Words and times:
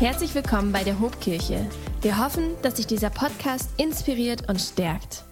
Herzlich 0.00 0.34
willkommen 0.34 0.72
bei 0.72 0.82
der 0.82 0.98
Hobkirche. 0.98 1.68
Wir 2.00 2.24
hoffen, 2.24 2.56
dass 2.62 2.78
sich 2.78 2.86
dieser 2.86 3.10
Podcast 3.10 3.68
inspiriert 3.76 4.48
und 4.48 4.58
stärkt. 4.58 5.24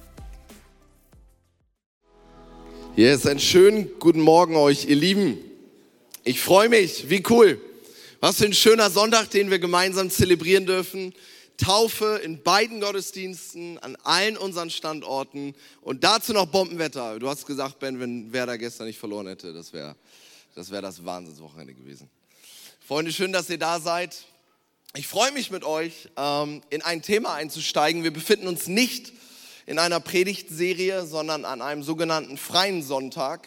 Yes, 2.95 3.27
einen 3.27 3.41
schönen 3.41 3.89
guten 3.99 4.21
Morgen 4.21 4.57
euch, 4.57 4.85
ihr 4.85 4.97
Lieben. 4.97 5.39
Ich 6.23 6.43
freue 6.43 6.69
mich, 6.69 7.09
wie 7.09 7.23
cool. 7.31 7.59
Was 8.21 8.37
für 8.37 8.45
ein 8.45 8.53
schöner 8.53 8.91
Sonntag, 8.91 9.31
den 9.31 9.51
wir 9.51 9.59
gemeinsam 9.59 10.11
zelebrieren 10.11 10.67
dürfen. 10.67 11.15
Taufe 11.57 12.21
in 12.23 12.43
beiden 12.43 12.83
Gottesdiensten, 12.83 13.79
an 13.79 13.97
allen 14.03 14.37
unseren 14.37 14.69
Standorten 14.69 15.55
und 15.81 16.05
dazu 16.05 16.35
noch 16.35 16.45
Bombenwetter. 16.45 17.19
Du 17.19 17.27
hast 17.27 17.47
gesagt, 17.47 17.79
Ben, 17.79 18.01
wenn 18.01 18.35
Werder 18.35 18.59
gestern 18.59 18.87
nicht 18.87 18.99
verloren 18.99 19.29
hätte, 19.29 19.55
das 19.55 19.73
wäre 19.73 19.97
das, 20.55 20.71
wär 20.71 20.83
das 20.83 21.03
Wahnsinnswochenende 21.03 21.73
gewesen. 21.73 22.11
Freunde, 22.87 23.15
schön, 23.15 23.33
dass 23.33 23.49
ihr 23.49 23.59
da 23.59 23.81
seid. 23.81 24.27
Ich 24.97 25.07
freue 25.07 25.33
mich 25.33 25.51
mit 25.51 25.65
euch, 25.65 26.09
ähm, 26.17 26.63
in 26.71 26.81
ein 26.81 27.03
Thema 27.03 27.35
einzusteigen. 27.35 28.05
Wir 28.05 28.11
befinden 28.11 28.49
uns 28.49 28.69
nicht 28.69 29.13
in 29.67 29.79
einer 29.79 30.01
Predigtserie, 30.01 31.05
sondern 31.05 31.45
an 31.45 31.61
einem 31.61 31.83
sogenannten 31.83 32.39
freien 32.39 32.83
Sonntag. 32.83 33.47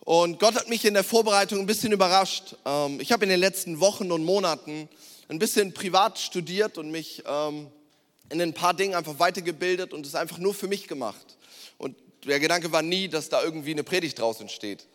Und 0.00 0.40
Gott 0.40 0.56
hat 0.56 0.68
mich 0.68 0.84
in 0.84 0.94
der 0.94 1.04
Vorbereitung 1.04 1.60
ein 1.60 1.66
bisschen 1.66 1.92
überrascht. 1.92 2.56
Ähm, 2.66 3.00
ich 3.00 3.12
habe 3.12 3.24
in 3.24 3.30
den 3.30 3.38
letzten 3.38 3.78
Wochen 3.78 4.10
und 4.10 4.24
Monaten 4.24 4.88
ein 5.28 5.38
bisschen 5.38 5.74
privat 5.74 6.18
studiert 6.18 6.76
und 6.76 6.90
mich 6.90 7.22
ähm, 7.24 7.68
in 8.28 8.42
ein 8.42 8.52
paar 8.52 8.74
Dingen 8.74 8.96
einfach 8.96 9.20
weitergebildet 9.20 9.94
und 9.94 10.04
es 10.06 10.16
einfach 10.16 10.38
nur 10.38 10.54
für 10.54 10.66
mich 10.66 10.88
gemacht. 10.88 11.36
Und 11.78 11.94
der 12.26 12.40
Gedanke 12.40 12.72
war 12.72 12.82
nie, 12.82 13.08
dass 13.08 13.28
da 13.28 13.44
irgendwie 13.44 13.70
eine 13.70 13.84
Predigt 13.84 14.18
draus 14.18 14.40
entsteht. 14.40 14.88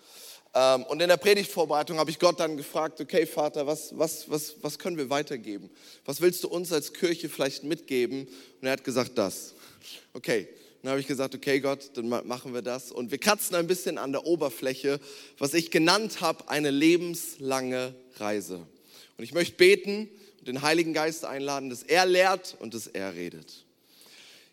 Ähm, 0.55 0.83
und 0.83 1.01
in 1.01 1.09
der 1.09 1.17
Predigtvorbereitung 1.17 1.97
habe 1.97 2.11
ich 2.11 2.19
Gott 2.19 2.39
dann 2.39 2.57
gefragt, 2.57 3.01
okay 3.01 3.25
Vater, 3.25 3.65
was, 3.65 3.97
was, 3.97 4.29
was, 4.29 4.55
was 4.61 4.77
können 4.77 4.97
wir 4.97 5.09
weitergeben? 5.09 5.69
Was 6.05 6.21
willst 6.21 6.43
du 6.43 6.47
uns 6.47 6.71
als 6.71 6.93
Kirche 6.93 7.29
vielleicht 7.29 7.63
mitgeben? 7.63 8.27
Und 8.61 8.67
er 8.67 8.73
hat 8.73 8.83
gesagt, 8.83 9.17
das. 9.17 9.55
Okay, 10.13 10.47
dann 10.81 10.91
habe 10.91 11.01
ich 11.01 11.07
gesagt, 11.07 11.33
okay 11.33 11.59
Gott, 11.59 11.91
dann 11.95 12.07
machen 12.09 12.53
wir 12.53 12.61
das. 12.61 12.91
Und 12.91 13.09
wir 13.09 13.17
kratzen 13.17 13.55
ein 13.55 13.67
bisschen 13.67 13.97
an 13.97 14.11
der 14.11 14.25
Oberfläche, 14.25 14.99
was 15.39 15.53
ich 15.53 15.71
genannt 15.71 16.21
habe, 16.21 16.49
eine 16.49 16.71
lebenslange 16.71 17.95
Reise. 18.17 18.57
Und 19.17 19.23
ich 19.23 19.33
möchte 19.33 19.55
beten 19.55 20.09
und 20.39 20.47
den 20.47 20.61
Heiligen 20.61 20.93
Geist 20.93 21.25
einladen, 21.25 21.69
dass 21.69 21.83
er 21.83 22.05
lehrt 22.05 22.57
und 22.59 22.73
dass 22.73 22.87
er 22.87 23.15
redet. 23.15 23.63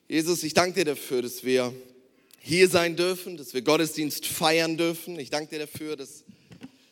Jesus, 0.08 0.42
ich 0.44 0.54
danke 0.54 0.84
dir 0.84 0.84
dafür, 0.92 1.22
dass 1.22 1.44
wir 1.44 1.74
hier 2.42 2.68
sein 2.68 2.96
dürfen, 2.96 3.36
dass 3.36 3.52
wir 3.54 3.62
Gottesdienst 3.62 4.26
feiern 4.26 4.76
dürfen. 4.76 5.18
Ich 5.20 5.30
danke 5.30 5.50
dir 5.50 5.66
dafür, 5.66 5.94
dass 5.94 6.24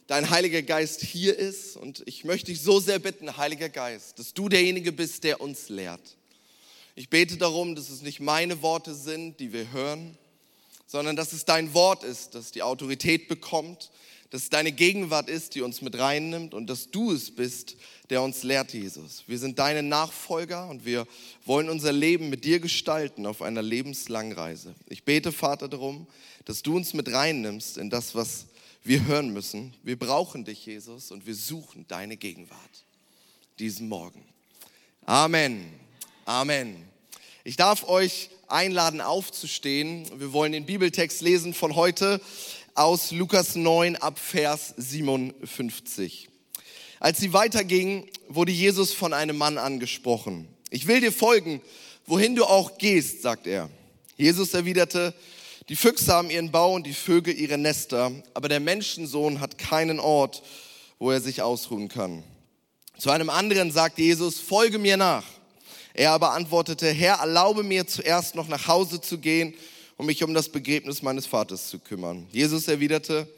dein 0.07 0.29
Heiliger 0.31 0.63
Geist 0.63 1.01
hier 1.03 1.37
ist. 1.37 1.77
Und 1.77 2.03
ich 2.07 2.25
möchte 2.25 2.53
dich 2.53 2.61
so 2.61 2.81
sehr 2.81 2.99
bitten, 2.99 3.37
Heiliger 3.37 3.71
Geist, 3.71 4.19
dass 4.19 4.35
du 4.35 4.49
derjenige 4.49 4.93
bist, 4.93 5.25
der 5.25 5.41
uns 5.41 5.71
lehrt. 5.71 6.17
Ich 6.95 7.09
bete 7.09 7.39
darum, 7.39 7.75
dass 7.75 7.89
es 7.89 8.03
nicht 8.03 8.21
meine 8.21 8.61
Worte 8.61 8.95
sind, 8.95 9.41
die 9.41 9.53
wir 9.53 9.73
hören, 9.73 10.19
sondern 10.87 11.17
dass 11.17 11.33
es 11.33 11.47
dein 11.47 11.73
Wort 11.73 12.05
ist, 12.05 12.35
das 12.35 12.53
die 12.53 12.63
Autorität 12.63 13.29
bekommt, 13.29 13.91
dass 14.31 14.51
deine 14.51 14.73
Gegenwart 14.73 15.31
ist, 15.31 15.55
die 15.55 15.63
uns 15.63 15.81
mit 15.81 15.99
reinnimmt 15.99 16.53
und 16.53 16.69
dass 16.69 16.91
du 16.91 17.13
es 17.13 17.35
bist, 17.35 17.77
der 18.11 18.23
uns 18.23 18.43
lehrt, 18.43 18.73
Jesus. 18.75 19.25
Wir 19.27 19.39
sind 19.39 19.59
deine 19.59 19.83
Nachfolger 19.83 20.69
und 20.69 20.85
wir 20.85 21.07
wollen 21.45 21.71
unser 21.71 21.93
Leben 21.93 22.29
mit 22.29 22.45
dir 22.45 22.61
gestalten 22.61 23.27
auf 23.27 23.41
einer 23.41 23.63
lebenslangen 23.63 24.33
Reise. 24.33 24.75
Ich 24.89 25.05
bete, 25.05 25.33
Vater, 25.33 25.69
darum, 25.69 26.07
dass 26.45 26.63
du 26.63 26.77
uns 26.77 26.93
mit 26.93 27.11
reinnimmst 27.11 27.79
in 27.79 27.91
das, 27.91 28.15
was 28.15 28.47
wir 28.85 29.07
hören 29.07 29.33
müssen. 29.33 29.75
Wir 29.83 29.99
brauchen 29.99 30.45
dich, 30.45 30.65
Jesus, 30.67 31.11
und 31.11 31.27
wir 31.27 31.35
suchen 31.35 31.87
deine 31.89 32.17
Gegenwart 32.17 32.59
diesen 33.59 33.89
Morgen. 33.89 34.25
Amen. 35.05 35.65
Amen. 36.25 36.77
Ich 37.45 37.57
darf 37.57 37.89
euch 37.89 38.31
einladen, 38.47 39.01
aufzustehen. 39.01 40.07
Wir 40.19 40.33
wollen 40.33 40.53
den 40.53 40.67
Bibeltext 40.67 41.23
lesen 41.23 41.55
von 41.55 41.77
heute 41.77 42.21
aus 42.79 43.11
Lukas 43.11 43.57
9 43.57 43.97
ab 43.97 44.21
Vers 44.21 44.73
57. 44.77 46.29
Als 47.01 47.19
sie 47.19 47.33
weitergingen, 47.33 48.07
wurde 48.29 48.53
Jesus 48.53 48.93
von 48.93 49.13
einem 49.13 49.37
Mann 49.37 49.59
angesprochen. 49.59 50.47
Ich 50.71 50.87
will 50.87 51.01
dir 51.01 51.11
folgen, 51.11 51.61
wohin 52.07 52.37
du 52.37 52.45
auch 52.45 52.79
gehst, 52.79 53.23
sagt 53.23 53.49
er. 53.49 53.69
Jesus 54.17 54.55
erwiderte, 54.55 55.13
die 55.69 55.75
Füchse 55.75 56.13
haben 56.13 56.31
ihren 56.31 56.53
Bau 56.53 56.73
und 56.73 56.87
die 56.87 56.95
Vögel 56.95 57.35
ihre 57.35 57.59
Nester, 57.59 58.13
aber 58.33 58.49
der 58.49 58.61
Menschensohn 58.61 59.41
hat 59.41 59.59
keinen 59.59 59.99
Ort, 59.99 60.45
wo 61.01 61.11
er 61.11 61.21
sich 61.21 61.43
ausruhen 61.43 61.89
kann. 61.89 62.23
Zu 62.97 63.11
einem 63.11 63.29
anderen 63.29 63.73
sagte 63.73 64.03
Jesus, 64.03 64.39
folge 64.39 64.79
mir 64.79 64.97
nach. 64.97 65.25
Er 65.95 66.13
aber 66.13 66.31
antwortete, 66.31 66.93
Herr, 66.93 67.17
erlaube 67.17 67.65
mir 67.65 67.89
zuerst 67.89 68.37
noch 68.37 68.47
nach 68.47 68.69
Hause 68.69 69.01
zu 69.01 69.19
gehen 69.19 69.55
um 69.99 70.07
mich 70.07 70.23
um 70.23 70.33
das 70.33 70.49
Begräbnis 70.49 71.03
meines 71.03 71.27
Vaters 71.27 71.69
zu 71.69 71.79
kümmern. 71.81 72.27
Jesus 72.33 72.69
erwiderte, 72.69 73.29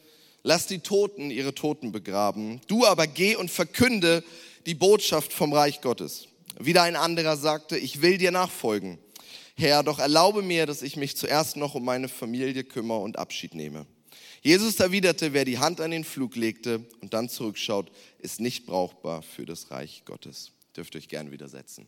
lass 0.43 0.67
die 0.67 0.79
Toten 0.79 1.31
ihre 1.31 1.53
Toten 1.53 1.91
begraben. 1.91 2.61
Du 2.67 2.85
aber 2.85 3.07
geh 3.07 3.35
und 3.35 3.51
verkünde 3.51 4.23
die 4.67 4.75
Botschaft 4.75 5.33
vom 5.33 5.51
Reich 5.51 5.81
Gottes. 5.81 6.27
Wieder 6.59 6.83
ein 6.83 6.95
anderer 6.95 7.35
sagte, 7.35 7.77
ich 7.77 8.01
will 8.03 8.19
dir 8.19 8.31
nachfolgen. 8.31 8.99
Herr, 9.55 9.83
doch 9.83 9.99
erlaube 9.99 10.43
mir, 10.43 10.67
dass 10.67 10.83
ich 10.83 10.95
mich 10.95 11.17
zuerst 11.17 11.57
noch 11.57 11.75
um 11.75 11.83
meine 11.83 12.07
Familie 12.07 12.63
kümmere 12.63 12.99
und 12.99 13.17
Abschied 13.17 13.55
nehme. 13.55 13.87
Jesus 14.43 14.79
erwiderte, 14.79 15.33
wer 15.33 15.45
die 15.45 15.57
Hand 15.59 15.81
an 15.81 15.91
den 15.91 16.03
Flug 16.03 16.35
legte 16.35 16.85
und 17.01 17.13
dann 17.13 17.27
zurückschaut, 17.27 17.91
ist 18.19 18.39
nicht 18.39 18.65
brauchbar 18.67 19.23
für 19.23 19.45
das 19.45 19.71
Reich 19.71 20.03
Gottes. 20.05 20.51
Dürft 20.75 20.95
ihr 20.95 20.99
euch 20.99 21.09
gern 21.09 21.31
widersetzen 21.31 21.87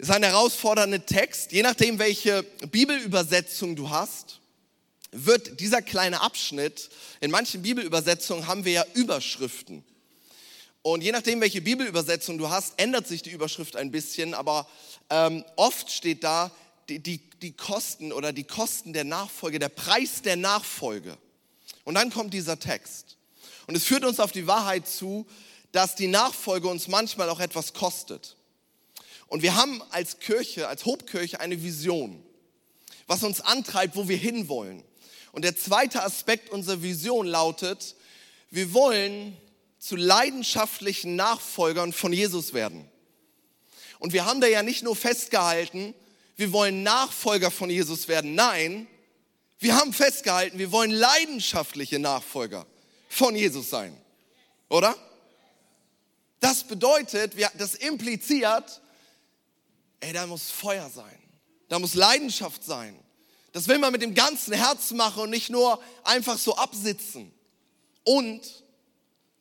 ist 0.00 0.10
ein 0.10 0.22
herausfordernder 0.22 1.04
Text. 1.04 1.52
Je 1.52 1.62
nachdem, 1.62 1.98
welche 1.98 2.42
Bibelübersetzung 2.70 3.76
du 3.76 3.90
hast, 3.90 4.40
wird 5.12 5.60
dieser 5.60 5.82
kleine 5.82 6.22
Abschnitt, 6.22 6.88
in 7.20 7.30
manchen 7.30 7.60
Bibelübersetzungen 7.60 8.46
haben 8.46 8.64
wir 8.64 8.72
ja 8.72 8.84
Überschriften. 8.94 9.84
Und 10.82 11.02
je 11.02 11.12
nachdem, 11.12 11.42
welche 11.42 11.60
Bibelübersetzung 11.60 12.38
du 12.38 12.48
hast, 12.48 12.80
ändert 12.80 13.06
sich 13.06 13.20
die 13.20 13.30
Überschrift 13.30 13.76
ein 13.76 13.90
bisschen, 13.90 14.32
aber 14.32 14.66
ähm, 15.10 15.44
oft 15.56 15.90
steht 15.90 16.24
da 16.24 16.50
die, 16.88 17.00
die, 17.00 17.18
die 17.42 17.52
Kosten 17.52 18.10
oder 18.10 18.32
die 18.32 18.44
Kosten 18.44 18.94
der 18.94 19.04
Nachfolge, 19.04 19.58
der 19.58 19.68
Preis 19.68 20.22
der 20.22 20.36
Nachfolge. 20.36 21.18
Und 21.84 21.96
dann 21.96 22.10
kommt 22.10 22.32
dieser 22.32 22.58
Text. 22.58 23.18
Und 23.66 23.76
es 23.76 23.84
führt 23.84 24.04
uns 24.04 24.18
auf 24.18 24.32
die 24.32 24.46
Wahrheit 24.46 24.88
zu, 24.88 25.26
dass 25.72 25.94
die 25.94 26.08
Nachfolge 26.08 26.68
uns 26.68 26.88
manchmal 26.88 27.28
auch 27.28 27.40
etwas 27.40 27.74
kostet. 27.74 28.36
Und 29.30 29.42
wir 29.42 29.54
haben 29.54 29.80
als 29.90 30.18
Kirche, 30.18 30.66
als 30.68 30.84
Hobkirche 30.84 31.38
eine 31.38 31.62
Vision, 31.62 32.20
was 33.06 33.22
uns 33.22 33.40
antreibt, 33.40 33.94
wo 33.94 34.08
wir 34.08 34.16
hinwollen. 34.16 34.82
Und 35.30 35.44
der 35.44 35.56
zweite 35.56 36.02
Aspekt 36.02 36.50
unserer 36.50 36.82
Vision 36.82 37.28
lautet, 37.28 37.94
wir 38.50 38.74
wollen 38.74 39.36
zu 39.78 39.94
leidenschaftlichen 39.94 41.14
Nachfolgern 41.14 41.92
von 41.92 42.12
Jesus 42.12 42.54
werden. 42.54 42.90
Und 44.00 44.12
wir 44.12 44.24
haben 44.24 44.40
da 44.40 44.48
ja 44.48 44.64
nicht 44.64 44.82
nur 44.82 44.96
festgehalten, 44.96 45.94
wir 46.36 46.52
wollen 46.52 46.82
Nachfolger 46.82 47.52
von 47.52 47.70
Jesus 47.70 48.08
werden. 48.08 48.34
Nein, 48.34 48.88
wir 49.60 49.76
haben 49.76 49.92
festgehalten, 49.92 50.58
wir 50.58 50.72
wollen 50.72 50.90
leidenschaftliche 50.90 52.00
Nachfolger 52.00 52.66
von 53.08 53.36
Jesus 53.36 53.70
sein. 53.70 53.96
Oder? 54.68 54.96
Das 56.40 56.64
bedeutet, 56.64 57.34
das 57.58 57.76
impliziert, 57.76 58.80
ey, 60.00 60.12
da 60.12 60.26
muss 60.26 60.50
Feuer 60.50 60.90
sein. 60.90 61.18
Da 61.68 61.78
muss 61.78 61.94
Leidenschaft 61.94 62.64
sein. 62.64 62.98
Das 63.52 63.68
will 63.68 63.78
man 63.78 63.92
mit 63.92 64.02
dem 64.02 64.14
ganzen 64.14 64.52
Herz 64.52 64.90
machen 64.92 65.24
und 65.24 65.30
nicht 65.30 65.50
nur 65.50 65.80
einfach 66.04 66.38
so 66.38 66.56
absitzen. 66.56 67.32
Und 68.04 68.40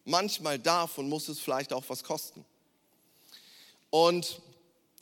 manchmal 0.06 0.60
darf 0.60 0.98
und 0.98 1.10
muss 1.10 1.30
es 1.30 1.40
vielleicht 1.40 1.74
auch 1.74 1.84
was 1.88 2.04
kosten. 2.04 2.46
Und 3.90 4.42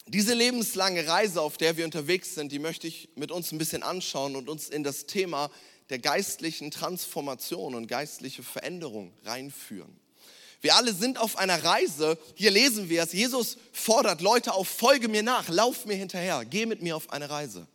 diese 0.08 0.34
lebenslange 0.34 1.08
Reise, 1.08 1.42
auf 1.42 1.58
der 1.58 1.76
wir 1.76 1.86
unterwegs 1.86 2.36
sind, 2.36 2.52
die 2.52 2.60
möchte 2.60 2.88
ich 2.88 3.10
mit 3.16 3.32
uns 3.32 3.52
ein 3.52 3.58
bisschen 3.58 3.84
anschauen 3.84 4.36
und 4.36 4.48
uns 4.48 4.70
in 4.70 4.84
das 4.84 5.06
Thema 5.06 5.52
der 5.90 6.00
geistlichen 6.00 6.72
Transformation 6.72 7.76
und 7.76 7.88
geistliche 7.88 8.44
Veränderung 8.44 9.14
reinführen. 9.24 10.00
Wir 10.62 10.76
alle 10.76 10.94
sind 10.94 11.18
auf 11.18 11.38
einer 11.38 11.64
Reise. 11.64 12.18
Hier 12.36 12.52
lesen 12.52 12.90
wir 12.90 13.04
es. 13.04 13.14
Jesus 13.14 13.58
fordert 13.72 14.22
Leute 14.22 14.54
auf, 14.54 14.68
folge 14.68 15.08
mir 15.08 15.24
nach, 15.24 15.50
lauf 15.50 15.86
mir 15.86 15.96
hinterher, 15.96 16.46
geh 16.46 16.66
mit 16.66 16.82
mir 16.82 16.96
auf 16.96 17.12
eine 17.12 17.30
Reise. 17.30 17.68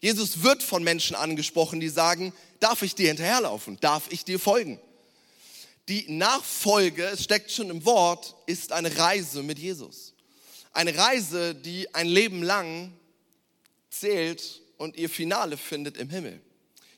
Jesus 0.00 0.42
wird 0.42 0.62
von 0.62 0.82
Menschen 0.82 1.14
angesprochen, 1.14 1.78
die 1.78 1.88
sagen, 1.88 2.32
darf 2.58 2.82
ich 2.82 2.94
dir 2.94 3.08
hinterherlaufen? 3.08 3.78
Darf 3.80 4.04
ich 4.10 4.24
dir 4.24 4.40
folgen? 4.40 4.80
Die 5.88 6.10
Nachfolge, 6.10 7.04
es 7.04 7.24
steckt 7.24 7.50
schon 7.50 7.70
im 7.70 7.84
Wort, 7.84 8.34
ist 8.46 8.72
eine 8.72 8.96
Reise 8.96 9.42
mit 9.42 9.58
Jesus. 9.58 10.14
Eine 10.72 10.96
Reise, 10.96 11.54
die 11.54 11.92
ein 11.94 12.06
Leben 12.06 12.42
lang 12.42 12.92
zählt 13.90 14.62
und 14.78 14.96
ihr 14.96 15.10
Finale 15.10 15.56
findet 15.56 15.96
im 15.96 16.08
Himmel. 16.08 16.40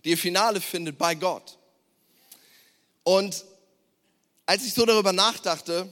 Die 0.05 0.11
ihr 0.11 0.19
Finale 0.19 0.61
findet 0.61 0.99
bei 0.99 1.15
Gott. 1.15 1.59
Und 3.03 3.45
als 4.53 4.67
ich 4.67 4.75
so 4.75 4.85
darüber 4.85 5.15
nachdachte, 5.15 5.91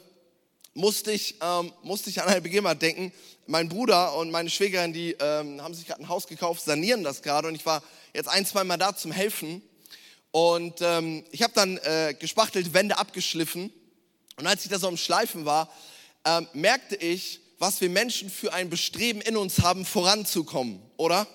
musste 0.75 1.13
ich, 1.13 1.37
ähm, 1.41 1.73
musste 1.83 2.11
ich 2.11 2.21
an 2.21 2.29
eine 2.29 2.43
Begebenheit 2.43 2.83
denken. 2.83 3.11
Mein 3.47 3.71
Bruder 3.71 4.15
und 4.17 4.31
meine 4.31 4.51
Schwägerin, 4.51 4.93
die 4.93 5.17
ähm, 5.19 5.63
haben 5.63 5.73
sich 5.73 5.87
gerade 5.87 6.03
ein 6.03 6.11
Haus 6.11 6.27
gekauft, 6.27 6.63
sanieren 6.63 7.03
das 7.03 7.23
gerade 7.23 7.49
und 7.49 7.55
ich 7.55 7.65
war 7.65 7.83
jetzt 8.13 8.29
ein, 8.29 8.45
zwei 8.45 8.63
Mal 8.65 8.77
da 8.77 8.95
zum 8.95 9.13
Helfen. 9.13 9.63
Und 10.31 10.83
ähm, 10.83 11.25
ich 11.31 11.43
habe 11.43 11.55
dann 11.55 11.79
äh, 11.79 12.15
gespachtelt, 12.19 12.75
Wände 12.75 12.99
abgeschliffen. 12.99 13.73
Und 14.37 14.47
als 14.47 14.63
ich 14.63 14.71
da 14.71 14.79
so 14.79 14.89
am 14.89 14.99
Schleifen 14.99 15.47
war, 15.47 15.73
ähm, 16.27 16.47
merkte 16.53 16.97
ich, 16.97 17.41
was 17.59 17.81
wir 17.81 17.89
Menschen 17.89 18.29
für 18.29 18.53
ein 18.53 18.69
Bestreben 18.69 19.23
in 19.23 19.39
uns 19.39 19.61
haben, 19.61 19.87
voranzukommen, 19.87 20.83
oder? 20.99 21.27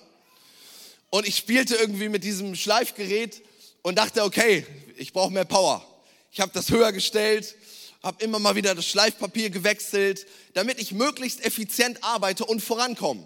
Und 1.10 1.28
ich 1.28 1.38
spielte 1.38 1.74
irgendwie 1.74 2.10
mit 2.10 2.24
diesem 2.24 2.54
Schleifgerät 2.54 3.42
und 3.82 3.98
dachte, 3.98 4.24
okay, 4.24 4.64
ich 4.96 5.12
brauche 5.12 5.34
mehr 5.34 5.46
Power. 5.46 5.95
Ich 6.36 6.42
habe 6.42 6.52
das 6.52 6.70
höher 6.70 6.92
gestellt, 6.92 7.56
habe 8.04 8.22
immer 8.22 8.40
mal 8.40 8.56
wieder 8.56 8.76
das 8.76 8.86
Schleifpapier 8.86 9.50
gewechselt, 9.50 10.28
damit 10.54 10.82
ich 10.82 10.92
möglichst 10.92 11.46
effizient 11.46 12.04
arbeite 12.04 12.44
und 12.44 12.60
vorankomme. 12.60 13.26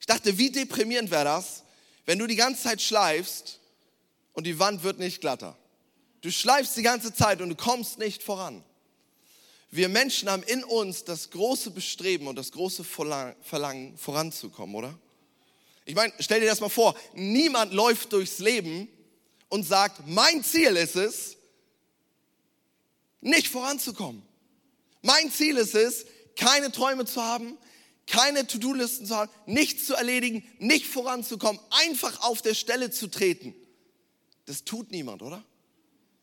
Ich 0.00 0.06
dachte, 0.06 0.38
wie 0.38 0.50
deprimierend 0.50 1.12
wäre 1.12 1.22
das, 1.22 1.62
wenn 2.04 2.18
du 2.18 2.26
die 2.26 2.34
ganze 2.34 2.64
Zeit 2.64 2.82
schleifst 2.82 3.60
und 4.32 4.44
die 4.44 4.58
Wand 4.58 4.82
wird 4.82 4.98
nicht 4.98 5.20
glatter. 5.20 5.56
Du 6.20 6.32
schleifst 6.32 6.76
die 6.76 6.82
ganze 6.82 7.14
Zeit 7.14 7.40
und 7.40 7.48
du 7.48 7.54
kommst 7.54 8.00
nicht 8.00 8.24
voran. 8.24 8.64
Wir 9.70 9.88
Menschen 9.88 10.28
haben 10.28 10.42
in 10.42 10.64
uns 10.64 11.04
das 11.04 11.30
große 11.30 11.70
Bestreben 11.70 12.26
und 12.26 12.34
das 12.34 12.50
große 12.50 12.82
Verlangen, 12.82 13.96
voranzukommen, 13.96 14.74
oder? 14.74 14.98
Ich 15.84 15.94
meine, 15.94 16.12
stell 16.18 16.40
dir 16.40 16.48
das 16.48 16.58
mal 16.58 16.68
vor, 16.70 16.96
niemand 17.14 17.72
läuft 17.72 18.12
durchs 18.12 18.40
Leben 18.40 18.88
und 19.48 19.62
sagt, 19.62 20.08
mein 20.08 20.42
Ziel 20.42 20.76
ist 20.76 20.96
es, 20.96 21.36
nicht 23.22 23.48
voranzukommen. 23.48 24.22
Mein 25.00 25.30
Ziel 25.30 25.56
ist 25.56 25.74
es, 25.74 26.04
keine 26.36 26.70
Träume 26.70 27.06
zu 27.06 27.22
haben, 27.22 27.56
keine 28.06 28.46
To-Do-Listen 28.46 29.06
zu 29.06 29.16
haben, 29.16 29.30
nichts 29.46 29.86
zu 29.86 29.94
erledigen, 29.94 30.44
nicht 30.58 30.86
voranzukommen, 30.86 31.60
einfach 31.70 32.22
auf 32.22 32.42
der 32.42 32.54
Stelle 32.54 32.90
zu 32.90 33.08
treten. 33.08 33.54
Das 34.44 34.64
tut 34.64 34.90
niemand, 34.90 35.22
oder? 35.22 35.42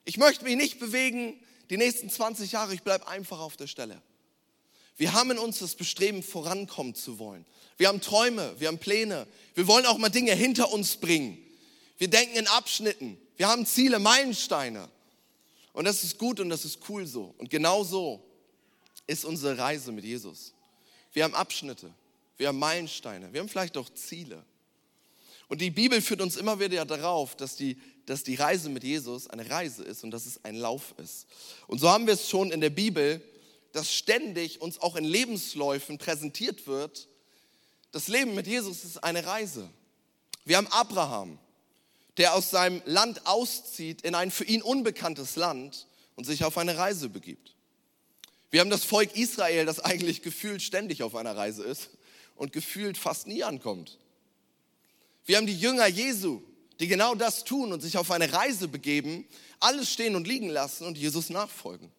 Ich 0.05 0.17
möchte 0.17 0.43
mich 0.43 0.55
nicht 0.55 0.79
bewegen 0.79 1.39
die 1.69 1.77
nächsten 1.77 2.09
20 2.09 2.51
Jahre, 2.51 2.73
ich 2.73 2.83
bleibe 2.83 3.07
einfach 3.07 3.39
auf 3.39 3.57
der 3.57 3.67
Stelle. 3.67 4.01
Wir 4.97 5.13
haben 5.13 5.31
in 5.31 5.37
uns 5.37 5.59
das 5.59 5.75
Bestreben, 5.75 6.23
vorankommen 6.23 6.93
zu 6.93 7.19
wollen. 7.19 7.45
Wir 7.77 7.87
haben 7.87 8.01
Träume, 8.01 8.53
wir 8.59 8.67
haben 8.67 8.79
Pläne. 8.79 9.27
Wir 9.55 9.65
wollen 9.67 9.85
auch 9.85 9.97
mal 9.97 10.09
Dinge 10.09 10.33
hinter 10.33 10.73
uns 10.73 10.97
bringen. 10.97 11.37
Wir 11.97 12.09
denken 12.09 12.35
in 12.35 12.47
Abschnitten. 12.47 13.17
Wir 13.37 13.47
haben 13.47 13.65
Ziele, 13.65 13.99
Meilensteine. 13.99 14.89
Und 15.79 15.85
das 15.85 16.03
ist 16.03 16.17
gut 16.17 16.41
und 16.41 16.49
das 16.49 16.65
ist 16.65 16.79
cool 16.89 17.07
so. 17.07 17.33
Und 17.37 17.49
genau 17.49 17.85
so 17.85 18.21
ist 19.07 19.23
unsere 19.23 19.57
Reise 19.57 19.93
mit 19.93 20.03
Jesus. 20.03 20.53
Wir 21.13 21.23
haben 21.23 21.33
Abschnitte, 21.33 21.89
wir 22.35 22.49
haben 22.49 22.59
Meilensteine, 22.59 23.31
wir 23.31 23.39
haben 23.39 23.47
vielleicht 23.47 23.77
auch 23.77 23.87
Ziele. 23.93 24.43
Und 25.47 25.61
die 25.61 25.71
Bibel 25.71 26.01
führt 26.01 26.19
uns 26.19 26.35
immer 26.35 26.59
wieder 26.59 26.83
darauf, 26.83 27.33
dass 27.37 27.55
die, 27.55 27.77
dass 28.05 28.25
die 28.25 28.35
Reise 28.35 28.67
mit 28.67 28.83
Jesus 28.83 29.29
eine 29.29 29.49
Reise 29.49 29.85
ist 29.85 30.03
und 30.03 30.11
dass 30.11 30.25
es 30.25 30.43
ein 30.43 30.55
Lauf 30.55 30.95
ist. 30.97 31.27
Und 31.67 31.79
so 31.79 31.89
haben 31.89 32.07
wir 32.07 32.15
es 32.15 32.27
schon 32.27 32.51
in 32.51 32.59
der 32.59 32.71
Bibel, 32.71 33.21
dass 33.71 33.93
ständig 33.93 34.59
uns 34.59 34.81
auch 34.81 34.97
in 34.97 35.05
Lebensläufen 35.05 35.97
präsentiert 35.97 36.67
wird, 36.67 37.07
das 37.93 38.09
Leben 38.09 38.35
mit 38.35 38.47
Jesus 38.47 38.83
ist 38.83 39.01
eine 39.01 39.25
Reise. 39.25 39.69
Wir 40.43 40.57
haben 40.57 40.67
Abraham, 40.67 41.39
der 42.19 42.35
aus 42.35 42.51
seinem 42.51 42.81
Land 42.85 43.25
auszieht 43.25 44.01
in 44.01 44.13
ein 44.13 44.29
für 44.29 44.43
ihn 44.43 44.61
unbekanntes 44.61 45.37
Land 45.37 45.87
und 46.15 46.25
sich 46.25 46.43
auf 46.43 46.57
eine 46.57 46.77
Reise 46.77 47.07
begibt. 47.07 47.55
Wir 48.51 48.59
haben 48.59 48.69
das 48.69 48.83
Volk 48.83 49.15
Israel, 49.15 49.65
das 49.65 49.79
eigentlich 49.79 50.21
gefühlt 50.21 50.61
ständig 50.61 51.01
auf 51.01 51.15
einer 51.15 51.35
Reise 51.35 51.63
ist 51.63 51.91
und 52.35 52.51
gefühlt 52.51 52.97
fast 52.97 53.25
nie 53.25 53.43
ankommt. 53.43 53.97
Wir 55.25 55.37
haben 55.37 55.47
die 55.47 55.57
Jünger 55.57 55.87
Jesu, 55.87 56.41
die 56.81 56.87
genau 56.87 57.15
das 57.15 57.45
tun 57.45 57.71
und 57.71 57.81
sich 57.81 57.97
auf 57.97 58.11
eine 58.11 58.33
Reise 58.33 58.67
begeben, 58.67 59.25
alles 59.61 59.89
stehen 59.91 60.15
und 60.15 60.27
liegen 60.27 60.49
lassen 60.49 60.85
und 60.85 60.97
Jesus 60.97 61.29
nachfolgen. 61.29 61.89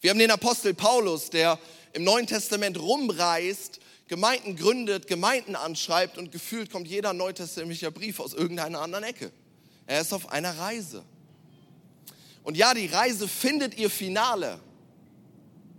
Wir 0.00 0.10
haben 0.10 0.18
den 0.18 0.30
Apostel 0.30 0.72
Paulus, 0.72 1.30
der 1.30 1.58
im 1.94 2.04
Neuen 2.04 2.28
Testament 2.28 2.78
rumreist, 2.78 3.80
Gemeinden 4.12 4.56
gründet, 4.56 5.06
Gemeinden 5.06 5.56
anschreibt 5.56 6.18
und 6.18 6.32
gefühlt 6.32 6.70
kommt 6.70 6.86
jeder 6.86 7.14
neutestamentliche 7.14 7.90
Brief 7.90 8.20
aus 8.20 8.34
irgendeiner 8.34 8.82
anderen 8.82 9.04
Ecke. 9.04 9.32
Er 9.86 10.02
ist 10.02 10.12
auf 10.12 10.28
einer 10.28 10.58
Reise. 10.58 11.02
Und 12.42 12.58
ja, 12.58 12.74
die 12.74 12.88
Reise 12.88 13.26
findet 13.26 13.78
ihr 13.78 13.88
Finale 13.88 14.60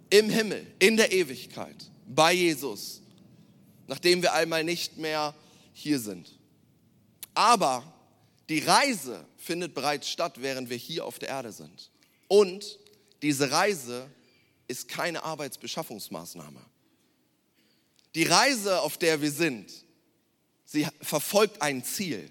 im 0.10 0.32
Himmel, 0.32 0.66
in 0.80 0.98
der 0.98 1.12
Ewigkeit, 1.12 1.76
bei 2.08 2.34
Jesus, 2.34 3.04
nachdem 3.86 4.24
wir 4.24 4.34
einmal 4.34 4.64
nicht 4.64 4.98
mehr 4.98 5.36
hier 5.72 6.00
sind. 6.00 6.40
Aber 7.36 7.84
die 8.50 8.62
Reise 8.62 9.28
findet 9.38 9.76
bereits 9.76 10.10
statt, 10.10 10.42
während 10.42 10.72
wir 10.72 10.78
hier 10.78 11.06
auf 11.06 11.20
der 11.20 11.30
Erde 11.30 11.52
sind. 11.52 11.92
Und 12.28 12.80
diese 13.22 13.52
Reise 13.52 14.10
ist 14.68 14.88
keine 14.88 15.24
Arbeitsbeschaffungsmaßnahme. 15.24 16.73
Die 18.16 18.24
Reise, 18.24 18.82
auf 18.82 18.98
der 18.98 19.22
wir 19.22 19.32
sind, 19.32 19.72
sie 20.66 20.88
verfolgt 21.02 21.62
ein 21.62 21.84
Ziel. 21.84 22.30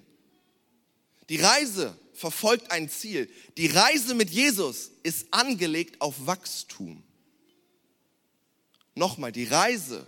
Die 1.28 1.38
Reise 1.38 1.96
verfolgt 2.14 2.70
ein 2.70 2.88
Ziel. 2.88 3.30
Die 3.56 3.66
Reise 3.66 4.14
mit 4.14 4.30
Jesus 4.30 4.90
ist 5.02 5.26
angelegt 5.32 6.00
auf 6.00 6.26
Wachstum. 6.26 7.02
Nochmal, 8.94 9.32
die 9.32 9.44
Reise 9.44 10.06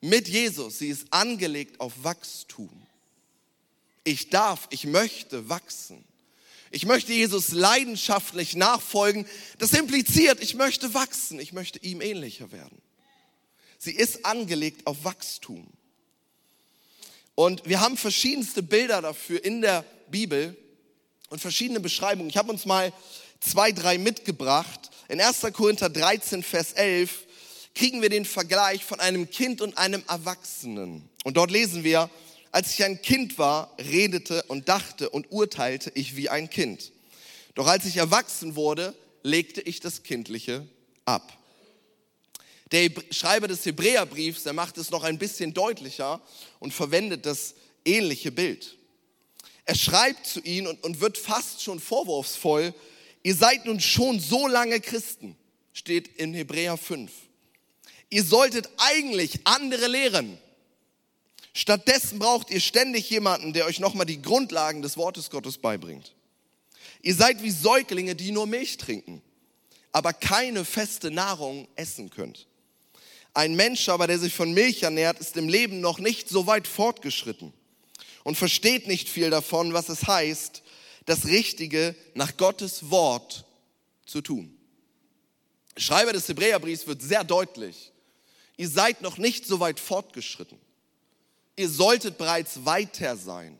mit 0.00 0.28
Jesus, 0.28 0.78
sie 0.78 0.88
ist 0.88 1.06
angelegt 1.10 1.80
auf 1.80 1.92
Wachstum. 2.02 2.70
Ich 4.04 4.30
darf, 4.30 4.66
ich 4.70 4.86
möchte 4.86 5.48
wachsen. 5.48 6.04
Ich 6.70 6.86
möchte 6.86 7.12
Jesus 7.12 7.52
leidenschaftlich 7.52 8.56
nachfolgen. 8.56 9.26
Das 9.58 9.72
impliziert, 9.72 10.40
ich 10.40 10.54
möchte 10.54 10.94
wachsen, 10.94 11.38
ich 11.38 11.52
möchte 11.52 11.78
ihm 11.80 12.00
ähnlicher 12.00 12.52
werden. 12.52 12.80
Sie 13.78 13.92
ist 13.92 14.24
angelegt 14.24 14.86
auf 14.86 15.04
Wachstum. 15.04 15.66
Und 17.34 17.68
wir 17.68 17.80
haben 17.80 17.96
verschiedenste 17.96 18.62
Bilder 18.62 19.02
dafür 19.02 19.44
in 19.44 19.60
der 19.60 19.84
Bibel 20.10 20.56
und 21.28 21.40
verschiedene 21.40 21.80
Beschreibungen. 21.80 22.30
Ich 22.30 22.36
habe 22.36 22.50
uns 22.50 22.64
mal 22.64 22.92
zwei, 23.40 23.72
drei 23.72 23.98
mitgebracht. 23.98 24.90
In 25.08 25.20
1. 25.20 25.40
Korinther 25.52 25.90
13, 25.90 26.42
Vers 26.42 26.72
11 26.72 27.26
kriegen 27.74 28.00
wir 28.00 28.08
den 28.08 28.24
Vergleich 28.24 28.84
von 28.84 29.00
einem 29.00 29.30
Kind 29.30 29.60
und 29.60 29.76
einem 29.76 30.02
Erwachsenen. 30.08 31.08
Und 31.24 31.36
dort 31.36 31.50
lesen 31.50 31.84
wir, 31.84 32.08
als 32.52 32.72
ich 32.72 32.84
ein 32.84 33.02
Kind 33.02 33.36
war, 33.36 33.74
redete 33.78 34.42
und 34.44 34.68
dachte 34.70 35.10
und 35.10 35.30
urteilte 35.30 35.92
ich 35.94 36.16
wie 36.16 36.30
ein 36.30 36.48
Kind. 36.48 36.92
Doch 37.54 37.66
als 37.66 37.84
ich 37.84 37.98
erwachsen 37.98 38.56
wurde, 38.56 38.94
legte 39.22 39.60
ich 39.60 39.80
das 39.80 40.02
Kindliche 40.02 40.66
ab. 41.04 41.36
Der 42.72 42.90
Schreiber 43.10 43.48
des 43.48 43.64
Hebräerbriefs, 43.64 44.42
der 44.42 44.52
macht 44.52 44.76
es 44.78 44.90
noch 44.90 45.04
ein 45.04 45.18
bisschen 45.18 45.54
deutlicher 45.54 46.20
und 46.58 46.74
verwendet 46.74 47.26
das 47.26 47.54
ähnliche 47.84 48.32
Bild. 48.32 48.76
Er 49.64 49.74
schreibt 49.74 50.26
zu 50.26 50.40
ihnen 50.40 50.66
und, 50.66 50.82
und 50.84 51.00
wird 51.00 51.18
fast 51.18 51.62
schon 51.62 51.80
vorwurfsvoll, 51.80 52.74
ihr 53.22 53.34
seid 53.34 53.66
nun 53.66 53.80
schon 53.80 54.20
so 54.20 54.46
lange 54.48 54.80
Christen, 54.80 55.36
steht 55.72 56.08
in 56.16 56.34
Hebräer 56.34 56.76
5. 56.76 57.10
Ihr 58.10 58.24
solltet 58.24 58.68
eigentlich 58.76 59.40
andere 59.44 59.86
lehren 59.86 60.38
Stattdessen 61.56 62.18
braucht 62.18 62.50
ihr 62.50 62.60
ständig 62.60 63.08
jemanden, 63.08 63.54
der 63.54 63.64
euch 63.64 63.80
nochmal 63.80 64.04
die 64.04 64.20
Grundlagen 64.20 64.82
des 64.82 64.98
Wortes 64.98 65.30
Gottes 65.30 65.56
beibringt. 65.56 66.14
Ihr 67.00 67.14
seid 67.14 67.42
wie 67.42 67.50
Säuglinge, 67.50 68.14
die 68.14 68.30
nur 68.30 68.46
Milch 68.46 68.76
trinken, 68.76 69.22
aber 69.90 70.12
keine 70.12 70.66
feste 70.66 71.10
Nahrung 71.10 71.66
essen 71.74 72.10
könnt. 72.10 72.46
Ein 73.36 73.54
Mensch 73.54 73.88
aber, 73.88 74.06
der 74.06 74.18
sich 74.18 74.34
von 74.34 74.52
Milch 74.52 74.82
ernährt, 74.82 75.18
ist 75.18 75.36
im 75.36 75.48
Leben 75.48 75.80
noch 75.80 75.98
nicht 75.98 76.28
so 76.28 76.46
weit 76.46 76.66
fortgeschritten 76.66 77.52
und 78.24 78.36
versteht 78.36 78.86
nicht 78.86 79.08
viel 79.08 79.30
davon, 79.30 79.72
was 79.72 79.88
es 79.88 80.06
heißt, 80.06 80.62
das 81.04 81.26
Richtige 81.26 81.94
nach 82.14 82.36
Gottes 82.36 82.90
Wort 82.90 83.44
zu 84.06 84.20
tun. 84.20 84.56
Schreiber 85.76 86.12
des 86.12 86.28
Hebräerbriefs 86.28 86.86
wird 86.86 87.02
sehr 87.02 87.24
deutlich. 87.24 87.92
Ihr 88.56 88.68
seid 88.68 89.02
noch 89.02 89.18
nicht 89.18 89.46
so 89.46 89.60
weit 89.60 89.78
fortgeschritten 89.78 90.58
ihr 91.56 91.68
solltet 91.68 92.18
bereits 92.18 92.64
weiter 92.64 93.16
sein. 93.16 93.58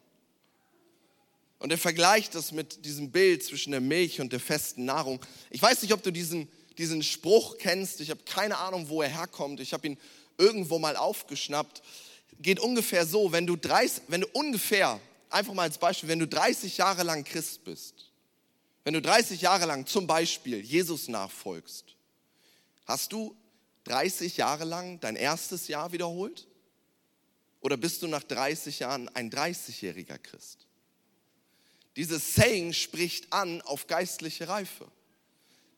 Und 1.59 1.71
er 1.73 1.79
vergleicht 1.79 2.35
das 2.35 2.53
mit 2.53 2.85
diesem 2.85 3.11
Bild 3.11 3.43
zwischen 3.43 3.71
der 3.71 3.81
Milch 3.81 4.21
und 4.21 4.33
der 4.33 4.41
festen 4.41 4.85
Nahrung. 4.85 5.25
Ich 5.51 5.63
weiß 5.63 5.81
nicht, 5.83 5.95
ob 5.95 6.03
du 6.03 6.13
diesen, 6.13 6.49
diesen 6.79 7.03
Spruch 7.03 7.59
kennst. 7.59 8.01
Ich 8.01 8.11
habe 8.11 8.23
keine 8.25 8.59
Ahnung, 8.59 8.89
wo 8.89 9.03
er 9.03 9.09
herkommt. 9.09 9.61
Ich 9.61 9.73
habe 9.73 9.87
ihn 9.87 9.99
irgendwo 10.39 10.79
mal 10.79 10.97
aufgeschnappt. 10.97 11.83
Geht 12.39 12.61
ungefähr 12.61 13.07
so, 13.07 13.33
wenn 13.33 13.47
du, 13.47 13.57
30, 13.57 14.05
wenn 14.09 14.23
du 14.23 14.29
ungefähr, 14.33 15.01
einfach 15.31 15.55
mal 15.55 15.63
als 15.63 15.79
Beispiel, 15.79 16.09
wenn 16.09 16.19
du 16.19 16.27
30 16.29 16.77
Jahre 16.77 17.03
lang 17.03 17.25
Christ 17.25 17.65
bist, 17.65 18.13
wenn 18.85 18.95
du 18.95 19.03
30 19.03 19.41
Jahre 19.41 19.67
lang 19.67 19.87
zum 19.87 20.07
Beispiel 20.07 20.61
Jesus 20.61 21.09
nachfolgst, 21.09 21.97
hast 22.85 23.13
du 23.13 23.35
30 23.85 24.37
Jahre 24.37 24.65
lang 24.65 25.01
dein 25.01 25.17
erstes 25.17 25.69
Jahr 25.69 25.93
wiederholt? 25.93 26.47
Oder 27.61 27.77
bist 27.77 28.03
du 28.03 28.07
nach 28.07 28.23
30 28.23 28.81
Jahren 28.81 29.09
ein 29.09 29.31
30-jähriger 29.31 30.19
Christ? 30.19 30.67
Dieses 31.97 32.35
Saying 32.35 32.73
spricht 32.75 33.33
an 33.33 33.63
auf 33.63 33.87
geistliche 33.87 34.47
Reife. 34.49 34.87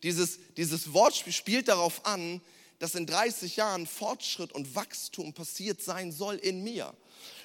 Dieses, 0.03 0.39
dieses 0.57 0.93
Wortspiel 0.93 1.33
spielt 1.33 1.69
darauf 1.69 2.07
an, 2.07 2.41
dass 2.79 2.95
in 2.95 3.07
30 3.07 3.57
Jahren 3.57 3.87
Fortschritt 3.87 4.53
und 4.53 4.75
Wachstum 4.75 5.33
passiert 5.33 5.83
sein 5.83 6.13
soll 6.13 6.37
in 6.37 6.63
mir. 6.63 6.95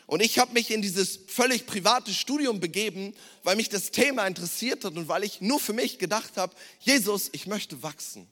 Und 0.05 0.21
ich 0.21 0.37
habe 0.37 0.53
mich 0.53 0.69
in 0.69 0.81
dieses 0.81 1.19
völlig 1.27 1.65
private 1.65 2.13
Studium 2.13 2.59
begeben, 2.59 3.15
weil 3.43 3.55
mich 3.55 3.69
das 3.69 3.91
Thema 3.91 4.27
interessiert 4.27 4.83
hat 4.83 4.95
und 4.95 5.07
weil 5.07 5.23
ich 5.23 5.41
nur 5.41 5.59
für 5.59 5.73
mich 5.73 5.97
gedacht 5.97 6.37
habe, 6.37 6.53
Jesus, 6.79 7.29
ich 7.31 7.47
möchte 7.47 7.81
wachsen. 7.81 8.27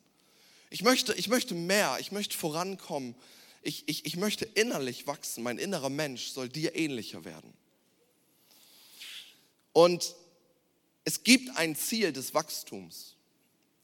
Ich 0.69 0.83
möchte, 0.83 1.13
ich 1.13 1.27
möchte 1.27 1.55
mehr, 1.55 1.97
ich 1.99 2.11
möchte 2.11 2.37
vorankommen. 2.37 3.15
Ich, 3.61 3.83
ich, 3.87 4.05
ich 4.05 4.17
möchte 4.17 4.45
innerlich 4.45 5.07
wachsen. 5.07 5.43
Mein 5.43 5.57
innerer 5.57 5.89
Mensch 5.89 6.27
soll 6.27 6.49
dir 6.49 6.75
ähnlicher 6.75 7.25
werden. 7.25 7.53
Und 9.73 10.15
es 11.03 11.23
gibt 11.23 11.55
ein 11.57 11.75
Ziel 11.75 12.11
des 12.13 12.33
Wachstums. 12.33 13.15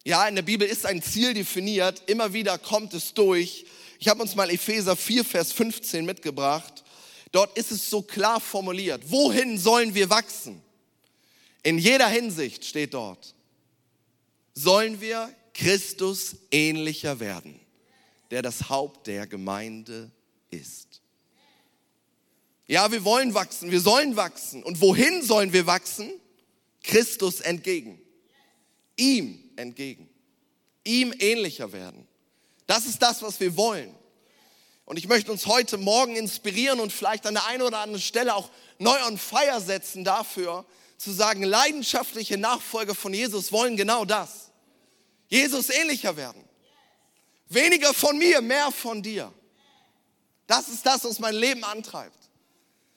Ja, 0.08 0.26
in 0.26 0.36
der 0.36 0.42
Bibel 0.42 0.66
ist 0.66 0.86
ein 0.86 1.02
Ziel 1.02 1.34
definiert. 1.34 2.02
Immer 2.06 2.32
wieder 2.32 2.58
kommt 2.58 2.94
es 2.94 3.14
durch. 3.14 3.66
Ich 4.00 4.08
habe 4.08 4.22
uns 4.22 4.36
mal 4.36 4.50
Epheser 4.50 4.96
4, 4.96 5.26
Vers 5.26 5.52
15 5.52 6.06
mitgebracht. 6.06 6.86
Dort 7.34 7.58
ist 7.58 7.74
es 7.74 7.90
so 7.90 8.02
klar 8.02 8.40
formuliert. 8.40 9.12
Wohin 9.12 9.58
sollen 9.58 9.94
wir 9.94 10.10
wachsen? 10.10 10.62
In 11.62 11.78
jeder 11.78 12.08
Hinsicht 12.08 12.64
steht 12.64 12.94
dort. 12.94 13.36
Sollen 14.54 15.02
wir 15.02 15.30
Christus 15.54 16.38
ähnlicher 16.52 17.20
werden, 17.20 17.60
der 18.32 18.42
das 18.42 18.70
Haupt 18.70 19.08
der 19.08 19.28
Gemeinde 19.28 20.10
ist. 20.52 21.02
Ja, 22.66 22.90
wir 22.94 23.04
wollen 23.04 23.34
wachsen, 23.34 23.72
wir 23.72 23.82
sollen 23.82 24.16
wachsen. 24.16 24.64
Und 24.64 24.80
wohin 24.80 25.22
sollen 25.22 25.52
wir 25.52 25.68
wachsen? 25.68 26.10
Christus 26.82 27.42
entgegen. 27.42 28.00
Ihm 28.96 29.44
entgegen. 29.58 30.10
Ihm 30.84 31.14
ähnlicher 31.18 31.72
werden. 31.72 32.08
Das 32.66 32.86
ist 32.86 33.02
das, 33.02 33.22
was 33.22 33.40
wir 33.40 33.56
wollen. 33.58 33.94
Und 34.86 34.98
ich 34.98 35.08
möchte 35.08 35.32
uns 35.32 35.46
heute 35.48 35.78
Morgen 35.78 36.16
inspirieren 36.16 36.80
und 36.80 36.94
vielleicht 36.94 37.26
an 37.26 37.34
der 37.34 37.46
einen 37.46 37.62
oder 37.62 37.80
anderen 37.80 38.02
Stelle 38.02 38.36
auch 38.36 38.50
neu 38.80 38.98
on 39.06 39.18
fire 39.18 39.60
setzen 39.60 40.04
dafür, 40.04 40.66
zu 40.98 41.12
sagen, 41.12 41.44
leidenschaftliche 41.44 42.38
Nachfolger 42.38 42.96
von 42.96 43.14
Jesus 43.14 43.52
wollen 43.52 43.76
genau 43.76 44.06
das. 44.06 44.50
Jesus 45.28 45.70
ähnlicher 45.70 46.16
werden. 46.16 46.44
Weniger 47.50 47.94
von 47.94 48.18
mir, 48.18 48.42
mehr 48.42 48.72
von 48.72 49.04
dir. 49.04 49.34
Das 50.48 50.70
ist 50.70 50.86
das, 50.86 51.04
was 51.04 51.20
mein 51.20 51.36
Leben 51.36 51.64
antreibt. 51.64 52.18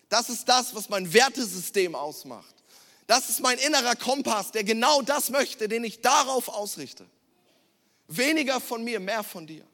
Das 0.08 0.28
ist 0.28 0.48
das, 0.48 0.74
was 0.74 0.88
mein 0.88 1.12
Wertesystem 1.12 1.94
ausmacht. 1.94 2.54
Das 3.10 3.28
ist 3.28 3.40
mein 3.40 3.58
innerer 3.58 3.96
Kompass, 3.96 4.52
der 4.52 4.62
genau 4.62 5.02
das 5.02 5.30
möchte, 5.30 5.66
den 5.66 5.82
ich 5.82 6.00
darauf 6.00 6.48
ausrichte. 6.48 7.04
Weniger 8.06 8.60
von 8.60 8.84
mir, 8.84 9.00
mehr 9.00 9.24
von 9.24 9.48
dir. 9.48 9.66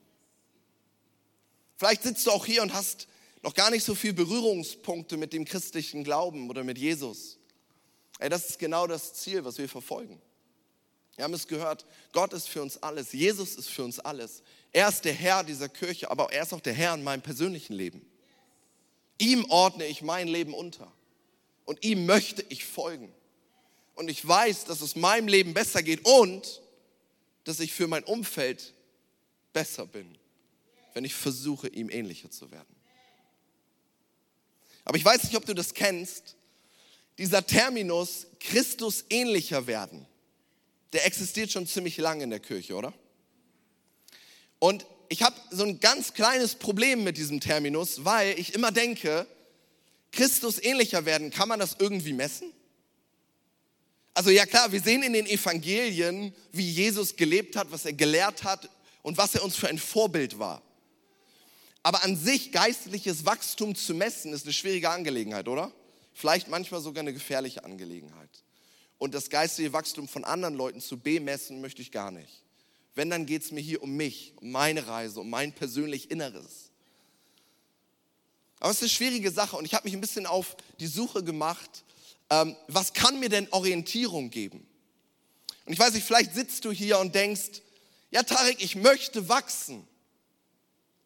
Vielleicht 1.77 2.03
sitzt 2.03 2.27
du 2.27 2.31
auch 2.31 2.47
hier 2.47 2.63
und 2.63 2.73
hast 2.73 3.09
noch 3.43 3.53
gar 3.53 3.71
nicht 3.71 3.85
so 3.85 3.95
viel 3.95 4.15
Berührungspunkte 4.15 5.19
mit 5.19 5.35
dem 5.35 5.45
christlichen 5.45 6.03
Glauben 6.03 6.49
oder 6.49 6.65
mit 6.65 6.79
Jesus. 6.79 7.37
Ey, 8.21 8.31
das 8.31 8.49
ist 8.49 8.59
genau 8.59 8.87
das 8.87 9.13
Ziel, 9.13 9.45
was 9.45 9.59
wir 9.59 9.69
verfolgen. 9.69 10.19
Wir 11.17 11.25
haben 11.25 11.35
es 11.35 11.47
gehört, 11.47 11.85
Gott 12.13 12.33
ist 12.33 12.49
für 12.49 12.63
uns 12.63 12.83
alles, 12.83 13.13
Jesus 13.13 13.57
ist 13.57 13.69
für 13.69 13.85
uns 13.85 13.99
alles. 13.99 14.43
Er 14.73 14.89
ist 14.89 15.05
der 15.05 15.13
Herr 15.13 15.45
dieser 15.45 15.69
Kirche, 15.69 16.11
aber 16.11 16.33
er 16.33 16.45
ist 16.45 16.55
auch 16.55 16.61
der 16.61 16.73
Herr 16.73 16.95
in 16.95 17.05
meinem 17.05 17.21
persönlichen 17.21 17.75
Leben. 17.75 18.01
Ihm 19.19 19.45
ordne 19.51 19.85
ich 19.85 20.01
mein 20.01 20.27
Leben 20.27 20.55
unter 20.55 20.91
und 21.67 21.85
ihm 21.85 22.07
möchte 22.07 22.43
ich 22.49 22.65
folgen. 22.65 23.13
Und 23.97 24.09
ich 24.09 24.27
weiß, 24.27 24.67
dass 24.67 24.81
es 24.81 24.95
meinem 24.95 25.27
Leben 25.27 25.53
besser 25.53 25.83
geht 25.83 26.05
und 26.05 26.63
dass 27.45 27.59
ich 27.59 27.73
für 27.73 27.89
mein 27.89 28.05
Umfeld 28.05 28.73
besser 29.53 29.87
bin, 29.87 30.17
wenn 30.95 31.05
ich 31.05 31.15
versuche, 31.15 31.67
ihm 31.69 31.91
ähnlicher 31.91 32.31
zu 32.31 32.51
werden. 32.53 32.77
Aber 34.85 34.97
ich 34.97 35.05
weiß 35.05 35.25
nicht, 35.25 35.37
ob 35.37 35.45
du 35.45 35.55
das 35.55 35.75
kennst, 35.75 36.37
dieser 37.19 37.45
Terminus 37.45 38.29
Christus 38.39 39.05
ähnlicher 39.11 39.67
werden 39.67 40.07
der 40.97 41.05
existiert 41.05 41.53
schon 41.53 41.67
ziemlich 41.67 41.99
lange 41.99 42.25
in 42.25 42.31
der 42.31 42.41
Kirche, 42.41 42.75
oder? 42.75 42.95
Und 44.59 44.87
ich 45.11 45.23
habe 45.23 45.37
so 45.51 45.63
ein 45.63 45.79
ganz 45.79 46.15
kleines 46.15 46.55
Problem 46.55 47.05
mit 47.05 47.19
diesem 47.19 47.39
Terminus, 47.39 48.07
weil 48.07 48.39
ich 48.39 48.55
immer 48.55 48.73
denke, 48.73 49.27
Christus 50.11 50.59
ähnlicher 50.63 51.05
werden, 51.05 51.31
kann 51.31 51.49
man 51.51 51.61
das 51.61 51.77
irgendwie 51.79 52.15
messen? 52.15 52.51
Also 54.17 54.31
ja 54.31 54.47
klar, 54.47 54.73
wir 54.73 54.81
sehen 54.81 55.03
in 55.03 55.13
den 55.13 55.27
Evangelien, 55.27 56.35
wie 56.51 56.67
Jesus 56.67 57.17
gelebt 57.17 57.55
hat, 57.55 57.71
was 57.71 57.85
er 57.85 57.93
gelehrt 57.93 58.45
hat 58.45 58.71
und 59.03 59.19
was 59.19 59.35
er 59.35 59.45
uns 59.45 59.57
für 59.57 59.69
ein 59.69 59.77
Vorbild 59.77 60.39
war. 60.39 60.63
Aber 61.83 62.03
an 62.03 62.17
sich 62.17 62.51
geistliches 62.51 63.27
Wachstum 63.27 63.75
zu 63.75 63.93
messen, 63.93 64.33
ist 64.33 64.45
eine 64.45 64.55
schwierige 64.55 64.89
Angelegenheit, 64.89 65.49
oder? 65.49 65.71
Vielleicht 66.15 66.49
manchmal 66.49 66.81
sogar 66.81 67.03
eine 67.03 67.13
gefährliche 67.13 67.63
Angelegenheit 67.63 68.31
und 68.97 69.13
das 69.13 69.29
geistige 69.29 69.75
Wachstum 69.75 70.09
von 70.09 70.25
anderen 70.25 70.55
Leuten 70.55 70.81
zu 70.81 70.99
bemessen, 70.99 71.61
möchte 71.61 71.83
ich 71.83 71.93
gar 71.93 72.11
nicht. 72.11 72.43
Wenn, 72.95 73.11
dann 73.11 73.27
geht 73.27 73.43
es 73.43 73.53
mir 73.53 73.61
hier 73.61 73.83
um 73.83 73.99
mich, 73.99 74.33
um 74.37 74.51
meine 74.51 74.87
Reise, 74.87 75.21
um 75.21 75.29
mein 75.29 75.53
persönlich 75.53 76.11
Inneres. 76.11 76.71
Aber 78.61 78.71
es 78.71 78.79
ist 78.79 78.85
eine 78.85 78.89
schwierige 78.89 79.31
Sache 79.31 79.59
und 79.59 79.67
ich 79.67 79.75
habe 79.75 79.85
mich 79.85 79.93
ein 79.93 80.01
bisschen 80.01 80.25
auf 80.25 80.57
die 80.81 80.87
Suche 80.87 81.23
gemacht, 81.23 81.85
ähm, 82.31 82.57
was 82.69 82.93
kann 82.93 83.21
mir 83.21 83.29
denn 83.29 83.49
Orientierung 83.51 84.31
geben? 84.31 84.67
Und 85.65 85.73
ich 85.73 85.79
weiß 85.79 85.95
nicht, 85.95 86.07
vielleicht 86.07 86.35
sitzt 86.35 86.65
du 86.65 86.73
hier 86.73 86.99
und 86.99 87.15
denkst, 87.15 87.63
ja 88.11 88.23
Tarek, 88.23 88.63
ich 88.63 88.77
möchte 88.77 89.29
wachsen. 89.29 89.87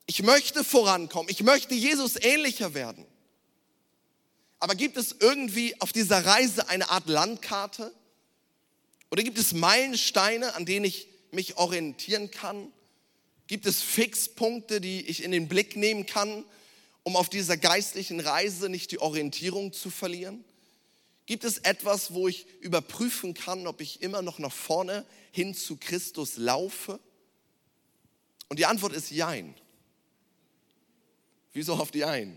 Ich 0.06 0.22
möchte 0.22 0.64
vorankommen. 0.64 1.30
Ich 1.30 1.42
möchte 1.42 1.74
Jesus 1.74 2.16
ähnlicher 2.16 2.74
werden. 2.74 3.06
Aber 4.58 4.74
gibt 4.74 4.96
es 4.96 5.16
irgendwie 5.18 5.80
auf 5.80 5.92
dieser 5.92 6.24
Reise 6.26 6.68
eine 6.68 6.90
Art 6.90 7.08
Landkarte? 7.08 7.94
Oder 9.10 9.22
gibt 9.22 9.38
es 9.38 9.52
Meilensteine, 9.52 10.54
an 10.54 10.66
denen 10.66 10.84
ich 10.84 11.08
mich 11.30 11.56
orientieren 11.56 12.30
kann? 12.30 12.70
Gibt 13.46 13.66
es 13.66 13.82
Fixpunkte, 13.82 14.80
die 14.80 15.00
ich 15.06 15.24
in 15.24 15.32
den 15.32 15.48
Blick 15.48 15.76
nehmen 15.76 16.06
kann, 16.06 16.44
um 17.02 17.16
auf 17.16 17.28
dieser 17.28 17.56
geistlichen 17.56 18.20
Reise 18.20 18.68
nicht 18.68 18.92
die 18.92 19.00
Orientierung 19.00 19.72
zu 19.72 19.90
verlieren? 19.90 20.44
Gibt 21.30 21.44
es 21.44 21.58
etwas, 21.58 22.12
wo 22.12 22.26
ich 22.26 22.44
überprüfen 22.58 23.34
kann, 23.34 23.68
ob 23.68 23.80
ich 23.80 24.02
immer 24.02 24.20
noch 24.20 24.40
nach 24.40 24.52
vorne 24.52 25.06
hin 25.30 25.54
zu 25.54 25.76
Christus 25.76 26.36
laufe? 26.36 26.98
Und 28.48 28.58
die 28.58 28.66
Antwort 28.66 28.92
ist 28.94 29.12
Jein. 29.12 29.54
Wieso 31.52 31.74
auf 31.74 31.92
die 31.92 32.04
ein? 32.04 32.36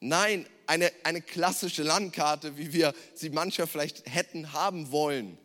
Nein, 0.00 0.46
eine, 0.66 0.90
eine 1.02 1.20
klassische 1.20 1.82
Landkarte, 1.82 2.56
wie 2.56 2.72
wir 2.72 2.94
sie 3.14 3.28
mancher 3.28 3.66
vielleicht 3.66 4.08
hätten 4.08 4.54
haben 4.54 4.90
wollen, 4.90 5.36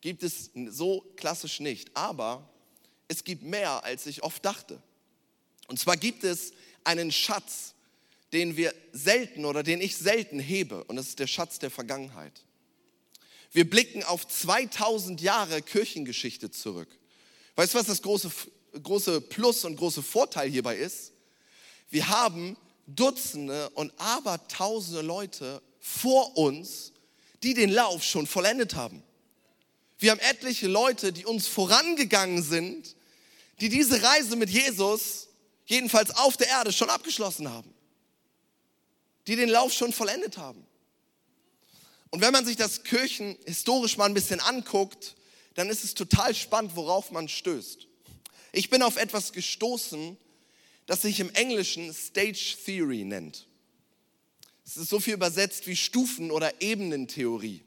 gibt 0.00 0.22
es 0.22 0.52
so 0.70 1.02
klassisch 1.16 1.60
nicht. 1.60 1.94
Aber 1.94 2.48
es 3.06 3.22
gibt 3.22 3.42
mehr, 3.42 3.84
als 3.84 4.06
ich 4.06 4.22
oft 4.22 4.42
dachte. 4.46 4.82
Und 5.66 5.78
zwar 5.78 5.98
gibt 5.98 6.24
es 6.24 6.54
einen 6.84 7.12
Schatz, 7.12 7.74
den 8.32 8.56
wir 8.56 8.74
selten 8.92 9.44
oder 9.44 9.62
den 9.62 9.80
ich 9.80 9.96
selten 9.96 10.38
hebe. 10.38 10.84
Und 10.84 10.96
das 10.96 11.08
ist 11.08 11.18
der 11.18 11.26
Schatz 11.26 11.58
der 11.58 11.70
Vergangenheit. 11.70 12.44
Wir 13.52 13.68
blicken 13.68 14.04
auf 14.04 14.26
2000 14.28 15.20
Jahre 15.20 15.60
Kirchengeschichte 15.62 16.50
zurück. 16.50 16.88
Weißt 17.56 17.74
du, 17.74 17.78
was 17.78 17.86
das 17.86 18.02
große, 18.02 18.30
große 18.82 19.20
Plus 19.20 19.64
und 19.64 19.76
große 19.76 20.02
Vorteil 20.02 20.48
hierbei 20.48 20.76
ist? 20.76 21.12
Wir 21.88 22.08
haben 22.08 22.56
Dutzende 22.86 23.68
und 23.70 23.92
Abertausende 23.98 25.02
Leute 25.02 25.60
vor 25.80 26.36
uns, 26.36 26.92
die 27.42 27.54
den 27.54 27.70
Lauf 27.70 28.04
schon 28.04 28.26
vollendet 28.26 28.74
haben. 28.74 29.02
Wir 29.98 30.12
haben 30.12 30.20
etliche 30.20 30.68
Leute, 30.68 31.12
die 31.12 31.26
uns 31.26 31.46
vorangegangen 31.46 32.42
sind, 32.42 32.94
die 33.60 33.68
diese 33.68 34.02
Reise 34.02 34.36
mit 34.36 34.48
Jesus, 34.48 35.28
jedenfalls 35.66 36.10
auf 36.16 36.36
der 36.36 36.48
Erde, 36.48 36.72
schon 36.72 36.88
abgeschlossen 36.88 37.50
haben. 37.50 37.74
Die 39.26 39.36
den 39.36 39.48
Lauf 39.48 39.72
schon 39.72 39.92
vollendet 39.92 40.38
haben. 40.38 40.66
Und 42.10 42.20
wenn 42.20 42.32
man 42.32 42.44
sich 42.44 42.56
das 42.56 42.82
Kirchen 42.82 43.36
historisch 43.46 43.96
mal 43.96 44.06
ein 44.06 44.14
bisschen 44.14 44.40
anguckt, 44.40 45.14
dann 45.54 45.68
ist 45.68 45.84
es 45.84 45.94
total 45.94 46.34
spannend, 46.34 46.74
worauf 46.74 47.10
man 47.10 47.28
stößt. 47.28 47.86
Ich 48.52 48.70
bin 48.70 48.82
auf 48.82 48.96
etwas 48.96 49.32
gestoßen, 49.32 50.16
das 50.86 51.02
sich 51.02 51.20
im 51.20 51.30
Englischen 51.34 51.94
Stage 51.94 52.56
Theory 52.64 53.04
nennt. 53.04 53.46
Es 54.66 54.76
ist 54.76 54.88
so 54.88 55.00
viel 55.00 55.14
übersetzt 55.14 55.66
wie 55.66 55.76
Stufen- 55.76 56.30
oder 56.30 56.60
Ebenentheorie. 56.60 57.62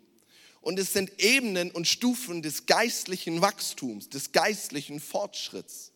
Und 0.62 0.80
es 0.80 0.94
sind 0.94 1.22
Ebenen 1.22 1.72
und 1.72 1.88
Stufen 1.88 2.42
des 2.42 2.66
geistlichen 2.66 3.42
Wachstums, 3.42 4.10
des 4.10 4.32
geistlichen 4.32 5.02
Fortschritts. 5.02 5.92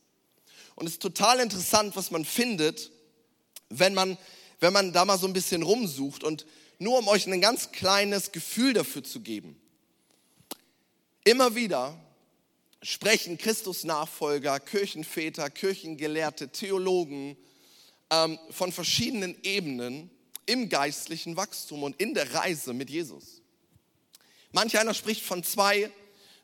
Und 0.76 0.88
es 0.88 0.94
ist 0.94 1.02
total 1.02 1.40
interessant, 1.40 1.96
was 1.96 2.12
man 2.12 2.26
findet, 2.26 2.92
wenn 3.70 3.94
man, 3.94 4.18
wenn 4.60 4.74
man 4.74 4.94
da 4.94 5.06
mal 5.06 5.18
so 5.18 5.28
ein 5.28 5.34
bisschen 5.34 5.64
rumsucht. 5.64 6.24
Und 6.24 6.46
nur 6.80 7.00
um 7.00 7.08
euch 7.08 7.28
ein 7.28 7.42
ganz 7.42 7.72
kleines 7.72 8.32
Gefühl 8.32 8.74
dafür 8.74 9.04
zu 9.04 9.22
geben. 9.22 9.60
Immer 11.24 11.56
wieder 11.56 12.00
sprechen 12.82 13.38
Christusnachfolger, 13.38 14.60
Kirchenväter, 14.60 15.50
Kirchengelehrte, 15.50 16.50
Theologen 16.50 17.36
ähm, 18.10 18.40
von 18.52 18.72
verschiedenen 18.72 19.36
Ebenen 19.44 20.10
im 20.46 20.70
geistlichen 20.70 21.36
Wachstum 21.36 21.84
und 21.84 22.00
in 22.00 22.14
der 22.14 22.34
Reise 22.34 22.74
mit 22.74 22.90
Jesus. 22.90 23.42
Manch 24.52 24.80
einer 24.80 24.94
spricht 24.94 25.24
von 25.24 25.44
zwei, 25.44 25.92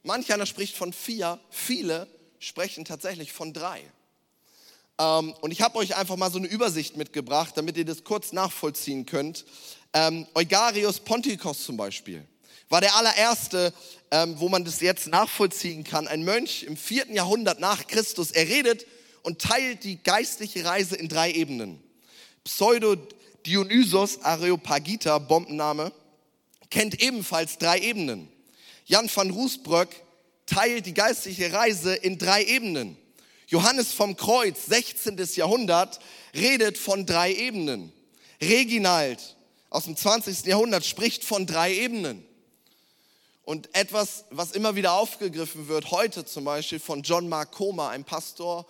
manch 0.03 0.33
einer 0.33 0.45
spricht 0.45 0.75
von 0.75 0.91
vier, 0.91 1.39
viele 1.49 2.07
sprechen 2.39 2.83
tatsächlich 2.83 3.31
von 3.31 3.53
drei. 3.53 3.81
Ähm, 4.99 5.33
und 5.41 5.51
ich 5.51 5.61
habe 5.61 5.77
euch 5.77 5.95
einfach 5.95 6.15
mal 6.15 6.31
so 6.31 6.37
eine 6.37 6.47
Übersicht 6.47 6.97
mitgebracht, 6.97 7.53
damit 7.55 7.77
ihr 7.77 7.85
das 7.85 8.03
kurz 8.03 8.31
nachvollziehen 8.31 9.05
könnt. 9.05 9.45
Ähm, 9.93 10.27
Eugarius 10.33 10.99
Pontikos 10.99 11.63
zum 11.63 11.77
Beispiel 11.77 12.27
war 12.69 12.81
der 12.81 12.95
allererste, 12.95 13.71
ähm, 14.09 14.39
wo 14.39 14.49
man 14.49 14.65
das 14.65 14.81
jetzt 14.81 15.07
nachvollziehen 15.07 15.83
kann. 15.83 16.07
Ein 16.07 16.23
Mönch 16.23 16.63
im 16.63 16.75
vierten 16.75 17.13
Jahrhundert 17.13 17.59
nach 17.59 17.85
Christus. 17.85 18.31
Er 18.31 18.47
redet 18.47 18.87
und 19.21 19.39
teilt 19.39 19.83
die 19.83 20.01
geistliche 20.01 20.65
Reise 20.65 20.95
in 20.95 21.07
drei 21.07 21.31
Ebenen. 21.31 21.81
Pseudo 22.43 22.95
Dionysos 23.45 24.21
Areopagita, 24.23 25.19
Bombenname, 25.19 25.91
kennt 26.69 27.01
ebenfalls 27.01 27.57
drei 27.57 27.79
Ebenen. 27.79 28.27
Jan 28.85 29.09
van 29.13 29.29
Roosbrück 29.29 29.89
teilt 30.45 30.85
die 30.85 30.93
geistliche 30.93 31.53
Reise 31.53 31.93
in 31.93 32.17
drei 32.17 32.43
Ebenen. 32.43 32.97
Johannes 33.53 33.93
vom 33.93 34.17
Kreuz, 34.17 34.65
16. 34.65 35.15
Jahrhundert, 35.35 35.99
redet 36.33 36.75
von 36.75 37.05
drei 37.05 37.31
Ebenen. 37.31 37.93
Reginald 38.41 39.19
aus 39.69 39.83
dem 39.83 39.95
20. 39.95 40.47
Jahrhundert 40.47 40.83
spricht 40.83 41.23
von 41.23 41.45
drei 41.45 41.71
Ebenen. 41.71 42.25
Und 43.43 43.69
etwas, 43.75 44.25
was 44.31 44.53
immer 44.53 44.75
wieder 44.75 44.93
aufgegriffen 44.93 45.67
wird, 45.67 45.91
heute 45.91 46.25
zum 46.25 46.45
Beispiel 46.45 46.79
von 46.79 47.03
John 47.03 47.29
Mark 47.29 47.51
Comer, 47.51 47.89
ein 47.89 48.03
Pastor, 48.03 48.65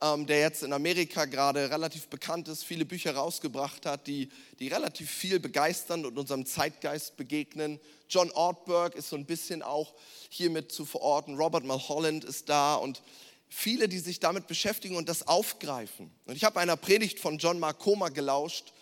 ähm, 0.00 0.24
der 0.28 0.38
jetzt 0.38 0.62
in 0.62 0.72
Amerika 0.72 1.24
gerade 1.24 1.68
relativ 1.68 2.06
bekannt 2.06 2.46
ist, 2.46 2.62
viele 2.62 2.84
Bücher 2.84 3.16
rausgebracht 3.16 3.86
hat, 3.86 4.06
die, 4.06 4.28
die 4.60 4.68
relativ 4.68 5.10
viel 5.10 5.40
begeistern 5.40 6.06
und 6.06 6.16
unserem 6.16 6.46
Zeitgeist 6.46 7.16
begegnen. 7.16 7.80
John 8.08 8.30
Ortberg 8.30 8.94
ist 8.94 9.08
so 9.08 9.16
ein 9.16 9.26
bisschen 9.26 9.64
auch 9.64 9.94
hiermit 10.28 10.70
zu 10.70 10.84
verorten. 10.84 11.34
Robert 11.34 11.64
Mulholland 11.64 12.24
ist 12.24 12.48
da 12.48 12.76
und 12.76 13.02
viele, 13.48 13.88
die 13.88 13.98
sich 13.98 14.20
damit 14.20 14.46
beschäftigen 14.46 14.96
und 14.96 15.08
das 15.08 15.26
aufgreifen. 15.26 16.10
Und 16.26 16.36
ich 16.36 16.44
habe 16.44 16.60
einer 16.60 16.76
Predigt 16.76 17.20
von 17.20 17.38
John 17.38 17.58
Mark 17.58 17.82
gelauscht, 18.14 18.72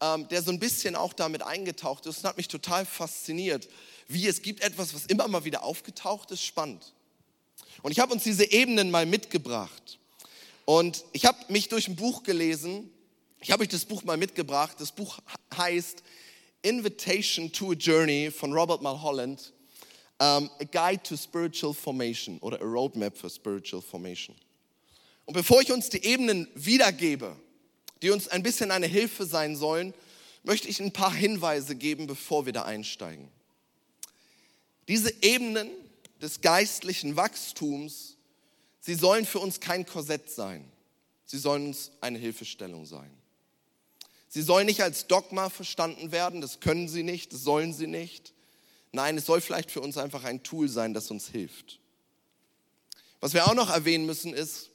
ähm, 0.00 0.28
der 0.28 0.42
so 0.42 0.50
ein 0.50 0.58
bisschen 0.58 0.96
auch 0.96 1.12
damit 1.12 1.42
eingetaucht 1.42 2.06
ist 2.06 2.18
und 2.18 2.24
hat 2.24 2.36
mich 2.36 2.48
total 2.48 2.86
fasziniert 2.86 3.68
wie 4.12 4.26
es 4.26 4.42
gibt 4.42 4.62
etwas, 4.62 4.94
was 4.94 5.06
immer 5.06 5.28
mal 5.28 5.44
wieder 5.44 5.62
aufgetaucht 5.62 6.30
ist, 6.30 6.42
spannend. 6.42 6.92
Und 7.82 7.92
ich 7.92 7.98
habe 7.98 8.12
uns 8.12 8.22
diese 8.22 8.50
Ebenen 8.50 8.90
mal 8.90 9.06
mitgebracht. 9.06 9.98
Und 10.64 11.04
ich 11.12 11.24
habe 11.24 11.38
mich 11.48 11.68
durch 11.68 11.88
ein 11.88 11.96
Buch 11.96 12.22
gelesen. 12.22 12.90
Ich 13.40 13.50
habe 13.50 13.62
euch 13.62 13.68
das 13.68 13.84
Buch 13.84 14.04
mal 14.04 14.16
mitgebracht. 14.16 14.76
Das 14.78 14.92
Buch 14.92 15.18
heißt 15.56 16.02
Invitation 16.62 17.50
to 17.50 17.72
a 17.72 17.74
Journey 17.74 18.30
von 18.30 18.52
Robert 18.52 18.82
Mulholland. 18.82 19.52
Um, 20.22 20.50
a 20.60 20.64
Guide 20.64 21.02
to 21.02 21.16
Spiritual 21.16 21.74
Formation 21.74 22.38
oder 22.38 22.60
A 22.60 22.64
Roadmap 22.64 23.16
for 23.16 23.28
Spiritual 23.28 23.82
Formation. 23.82 24.36
Und 25.24 25.34
bevor 25.34 25.60
ich 25.62 25.72
uns 25.72 25.88
die 25.88 26.04
Ebenen 26.04 26.46
wiedergebe, 26.54 27.34
die 28.02 28.10
uns 28.10 28.28
ein 28.28 28.44
bisschen 28.44 28.70
eine 28.70 28.86
Hilfe 28.86 29.26
sein 29.26 29.56
sollen, 29.56 29.92
möchte 30.44 30.68
ich 30.68 30.78
ein 30.78 30.92
paar 30.92 31.12
Hinweise 31.12 31.74
geben, 31.74 32.06
bevor 32.06 32.46
wir 32.46 32.52
da 32.52 32.62
einsteigen. 32.62 33.28
Diese 34.86 35.12
Ebenen 35.22 35.68
des 36.20 36.40
geistlichen 36.40 37.16
Wachstums, 37.16 38.16
sie 38.78 38.94
sollen 38.94 39.26
für 39.26 39.40
uns 39.40 39.58
kein 39.58 39.84
Korsett 39.84 40.30
sein. 40.30 40.70
Sie 41.24 41.38
sollen 41.38 41.66
uns 41.66 41.90
eine 42.00 42.20
Hilfestellung 42.20 42.86
sein. 42.86 43.10
Sie 44.28 44.42
sollen 44.42 44.66
nicht 44.66 44.84
als 44.84 45.08
Dogma 45.08 45.50
verstanden 45.50 46.12
werden, 46.12 46.40
das 46.40 46.60
können 46.60 46.86
sie 46.86 47.02
nicht, 47.02 47.32
das 47.32 47.42
sollen 47.42 47.72
sie 47.72 47.88
nicht. 47.88 48.32
Nein, 48.92 49.16
es 49.16 49.26
soll 49.26 49.40
vielleicht 49.40 49.70
für 49.70 49.80
uns 49.80 49.96
einfach 49.96 50.24
ein 50.24 50.42
Tool 50.42 50.68
sein, 50.68 50.92
das 50.92 51.10
uns 51.10 51.28
hilft. 51.28 51.80
Was 53.20 53.34
wir 53.34 53.46
auch 53.46 53.54
noch 53.54 53.70
erwähnen 53.70 54.04
müssen 54.04 54.34
ist, 54.34 54.70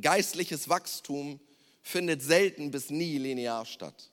geistliches 0.00 0.68
Wachstum 0.68 1.40
findet 1.82 2.22
selten 2.22 2.70
bis 2.70 2.90
nie 2.90 3.16
linear 3.16 3.64
statt, 3.64 4.10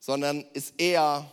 sondern 0.00 0.44
ist 0.52 0.74
eher 0.78 1.32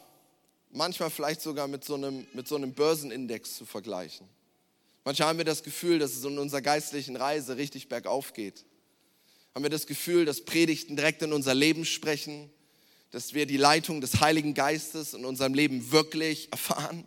manchmal 0.71 1.09
vielleicht 1.09 1.41
sogar 1.41 1.67
mit 1.67 1.83
so 1.83 1.95
einem, 1.95 2.27
mit 2.33 2.47
so 2.47 2.55
einem 2.55 2.73
Börsenindex 2.73 3.55
zu 3.55 3.65
vergleichen. 3.65 4.27
Manchmal 5.03 5.29
haben 5.29 5.37
wir 5.37 5.45
das 5.45 5.63
Gefühl, 5.63 5.99
dass 5.99 6.11
es 6.11 6.23
in 6.23 6.37
unserer 6.37 6.61
geistlichen 6.61 7.15
Reise 7.15 7.57
richtig 7.57 7.89
bergauf 7.89 8.33
geht. 8.33 8.65
Haben 9.55 9.63
wir 9.63 9.69
das 9.69 9.87
Gefühl, 9.87 10.25
dass 10.25 10.45
Predigten 10.45 10.95
direkt 10.95 11.21
in 11.23 11.33
unser 11.33 11.55
Leben 11.55 11.85
sprechen, 11.85 12.51
dass 13.11 13.33
wir 13.33 13.45
die 13.45 13.57
Leitung 13.57 14.01
des 14.01 14.21
Heiligen 14.21 14.53
Geistes 14.53 15.13
in 15.13 15.25
unserem 15.25 15.53
Leben 15.53 15.91
wirklich 15.91 16.51
erfahren. 16.51 17.05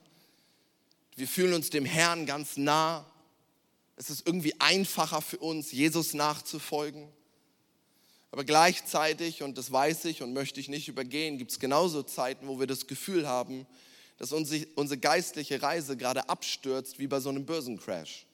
Wir 1.16 1.26
fühlen 1.26 1.54
uns 1.54 1.70
dem 1.70 1.84
Herrn 1.84 2.26
ganz 2.26 2.56
nah. 2.56 3.10
Es 3.96 4.10
ist 4.10 4.26
irgendwie 4.26 4.58
einfacher 4.60 5.22
für 5.22 5.38
uns, 5.38 5.72
Jesus 5.72 6.14
nachzufolgen. 6.14 7.08
Aber 8.32 8.44
gleichzeitig, 8.44 9.42
und 9.42 9.56
das 9.56 9.70
weiß 9.70 10.06
ich 10.06 10.20
und 10.22 10.32
möchte 10.32 10.58
ich 10.58 10.68
nicht 10.68 10.88
übergehen, 10.88 11.38
gibt 11.38 11.52
es 11.52 11.60
genauso 11.60 12.02
Zeiten, 12.02 12.48
wo 12.48 12.58
wir 12.58 12.66
das 12.66 12.86
Gefühl 12.86 13.28
haben, 13.28 13.66
dass 14.18 14.32
unsere 14.32 14.98
geistliche 14.98 15.62
Reise 15.62 15.96
gerade 15.96 16.28
abstürzt 16.28 16.98
wie 16.98 17.06
bei 17.06 17.20
so 17.20 17.28
einem 17.28 17.46
Börsencrash. 17.46 18.26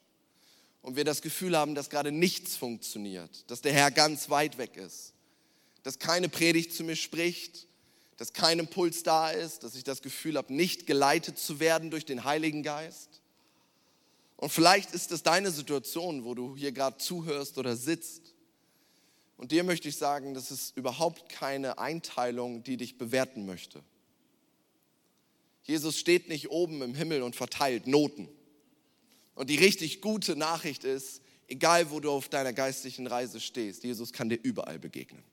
Und 0.81 0.95
wir 0.95 1.05
das 1.05 1.21
Gefühl 1.21 1.55
haben, 1.55 1.75
dass 1.75 1.91
gerade 1.91 2.11
nichts 2.11 2.55
funktioniert, 2.57 3.49
dass 3.51 3.61
der 3.61 3.73
Herr 3.73 3.91
ganz 3.91 4.29
weit 4.31 4.57
weg 4.57 4.75
ist, 4.75 5.13
dass 5.83 5.99
keine 5.99 6.29
Predigt 6.29 6.73
zu 6.73 6.83
mir 6.83 6.95
spricht, 6.95 7.67
dass 8.17 8.33
kein 8.33 8.59
Impuls 8.59 9.03
da 9.03 9.31
ist, 9.31 9.63
dass 9.63 9.75
ich 9.75 9.83
das 9.83 10.01
Gefühl 10.01 10.37
habe, 10.37 10.53
nicht 10.53 10.85
geleitet 10.85 11.39
zu 11.39 11.59
werden 11.59 11.89
durch 11.89 12.05
den 12.05 12.23
Heiligen 12.23 12.63
Geist. 12.63 13.21
Und 14.37 14.51
vielleicht 14.51 14.91
ist 14.93 15.11
es 15.11 15.23
deine 15.23 15.51
Situation, 15.51 16.23
wo 16.23 16.35
du 16.35 16.55
hier 16.55 16.71
gerade 16.71 16.97
zuhörst 16.97 17.57
oder 17.57 17.75
sitzt 17.75 18.31
und 19.41 19.51
dir 19.51 19.63
möchte 19.63 19.89
ich 19.89 19.97
sagen, 19.97 20.35
das 20.35 20.51
ist 20.51 20.77
überhaupt 20.77 21.27
keine 21.27 21.79
Einteilung, 21.79 22.61
die 22.61 22.77
dich 22.77 22.99
bewerten 22.99 23.47
möchte. 23.47 23.81
Jesus 25.63 25.97
steht 25.97 26.29
nicht 26.29 26.51
oben 26.51 26.83
im 26.83 26.93
Himmel 26.93 27.23
und 27.23 27.35
verteilt 27.35 27.87
Noten. 27.87 28.29
Und 29.33 29.49
die 29.49 29.55
richtig 29.55 29.99
gute 29.99 30.35
Nachricht 30.35 30.83
ist, 30.83 31.23
egal 31.47 31.89
wo 31.89 31.99
du 31.99 32.11
auf 32.11 32.29
deiner 32.29 32.53
geistlichen 32.53 33.07
Reise 33.07 33.39
stehst, 33.39 33.83
Jesus 33.83 34.13
kann 34.13 34.29
dir 34.29 34.37
überall 34.43 34.77
begegnen. 34.77 35.23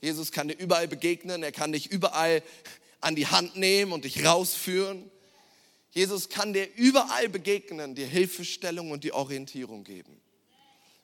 Jesus 0.00 0.32
kann 0.32 0.48
dir 0.48 0.58
überall 0.58 0.88
begegnen, 0.88 1.42
er 1.42 1.52
kann 1.52 1.72
dich 1.72 1.90
überall 1.90 2.42
an 3.00 3.16
die 3.16 3.26
Hand 3.26 3.56
nehmen 3.56 3.92
und 3.92 4.04
dich 4.04 4.24
rausführen. 4.24 5.10
Jesus 5.90 6.28
kann 6.28 6.52
dir 6.52 6.68
überall 6.76 7.28
begegnen, 7.28 7.94
dir 7.94 8.06
Hilfestellung 8.06 8.90
und 8.90 9.04
die 9.04 9.12
Orientierung 9.12 9.84
geben. 9.84 10.20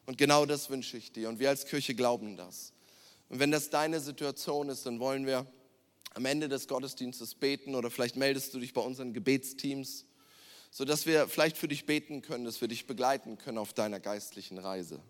Und 0.04 0.18
genau 0.18 0.44
das 0.46 0.68
wünsche 0.68 0.96
ich 0.96 1.12
dir. 1.12 1.28
Und 1.28 1.38
wir 1.38 1.48
als 1.48 1.66
Kirche 1.66 1.94
glauben 1.94 2.36
das. 2.36 2.72
Und 3.28 3.38
wenn 3.38 3.50
das 3.50 3.70
deine 3.70 4.00
Situation 4.00 4.68
ist, 4.68 4.84
dann 4.84 5.00
wollen 5.00 5.26
wir 5.26 5.46
am 6.14 6.26
Ende 6.26 6.48
des 6.48 6.68
Gottesdienstes 6.68 7.34
beten 7.34 7.74
oder 7.74 7.90
vielleicht 7.90 8.16
meldest 8.16 8.52
du 8.52 8.58
dich 8.58 8.74
bei 8.74 8.82
unseren 8.82 9.14
Gebetsteams, 9.14 10.04
sodass 10.70 11.06
wir 11.06 11.28
vielleicht 11.28 11.56
für 11.56 11.68
dich 11.68 11.86
beten 11.86 12.20
können, 12.20 12.44
dass 12.44 12.60
wir 12.60 12.68
dich 12.68 12.86
begleiten 12.86 13.38
können 13.38 13.58
auf 13.58 13.72
deiner 13.72 14.00
geistlichen 14.00 14.58
Reise. 14.58 15.00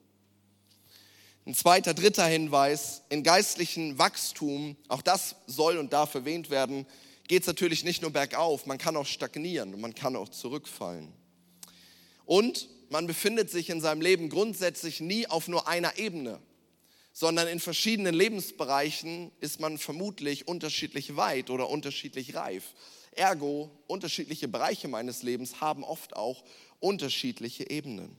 Ein 1.45 1.55
zweiter, 1.55 1.93
dritter 1.93 2.27
Hinweis, 2.27 3.03
in 3.09 3.25
geistlichen 3.25 3.99
Wachstum, 3.99 4.77
auch 4.87 5.03
das 5.03 5.35
soll 5.49 5.77
und 5.77 5.93
darf 5.93 6.15
erwähnt 6.15 6.51
werden, 6.51 6.87
geht 7.27 7.43
es 7.43 7.49
natürlich 7.49 7.83
nicht 7.83 8.01
nur 8.01 8.13
bergauf, 8.13 8.67
man 8.67 8.79
kann 8.79 8.97
auch 8.97 9.07
stagnieren 9.07 9.75
und 9.75 9.81
man 9.81 9.93
kann 9.93 10.15
auch 10.15 10.29
zurückfallen. 10.29 11.13
Und 12.27 12.69
man 12.91 13.09
befindet 13.09 13.51
sich 13.51 13.71
in 13.71 13.81
seinem 13.81 14.03
Leben 14.03 14.29
grundsätzlich 14.29 15.01
nie 15.01 15.27
auf 15.27 15.49
nur 15.49 15.67
einer 15.67 15.99
Ebene, 15.99 16.39
sondern 17.13 17.49
in 17.49 17.59
verschiedenen 17.59 18.15
Lebensbereichen 18.15 19.33
ist 19.41 19.59
man 19.59 19.79
vermutlich 19.79 20.47
unterschiedlich 20.47 21.17
weit 21.17 21.51
oder 21.51 21.69
unterschiedlich 21.69 22.37
reif. 22.37 22.73
Ergo, 23.17 23.69
unterschiedliche 23.89 24.47
Bereiche 24.47 24.87
meines 24.87 25.25
Lebens 25.25 25.61
haben 25.61 25.83
oft 25.83 26.15
auch 26.15 26.45
unterschiedliche 26.79 27.69
Ebenen. 27.69 28.17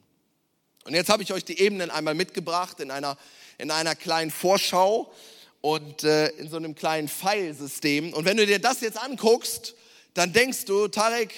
Und 0.86 0.94
jetzt 0.94 1.10
habe 1.10 1.24
ich 1.24 1.34
euch 1.34 1.46
die 1.46 1.60
Ebenen 1.60 1.90
einmal 1.90 2.16
mitgebracht 2.16 2.80
in 2.80 2.92
einer, 2.92 3.18
in 3.58 3.72
einer 3.72 3.96
kleinen 3.96 4.32
Vorschau 4.32 5.14
und 5.62 6.04
äh, 6.04 6.28
in 6.32 6.50
so 6.50 6.58
einem 6.58 6.76
kleinen 6.76 7.08
Pfeilsystem. 7.08 8.14
Und 8.14 8.26
wenn 8.26 8.38
du 8.38 8.46
dir 8.46 8.60
das 8.60 8.82
jetzt 8.82 8.98
anguckst, 8.98 9.76
dann 10.14 10.34
denkst 10.34 10.66
du, 10.66 10.88
Tarek, 10.88 11.34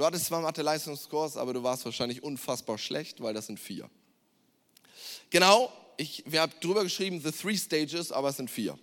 Du 0.00 0.06
hattest 0.06 0.24
zwar 0.24 0.40
Mathe-Leistungskurs, 0.40 1.36
aber 1.36 1.52
du 1.52 1.62
warst 1.62 1.84
wahrscheinlich 1.84 2.22
unfassbar 2.22 2.78
schlecht, 2.78 3.20
weil 3.20 3.34
das 3.34 3.48
sind 3.48 3.60
vier. 3.60 3.90
Genau, 5.28 5.70
ich, 5.98 6.24
wir 6.24 6.40
haben 6.40 6.52
drüber 6.62 6.84
geschrieben, 6.84 7.20
the 7.20 7.30
three 7.30 7.54
stages, 7.54 8.10
aber 8.10 8.30
es 8.30 8.38
sind 8.38 8.50
vier. 8.50 8.78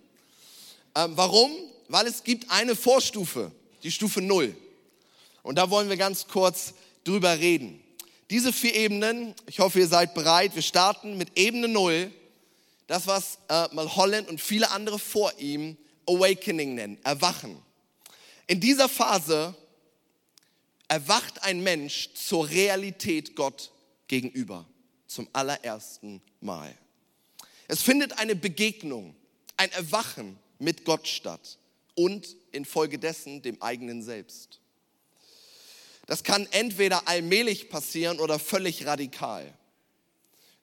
Ähm, 0.94 1.16
warum? 1.16 1.50
Weil 1.88 2.06
es 2.06 2.22
gibt 2.22 2.48
eine 2.52 2.76
Vorstufe, 2.76 3.50
die 3.82 3.90
Stufe 3.90 4.22
Null. 4.22 4.54
Und 5.42 5.56
da 5.56 5.68
wollen 5.70 5.88
wir 5.88 5.96
ganz 5.96 6.28
kurz 6.28 6.72
drüber 7.02 7.36
reden. 7.36 7.82
Diese 8.30 8.52
vier 8.52 8.74
Ebenen, 8.74 9.34
ich 9.46 9.58
hoffe, 9.58 9.78
ihr 9.78 9.88
seid 9.88 10.12
bereit. 10.12 10.54
Wir 10.54 10.62
starten 10.62 11.16
mit 11.16 11.38
Ebene 11.38 11.66
Null. 11.66 12.12
Das, 12.86 13.06
was 13.06 13.38
äh, 13.48 13.68
mal 13.74 13.94
Holland 13.96 14.28
und 14.28 14.40
viele 14.40 14.70
andere 14.70 14.98
vor 14.98 15.32
ihm 15.38 15.76
Awakening 16.06 16.74
nennen, 16.74 16.98
Erwachen. 17.04 17.62
In 18.46 18.60
dieser 18.60 18.88
Phase 18.88 19.54
erwacht 20.88 21.42
ein 21.42 21.62
Mensch 21.62 22.10
zur 22.14 22.48
Realität 22.48 23.36
Gott 23.36 23.70
gegenüber, 24.08 24.66
zum 25.06 25.28
allerersten 25.34 26.22
Mal. 26.40 26.74
Es 27.66 27.82
findet 27.82 28.18
eine 28.18 28.34
Begegnung, 28.34 29.14
ein 29.58 29.70
Erwachen 29.72 30.38
mit 30.58 30.86
Gott 30.86 31.06
statt 31.06 31.58
und 31.94 32.36
infolgedessen 32.52 33.42
dem 33.42 33.60
eigenen 33.60 34.02
Selbst. 34.02 34.60
Das 36.08 36.24
kann 36.24 36.48
entweder 36.52 37.06
allmählich 37.06 37.68
passieren 37.68 38.18
oder 38.18 38.38
völlig 38.38 38.86
radikal. 38.86 39.52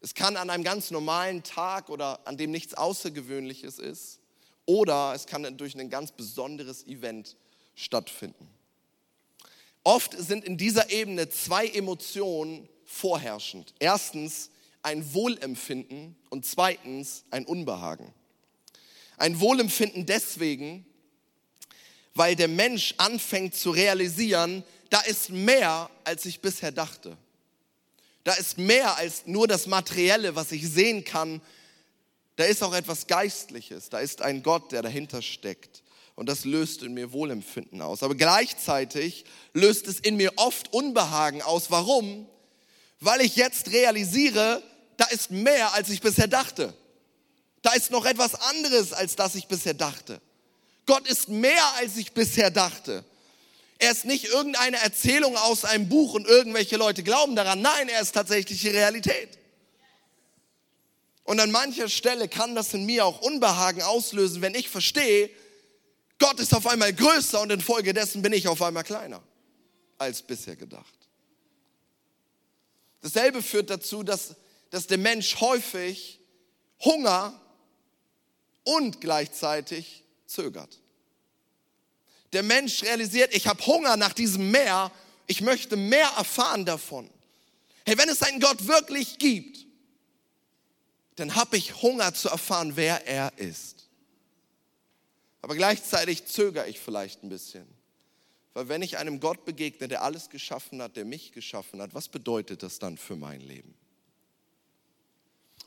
Es 0.02 0.16
kann 0.16 0.38
an 0.38 0.50
einem 0.50 0.64
ganz 0.64 0.90
normalen 0.90 1.44
Tag 1.44 1.90
oder 1.90 2.28
an 2.28 2.36
dem 2.36 2.50
nichts 2.50 2.74
Außergewöhnliches 2.74 3.78
ist 3.78 4.20
oder 4.66 5.14
es 5.14 5.28
kann 5.28 5.56
durch 5.56 5.76
ein 5.76 5.92
ganz 5.92 6.12
besonderes 6.12 6.88
Event 6.88 7.38
stattfinden. 7.76 8.50
Oft 9.84 10.18
sind 10.18 10.44
in 10.44 10.58
dieser 10.58 10.90
Ebene 10.90 11.30
zwei 11.30 11.68
Emotionen 11.68 12.68
vorherrschend. 12.84 13.76
Erstens 13.78 14.50
ein 14.82 15.14
Wohlempfinden 15.14 16.16
und 16.32 16.48
zweitens 16.48 17.24
ein 17.30 17.46
Unbehagen. 17.46 18.12
Ein 19.18 19.40
Wohlempfinden 19.40 20.08
deswegen, 20.08 20.88
weil 22.16 22.36
der 22.36 22.48
Mensch 22.48 22.96
anfängt 22.98 23.54
zu 23.54 23.70
realisieren, 23.70 24.64
da 24.90 25.02
ist 25.02 25.30
mehr, 25.30 25.90
als 26.04 26.26
ich 26.26 26.42
bisher 26.42 26.72
dachte. 26.72 27.18
Da 28.24 28.34
ist 28.34 28.58
mehr 28.58 28.98
als 28.98 29.28
nur 29.28 29.48
das 29.48 29.68
Materielle, 29.68 30.36
was 30.36 30.52
ich 30.52 30.68
sehen 30.68 31.04
kann. 31.04 31.42
Da 32.36 32.46
ist 32.46 32.64
auch 32.64 32.74
etwas 32.74 33.08
Geistliches. 33.08 33.90
Da 33.90 34.00
ist 34.00 34.22
ein 34.22 34.44
Gott, 34.44 34.72
der 34.72 34.82
dahinter 34.82 35.22
steckt. 35.22 35.84
Und 36.16 36.28
das 36.28 36.46
löst 36.46 36.82
in 36.82 36.94
mir 36.94 37.12
Wohlempfinden 37.12 37.82
aus. 37.82 38.02
Aber 38.02 38.16
gleichzeitig 38.16 39.26
löst 39.54 39.88
es 39.88 40.00
in 40.00 40.16
mir 40.16 40.32
oft 40.38 40.74
Unbehagen 40.74 41.42
aus. 41.42 41.72
Warum? 41.72 42.28
Weil 43.00 43.22
ich 43.22 43.36
jetzt 43.36 43.72
realisiere, 43.72 44.64
da 44.98 45.06
ist 45.06 45.30
mehr, 45.30 45.74
als 45.74 45.90
ich 45.90 46.02
bisher 46.02 46.28
dachte. 46.28 46.74
Da 47.62 47.74
ist 47.74 47.92
noch 47.92 48.06
etwas 48.06 48.36
anderes, 48.36 48.94
als 48.94 49.16
das 49.16 49.36
ich 49.36 49.48
bisher 49.48 49.74
dachte. 49.74 50.22
Gott 50.86 51.08
ist 51.08 51.30
mehr, 51.30 51.64
als 51.78 51.98
ich 51.98 52.14
bisher 52.14 52.50
dachte. 52.50 53.04
Er 53.78 53.92
ist 53.92 54.06
nicht 54.06 54.26
irgendeine 54.26 54.78
Erzählung 54.78 55.36
aus 55.36 55.66
einem 55.66 55.90
Buch 55.90 56.14
und 56.14 56.26
irgendwelche 56.28 56.78
Leute 56.78 57.04
glauben 57.04 57.36
daran. 57.36 57.62
Nein, 57.62 57.90
er 57.90 58.02
ist 58.02 58.14
tatsächlich 58.14 58.62
die 58.62 58.70
Realität. 58.70 59.38
Und 61.24 61.40
an 61.40 61.52
mancher 61.52 61.90
Stelle 61.90 62.28
kann 62.28 62.56
das 62.56 62.74
in 62.74 62.86
mir 62.86 63.06
auch 63.06 63.22
Unbehagen 63.22 63.82
auslösen, 63.82 64.42
wenn 64.42 64.56
ich 64.56 64.70
verstehe, 64.70 65.30
Gott 66.20 66.40
ist 66.40 66.54
auf 66.54 66.68
einmal 66.68 66.94
größer 66.94 67.42
und 67.42 67.52
infolgedessen 67.52 68.22
bin 68.22 68.32
ich 68.32 68.48
auf 68.48 68.62
einmal 68.62 68.84
kleiner 68.84 69.22
als 69.98 70.22
bisher 70.22 70.56
gedacht. 70.56 70.94
Dasselbe 73.02 73.42
führt 73.42 73.70
dazu, 73.70 74.04
dass, 74.04 74.36
dass 74.70 74.88
der 74.88 74.98
Mensch 74.98 75.40
häufig 75.40 76.20
Hunger 76.84 77.40
und 78.64 79.02
gleichzeitig 79.02 80.04
zögert. 80.26 80.80
Der 82.34 82.44
Mensch 82.44 82.84
realisiert, 82.84 83.34
ich 83.34 83.48
habe 83.48 83.66
Hunger 83.66 83.98
nach 83.98 84.14
diesem 84.14 84.52
Meer, 84.52 84.92
ich 85.28 85.42
möchte 85.42 85.78
mehr 85.78 86.08
erfahren 86.18 86.66
davon. 86.66 87.10
Hey, 87.86 87.98
wenn 87.98 88.10
es 88.10 88.22
einen 88.24 88.40
Gott 88.40 88.68
wirklich 88.68 89.18
gibt, 89.18 89.66
dann 91.16 91.36
habe 91.36 91.58
ich 91.58 91.82
Hunger 91.82 92.14
zu 92.14 92.30
erfahren, 92.30 92.76
wer 92.76 93.08
er 93.08 93.38
ist. 93.38 93.88
Aber 95.42 95.56
gleichzeitig 95.56 96.26
zögere 96.26 96.68
ich 96.68 96.80
vielleicht 96.80 97.24
ein 97.24 97.30
bisschen. 97.30 97.68
Weil 98.54 98.68
wenn 98.68 98.82
ich 98.82 98.98
einem 98.98 99.20
Gott 99.20 99.46
begegne, 99.46 99.88
der 99.88 100.02
alles 100.02 100.30
geschaffen 100.30 100.82
hat, 100.82 100.96
der 100.96 101.06
mich 101.06 101.32
geschaffen 101.32 101.82
hat, 101.82 101.94
was 101.94 102.08
bedeutet 102.08 102.64
das 102.64 102.80
dann 102.80 102.98
für 102.98 103.16
mein 103.16 103.42
Leben? 103.42 103.76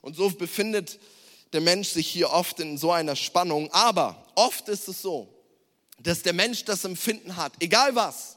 Und 0.00 0.16
so 0.16 0.30
befindet 0.30 0.98
der 1.52 1.60
Mensch 1.60 1.88
sich 1.88 2.08
hier 2.08 2.30
oft 2.30 2.60
in 2.60 2.78
so 2.78 2.90
einer 2.90 3.16
Spannung. 3.16 3.70
Aber 3.72 4.26
oft 4.34 4.68
ist 4.68 4.88
es 4.88 5.02
so, 5.02 5.32
dass 6.00 6.22
der 6.22 6.32
Mensch 6.32 6.64
das 6.64 6.84
Empfinden 6.84 7.36
hat, 7.36 7.54
egal 7.60 7.94
was. 7.94 8.36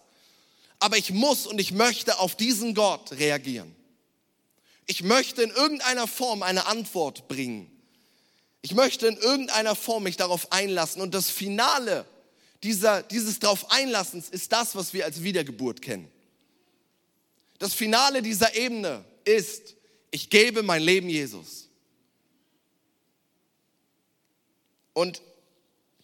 Aber 0.80 0.98
ich 0.98 1.12
muss 1.12 1.46
und 1.46 1.60
ich 1.60 1.72
möchte 1.72 2.20
auf 2.20 2.36
diesen 2.36 2.74
Gott 2.74 3.12
reagieren. 3.12 3.76
Ich 4.88 5.04
möchte 5.04 5.44
in 5.44 5.52
irgendeiner 5.52 6.08
Form 6.08 6.44
eine 6.44 6.66
Antwort 6.66 7.28
bringen. 7.28 7.72
Ich 8.62 8.74
möchte 8.74 9.08
in 9.08 9.18
irgendeiner 9.18 9.76
Form 9.76 10.04
mich 10.04 10.18
darauf 10.18 10.52
einlassen. 10.52 11.02
Und 11.02 11.14
das 11.14 11.30
Finale 11.30 12.06
dieser, 12.64 13.04
dieses 13.04 13.40
darauf 13.40 13.72
Einlassens 13.72 14.30
ist 14.30 14.52
das, 14.52 14.76
was 14.76 14.94
wir 14.94 15.06
als 15.06 15.24
Wiedergeburt 15.24 15.82
kennen. 15.82 16.10
Das 17.60 17.74
Finale 17.74 18.22
dieser 18.22 18.56
Ebene 18.56 19.04
ist, 19.24 19.76
ich 20.12 20.30
gebe 20.30 20.64
mein 20.64 20.82
Leben 20.82 21.10
Jesus. 21.10 21.70
Und 24.94 25.22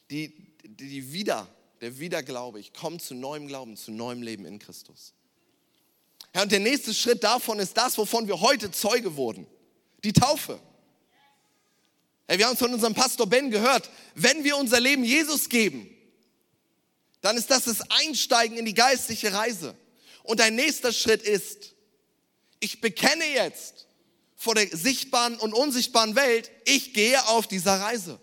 die, 0.09 0.33
die 0.79 1.11
Wieder, 1.11 1.47
der 1.81 1.99
Wiederglaube, 1.99 2.59
ich 2.59 2.73
komme 2.73 2.97
zu 2.97 3.15
neuem 3.15 3.47
Glauben, 3.47 3.75
zu 3.77 3.91
neuem 3.91 4.21
Leben 4.21 4.45
in 4.45 4.59
Christus. 4.59 5.13
Ja, 6.35 6.43
und 6.43 6.51
der 6.51 6.59
nächste 6.59 6.93
Schritt 6.93 7.23
davon 7.23 7.59
ist 7.59 7.75
das, 7.75 7.97
wovon 7.97 8.27
wir 8.27 8.39
heute 8.41 8.71
Zeuge 8.71 9.15
wurden. 9.15 9.47
Die 10.03 10.13
Taufe. 10.13 10.59
Hey, 12.27 12.37
wir 12.37 12.45
haben 12.45 12.53
es 12.53 12.59
von 12.59 12.73
unserem 12.73 12.93
Pastor 12.93 13.27
Ben 13.27 13.49
gehört. 13.49 13.89
Wenn 14.13 14.43
wir 14.43 14.57
unser 14.57 14.79
Leben 14.79 15.03
Jesus 15.03 15.49
geben, 15.49 15.89
dann 17.21 17.37
ist 17.37 17.49
das 17.49 17.63
das 17.63 17.81
Einsteigen 17.89 18.57
in 18.57 18.65
die 18.65 18.73
geistliche 18.73 19.33
Reise. 19.33 19.75
Und 20.23 20.41
ein 20.41 20.55
nächster 20.55 20.93
Schritt 20.93 21.23
ist, 21.23 21.73
ich 22.59 22.81
bekenne 22.81 23.25
jetzt 23.25 23.87
vor 24.35 24.53
der 24.53 24.67
sichtbaren 24.75 25.37
und 25.37 25.53
unsichtbaren 25.53 26.15
Welt, 26.15 26.51
ich 26.65 26.93
gehe 26.93 27.27
auf 27.27 27.47
dieser 27.47 27.79
Reise. 27.79 28.19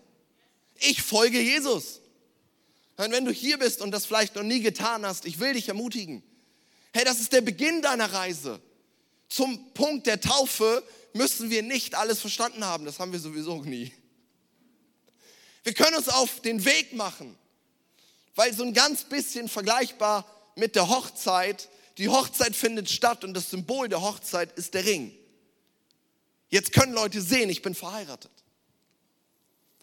Ich 0.76 1.02
folge 1.02 1.40
Jesus. 1.40 2.00
Und 2.96 3.10
wenn 3.10 3.24
du 3.24 3.32
hier 3.32 3.58
bist 3.58 3.80
und 3.80 3.90
das 3.90 4.06
vielleicht 4.06 4.36
noch 4.36 4.42
nie 4.42 4.60
getan 4.60 5.04
hast, 5.04 5.24
ich 5.24 5.40
will 5.40 5.54
dich 5.54 5.68
ermutigen. 5.68 6.22
Hey, 6.92 7.04
das 7.04 7.18
ist 7.20 7.32
der 7.32 7.40
Beginn 7.40 7.82
deiner 7.82 8.12
Reise. 8.12 8.60
Zum 9.28 9.72
Punkt 9.74 10.06
der 10.06 10.20
Taufe 10.20 10.84
müssen 11.12 11.50
wir 11.50 11.62
nicht 11.62 11.96
alles 11.96 12.20
verstanden 12.20 12.64
haben. 12.64 12.84
Das 12.84 13.00
haben 13.00 13.12
wir 13.12 13.18
sowieso 13.18 13.62
nie. 13.62 13.92
Wir 15.64 15.74
können 15.74 15.96
uns 15.96 16.08
auf 16.08 16.40
den 16.40 16.64
Weg 16.64 16.92
machen, 16.92 17.36
weil 18.34 18.52
so 18.52 18.62
ein 18.62 18.74
ganz 18.74 19.04
bisschen 19.04 19.48
vergleichbar 19.48 20.26
mit 20.56 20.76
der 20.76 20.88
Hochzeit, 20.88 21.68
die 21.96 22.08
Hochzeit 22.08 22.54
findet 22.54 22.90
statt 22.90 23.24
und 23.24 23.34
das 23.34 23.50
Symbol 23.50 23.88
der 23.88 24.02
Hochzeit 24.02 24.52
ist 24.58 24.74
der 24.74 24.84
Ring. 24.84 25.16
Jetzt 26.50 26.72
können 26.72 26.92
Leute 26.92 27.20
sehen, 27.20 27.50
ich 27.50 27.62
bin 27.62 27.74
verheiratet. 27.74 28.30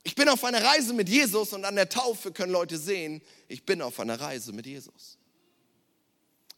Ich 0.03 0.15
bin 0.15 0.27
auf 0.29 0.43
einer 0.43 0.63
Reise 0.63 0.93
mit 0.93 1.09
Jesus 1.09 1.53
und 1.53 1.63
an 1.63 1.75
der 1.75 1.89
Taufe 1.89 2.31
können 2.31 2.51
Leute 2.51 2.77
sehen, 2.77 3.21
ich 3.47 3.63
bin 3.63 3.81
auf 3.81 3.99
einer 3.99 4.19
Reise 4.19 4.51
mit 4.51 4.65
Jesus. 4.65 5.17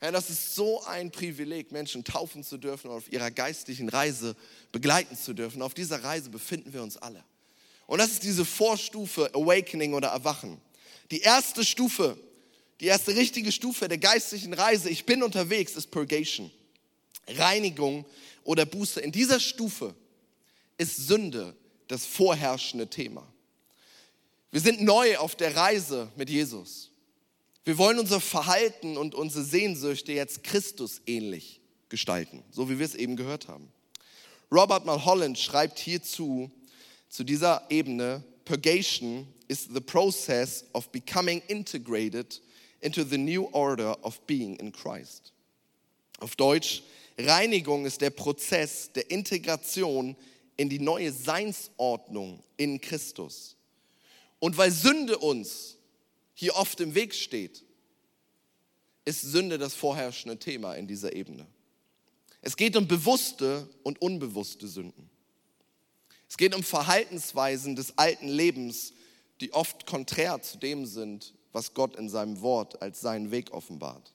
Ja, 0.02 0.12
das 0.12 0.30
ist 0.30 0.56
so 0.56 0.84
ein 0.84 1.12
Privileg, 1.12 1.72
Menschen 1.72 2.04
taufen 2.04 2.44
zu 2.44 2.58
dürfen 2.58 2.90
und 2.90 2.98
auf 2.98 3.12
ihrer 3.12 3.32
geistlichen 3.32 3.90
Reise 3.90 4.36
begleiten 4.72 5.18
zu 5.18 5.34
dürfen. 5.34 5.62
Auf 5.62 5.74
dieser 5.74 6.04
Reise 6.04 6.30
befinden 6.30 6.74
wir 6.74 6.84
uns 6.84 6.98
alle. 6.98 7.24
Und 7.88 8.00
das 8.00 8.12
ist 8.12 8.24
diese 8.24 8.46
Vorstufe 8.46 9.30
Awakening 9.34 9.94
oder 9.94 10.10
Erwachen. 10.10 10.60
Die 11.12 11.22
erste 11.22 11.64
Stufe, 11.64 12.18
die 12.80 12.88
erste 12.88 13.16
richtige 13.16 13.52
Stufe 13.52 13.88
der 13.88 13.98
geistlichen 13.98 14.54
Reise, 14.54 14.90
ich 14.90 15.06
bin 15.06 15.24
unterwegs, 15.24 15.76
ist 15.76 15.92
Purgation. 15.92 16.52
Reinigung 17.28 18.06
oder 18.44 18.66
Buße. 18.66 19.00
In 19.00 19.12
dieser 19.12 19.40
Stufe 19.40 19.96
ist 20.78 21.08
Sünde 21.08 21.56
das 21.88 22.06
vorherrschende 22.06 22.90
Thema. 22.90 23.33
Wir 24.54 24.62
sind 24.62 24.84
neu 24.84 25.18
auf 25.18 25.36
der 25.36 25.56
Reise 25.56 26.12
mit 26.16 26.30
Jesus. 26.30 26.92
Wir 27.64 27.80
wollen 27.80 27.98
unser 27.98 28.22
Verhalten 28.22 28.98
und 28.98 29.16
unsere 29.16 29.44
Sehnsüchte 29.44 30.12
jetzt 30.12 30.44
Christus 30.44 31.02
ähnlich 31.08 31.60
gestalten, 31.90 32.44
so 32.52 32.70
wie 32.70 32.78
wir 32.78 32.86
es 32.86 32.94
eben 32.94 33.16
gehört 33.16 33.48
haben. 33.48 33.72
Robert 34.52 34.86
Mulholland 34.86 35.40
schreibt 35.40 35.80
hierzu, 35.80 36.52
zu 37.10 37.24
dieser 37.24 37.66
Ebene, 37.72 38.24
Purgation 38.46 39.28
is 39.48 39.70
the 39.74 39.82
process 39.82 40.66
of 40.74 40.88
becoming 40.92 41.42
integrated 41.48 42.40
into 42.82 43.04
the 43.04 43.18
new 43.18 43.50
order 43.54 43.98
of 44.06 44.22
being 44.28 44.56
in 44.58 44.72
Christ. 44.72 45.34
Auf 46.20 46.36
Deutsch, 46.36 46.84
Reinigung 47.18 47.88
ist 47.88 48.02
der 48.02 48.12
Prozess 48.12 48.92
der 48.94 49.10
Integration 49.10 50.16
in 50.58 50.70
die 50.70 50.78
neue 50.80 51.12
Seinsordnung 51.12 52.44
in 52.56 52.80
Christus. 52.80 53.56
Und 54.44 54.58
weil 54.58 54.72
Sünde 54.72 55.20
uns 55.20 55.78
hier 56.34 56.58
oft 56.58 56.82
im 56.82 56.96
Weg 56.96 57.16
steht, 57.16 57.64
ist 59.06 59.22
Sünde 59.22 59.58
das 59.58 59.74
vorherrschende 59.74 60.38
Thema 60.38 60.74
in 60.74 60.86
dieser 60.86 61.16
Ebene. 61.16 61.48
Es 62.42 62.58
geht 62.58 62.76
um 62.76 62.86
bewusste 62.86 63.70
und 63.84 64.02
unbewusste 64.02 64.68
Sünden. 64.68 65.10
Es 66.28 66.36
geht 66.36 66.54
um 66.54 66.62
Verhaltensweisen 66.62 67.78
des 67.78 67.98
alten 67.98 68.28
Lebens, 68.28 68.92
die 69.40 69.54
oft 69.54 69.86
konträr 69.86 70.42
zu 70.42 70.58
dem 70.58 70.86
sind, 70.88 71.34
was 71.54 71.74
Gott 71.74 71.96
in 71.96 72.10
seinem 72.10 72.42
Wort 72.42 72.82
als 72.82 73.00
seinen 73.00 73.32
Weg 73.32 73.54
offenbart. 73.54 74.14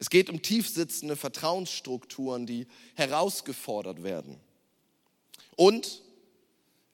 Es 0.00 0.10
geht 0.10 0.30
um 0.30 0.42
tiefsitzende 0.42 1.14
Vertrauensstrukturen, 1.14 2.44
die 2.44 2.66
herausgefordert 2.96 4.02
werden. 4.02 4.40
Und 5.54 6.02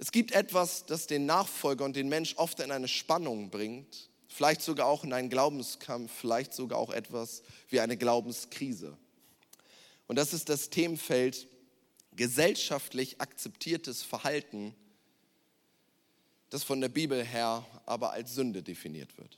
es 0.00 0.12
gibt 0.12 0.32
etwas, 0.32 0.86
das 0.86 1.06
den 1.06 1.26
Nachfolger 1.26 1.84
und 1.84 1.94
den 1.94 2.08
Mensch 2.08 2.34
oft 2.36 2.58
in 2.60 2.72
eine 2.72 2.88
Spannung 2.88 3.50
bringt, 3.50 4.08
vielleicht 4.28 4.62
sogar 4.62 4.86
auch 4.86 5.04
in 5.04 5.12
einen 5.12 5.28
Glaubenskampf, 5.28 6.10
vielleicht 6.10 6.54
sogar 6.54 6.78
auch 6.78 6.88
etwas 6.88 7.42
wie 7.68 7.80
eine 7.80 7.98
Glaubenskrise. 7.98 8.96
Und 10.06 10.16
das 10.16 10.32
ist 10.32 10.48
das 10.48 10.70
Themenfeld 10.70 11.46
gesellschaftlich 12.16 13.20
akzeptiertes 13.20 14.02
Verhalten, 14.02 14.74
das 16.48 16.64
von 16.64 16.80
der 16.80 16.88
Bibel 16.88 17.22
her 17.22 17.66
aber 17.84 18.12
als 18.12 18.34
Sünde 18.34 18.62
definiert 18.62 19.18
wird. 19.18 19.36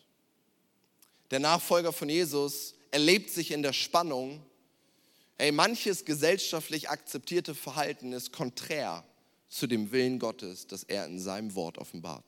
Der 1.32 1.40
Nachfolger 1.40 1.92
von 1.92 2.08
Jesus 2.08 2.76
erlebt 2.92 3.30
sich 3.30 3.50
in 3.50 3.64
der 3.64 3.72
Spannung, 3.72 4.40
hey, 5.38 5.50
manches 5.50 6.04
gesellschaftlich 6.04 6.88
akzeptierte 6.88 7.56
Verhalten 7.56 8.12
ist 8.12 8.32
konträr 8.32 9.04
zu 9.52 9.66
dem 9.66 9.92
Willen 9.92 10.18
Gottes, 10.18 10.66
das 10.66 10.82
er 10.84 11.04
in 11.04 11.18
seinem 11.18 11.54
Wort 11.54 11.76
offenbart. 11.76 12.24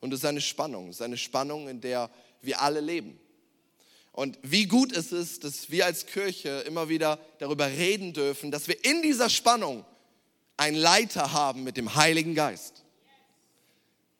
Und 0.00 0.12
es 0.12 0.20
ist 0.20 0.26
eine 0.26 0.42
Spannung, 0.42 0.90
es 0.90 0.96
ist 0.96 1.02
eine 1.02 1.16
Spannung, 1.16 1.68
in 1.68 1.80
der 1.80 2.10
wir 2.42 2.60
alle 2.60 2.80
leben. 2.80 3.18
Und 4.12 4.38
wie 4.42 4.66
gut 4.66 4.92
es 4.92 5.10
ist, 5.10 5.44
dass 5.44 5.70
wir 5.70 5.86
als 5.86 6.04
Kirche 6.04 6.64
immer 6.66 6.88
wieder 6.88 7.18
darüber 7.38 7.66
reden 7.66 8.12
dürfen, 8.12 8.50
dass 8.50 8.68
wir 8.68 8.84
in 8.84 9.00
dieser 9.00 9.30
Spannung 9.30 9.86
einen 10.58 10.76
Leiter 10.76 11.32
haben 11.32 11.64
mit 11.64 11.78
dem 11.78 11.94
Heiligen 11.94 12.34
Geist. 12.34 12.84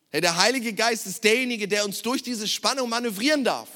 Hey, 0.08 0.22
der 0.22 0.36
Heilige 0.38 0.72
Geist 0.72 1.06
ist 1.06 1.22
derjenige, 1.22 1.68
der 1.68 1.84
uns 1.84 2.00
durch 2.00 2.22
diese 2.22 2.48
Spannung 2.48 2.88
manövrieren 2.88 3.44
darf. 3.44 3.68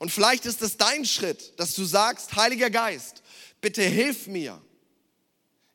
Und 0.00 0.10
vielleicht 0.10 0.44
ist 0.46 0.60
es 0.62 0.76
dein 0.76 1.04
Schritt, 1.04 1.58
dass 1.58 1.74
du 1.74 1.84
sagst, 1.84 2.34
Heiliger 2.34 2.70
Geist, 2.70 3.22
bitte 3.60 3.82
hilf 3.82 4.26
mir, 4.26 4.60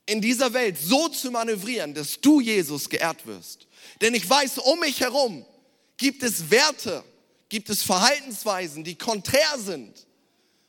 in 0.07 0.21
dieser 0.21 0.53
Welt 0.53 0.77
so 0.77 1.09
zu 1.09 1.29
manövrieren, 1.29 1.93
dass 1.93 2.19
du, 2.19 2.39
Jesus, 2.39 2.89
geehrt 2.89 3.27
wirst. 3.27 3.67
Denn 4.01 4.15
ich 4.15 4.27
weiß, 4.27 4.57
um 4.59 4.79
mich 4.79 5.01
herum 5.01 5.45
gibt 5.97 6.23
es 6.23 6.49
Werte, 6.49 7.03
gibt 7.49 7.69
es 7.69 7.83
Verhaltensweisen, 7.83 8.83
die 8.83 8.95
konträr 8.95 9.57
sind 9.59 10.07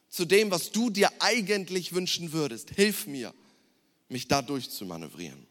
zu 0.09 0.25
dem, 0.25 0.51
was 0.51 0.73
du 0.73 0.91
dir 0.91 1.11
eigentlich 1.21 1.93
wünschen 1.93 2.33
würdest. 2.33 2.71
Hilf 2.71 3.07
mir, 3.07 3.33
mich 4.09 4.27
da 4.27 4.43
durchzumanövrieren. 4.43 5.47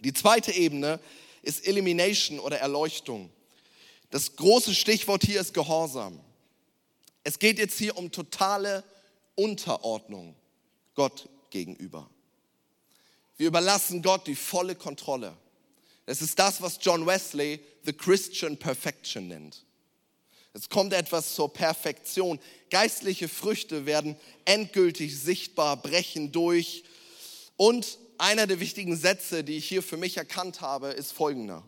Die 0.00 0.12
zweite 0.12 0.52
Ebene 0.52 1.00
ist 1.42 1.66
Elimination 1.66 2.38
oder 2.38 2.58
Erleuchtung. 2.58 3.30
Das 4.10 4.36
große 4.36 4.74
Stichwort 4.74 5.24
hier 5.24 5.40
ist 5.40 5.52
Gehorsam. 5.52 6.18
Es 7.24 7.38
geht 7.38 7.58
jetzt 7.58 7.78
hier 7.78 7.96
um 7.96 8.10
totale 8.12 8.84
Unterordnung 9.34 10.34
Gott 10.94 11.28
gegenüber. 11.50 12.08
Wir 13.36 13.48
überlassen 13.48 14.02
Gott 14.02 14.26
die 14.26 14.36
volle 14.36 14.74
Kontrolle. 14.74 15.36
Es 16.06 16.22
ist 16.22 16.38
das, 16.38 16.60
was 16.60 16.78
John 16.80 17.06
Wesley 17.06 17.60
the 17.84 17.92
Christian 17.92 18.56
Perfection 18.56 19.28
nennt. 19.28 19.64
Es 20.52 20.68
kommt 20.68 20.92
etwas 20.92 21.34
zur 21.34 21.52
Perfektion. 21.52 22.38
Geistliche 22.70 23.28
Früchte 23.28 23.86
werden 23.86 24.16
endgültig 24.44 25.18
sichtbar, 25.18 25.76
brechen 25.76 26.30
durch. 26.30 26.84
Und 27.56 27.98
einer 28.18 28.46
der 28.46 28.60
wichtigen 28.60 28.96
Sätze, 28.96 29.42
die 29.42 29.56
ich 29.56 29.68
hier 29.68 29.82
für 29.82 29.96
mich 29.96 30.16
erkannt 30.16 30.60
habe, 30.60 30.88
ist 30.88 31.12
folgender. 31.12 31.64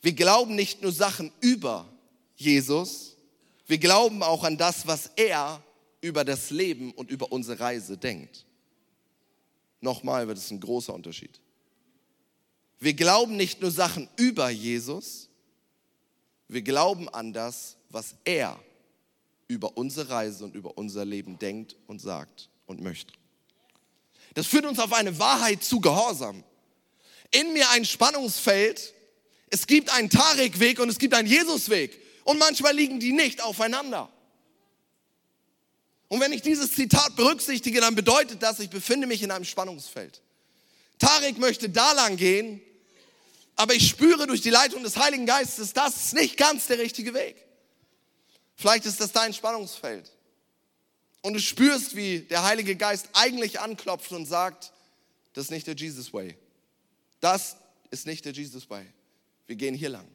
Wir 0.00 0.12
glauben 0.12 0.54
nicht 0.54 0.82
nur 0.82 0.92
Sachen 0.92 1.32
über 1.40 1.90
Jesus, 2.36 3.16
wir 3.66 3.78
glauben 3.78 4.22
auch 4.24 4.42
an 4.42 4.56
das, 4.56 4.88
was 4.88 5.10
er 5.14 5.62
über 6.00 6.24
das 6.24 6.50
Leben 6.50 6.90
und 6.92 7.08
über 7.08 7.30
unsere 7.30 7.60
Reise 7.60 7.96
denkt. 7.96 8.44
Nochmal 9.80 10.28
wird 10.28 10.38
es 10.38 10.50
ein 10.50 10.60
großer 10.60 10.92
Unterschied. 10.94 11.40
Wir 12.78 12.94
glauben 12.94 13.36
nicht 13.36 13.60
nur 13.60 13.70
Sachen 13.70 14.08
über 14.16 14.48
Jesus, 14.50 15.28
wir 16.48 16.62
glauben 16.62 17.08
an 17.08 17.32
das, 17.32 17.76
was 17.90 18.16
er 18.24 18.58
über 19.46 19.76
unsere 19.76 20.08
Reise 20.08 20.44
und 20.44 20.54
über 20.54 20.76
unser 20.76 21.04
Leben 21.04 21.38
denkt 21.38 21.76
und 21.86 22.00
sagt 22.00 22.48
und 22.66 22.80
möchte. 22.80 23.12
Das 24.34 24.46
führt 24.46 24.64
uns 24.64 24.78
auf 24.78 24.92
eine 24.92 25.18
Wahrheit 25.18 25.62
zu 25.62 25.80
Gehorsam. 25.80 26.42
In 27.30 27.52
mir 27.52 27.68
ein 27.70 27.84
Spannungsfeld. 27.84 28.94
Es 29.48 29.66
gibt 29.66 29.92
einen 29.92 30.10
Tarek-Weg 30.10 30.80
und 30.80 30.88
es 30.88 30.98
gibt 30.98 31.14
einen 31.14 31.28
Jesus-Weg. 31.28 32.00
Und 32.24 32.38
manchmal 32.38 32.74
liegen 32.74 33.00
die 33.00 33.12
nicht 33.12 33.42
aufeinander. 33.42 34.10
Und 36.10 36.20
wenn 36.20 36.32
ich 36.32 36.42
dieses 36.42 36.72
Zitat 36.74 37.14
berücksichtige, 37.14 37.80
dann 37.80 37.94
bedeutet 37.94 38.42
das, 38.42 38.58
ich 38.58 38.68
befinde 38.68 39.06
mich 39.06 39.22
in 39.22 39.30
einem 39.30 39.44
Spannungsfeld. 39.44 40.20
Tarek 40.98 41.38
möchte 41.38 41.70
da 41.70 41.92
lang 41.92 42.16
gehen, 42.16 42.60
aber 43.54 43.74
ich 43.74 43.88
spüre 43.88 44.26
durch 44.26 44.40
die 44.40 44.50
Leitung 44.50 44.82
des 44.82 44.96
Heiligen 44.96 45.24
Geistes, 45.24 45.72
das 45.72 45.94
ist 46.06 46.14
nicht 46.14 46.36
ganz 46.36 46.66
der 46.66 46.80
richtige 46.80 47.14
Weg. 47.14 47.36
Vielleicht 48.56 48.86
ist 48.86 49.00
das 49.00 49.12
dein 49.12 49.32
Spannungsfeld. 49.32 50.10
Und 51.22 51.34
du 51.34 51.40
spürst, 51.40 51.94
wie 51.94 52.22
der 52.22 52.42
Heilige 52.42 52.74
Geist 52.74 53.08
eigentlich 53.12 53.60
anklopft 53.60 54.10
und 54.10 54.26
sagt, 54.26 54.72
das 55.32 55.44
ist 55.44 55.50
nicht 55.52 55.68
der 55.68 55.76
Jesus 55.76 56.12
Way. 56.12 56.36
Das 57.20 57.56
ist 57.92 58.04
nicht 58.04 58.24
der 58.24 58.32
Jesus 58.32 58.68
Way. 58.68 58.84
Wir 59.46 59.54
gehen 59.54 59.76
hier 59.76 59.90
lang. 59.90 60.08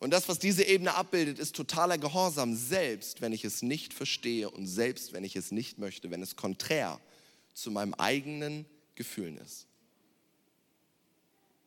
Und 0.00 0.10
das, 0.10 0.28
was 0.28 0.38
diese 0.38 0.64
Ebene 0.64 0.94
abbildet, 0.94 1.38
ist 1.38 1.56
totaler 1.56 1.98
Gehorsam, 1.98 2.54
selbst 2.54 3.20
wenn 3.20 3.32
ich 3.32 3.44
es 3.44 3.62
nicht 3.62 3.94
verstehe 3.94 4.50
und 4.50 4.66
selbst 4.66 5.12
wenn 5.12 5.24
ich 5.24 5.36
es 5.36 5.50
nicht 5.50 5.78
möchte, 5.78 6.10
wenn 6.10 6.22
es 6.22 6.36
konträr 6.36 7.00
zu 7.54 7.70
meinem 7.70 7.94
eigenen 7.94 8.66
Gefühlen 8.94 9.38
ist. 9.38 9.66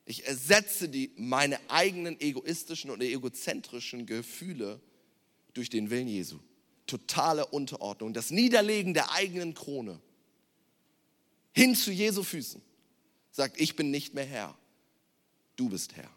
Ich 0.05 0.25
ersetze 0.25 0.87
die, 0.87 1.11
meine 1.17 1.59
eigenen 1.69 2.19
egoistischen 2.21 2.91
oder 2.91 3.03
egozentrischen 3.03 4.05
Gefühle 4.05 4.79
durch 5.53 5.69
den 5.69 5.89
Willen 5.89 6.07
Jesu. 6.07 6.39
Totale 6.85 7.45
Unterordnung, 7.47 8.13
das 8.13 8.29
Niederlegen 8.31 8.93
der 8.93 9.11
eigenen 9.11 9.53
Krone 9.53 9.99
hin 11.53 11.75
zu 11.75 11.91
Jesu 11.91 12.23
Füßen. 12.23 12.61
Sagt, 13.31 13.59
ich 13.59 13.75
bin 13.75 13.91
nicht 13.91 14.13
mehr 14.13 14.25
Herr, 14.25 14.57
du 15.57 15.69
bist 15.69 15.95
Herr. 15.95 16.16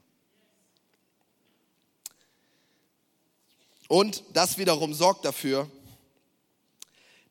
Und 3.91 4.23
das 4.35 4.57
wiederum 4.57 4.95
sorgt 4.95 5.25
dafür, 5.25 5.69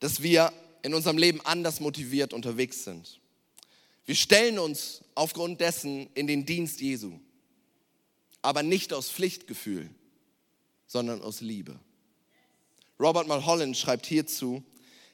dass 0.02 0.22
wir 0.22 0.52
in 0.82 0.94
unserem 0.94 1.18
Leben 1.18 1.40
anders 1.46 1.80
motiviert 1.80 2.34
unterwegs 2.34 2.84
sind. 2.84 3.22
Wir 4.06 4.16
stellen 4.16 4.60
uns 4.60 5.00
aufgrund 5.16 5.62
dessen 5.62 6.10
in 6.16 6.28
den 6.28 6.46
Dienst 6.46 6.82
Jesu, 6.82 7.18
aber 8.42 8.62
nicht 8.62 8.92
aus 8.92 9.10
Pflichtgefühl, 9.10 9.90
sondern 10.86 11.22
aus 11.22 11.40
Liebe. 11.40 11.80
Robert 13.00 13.30
Mulholland 13.30 13.78
schreibt 13.78 14.06
hierzu, 14.06 14.62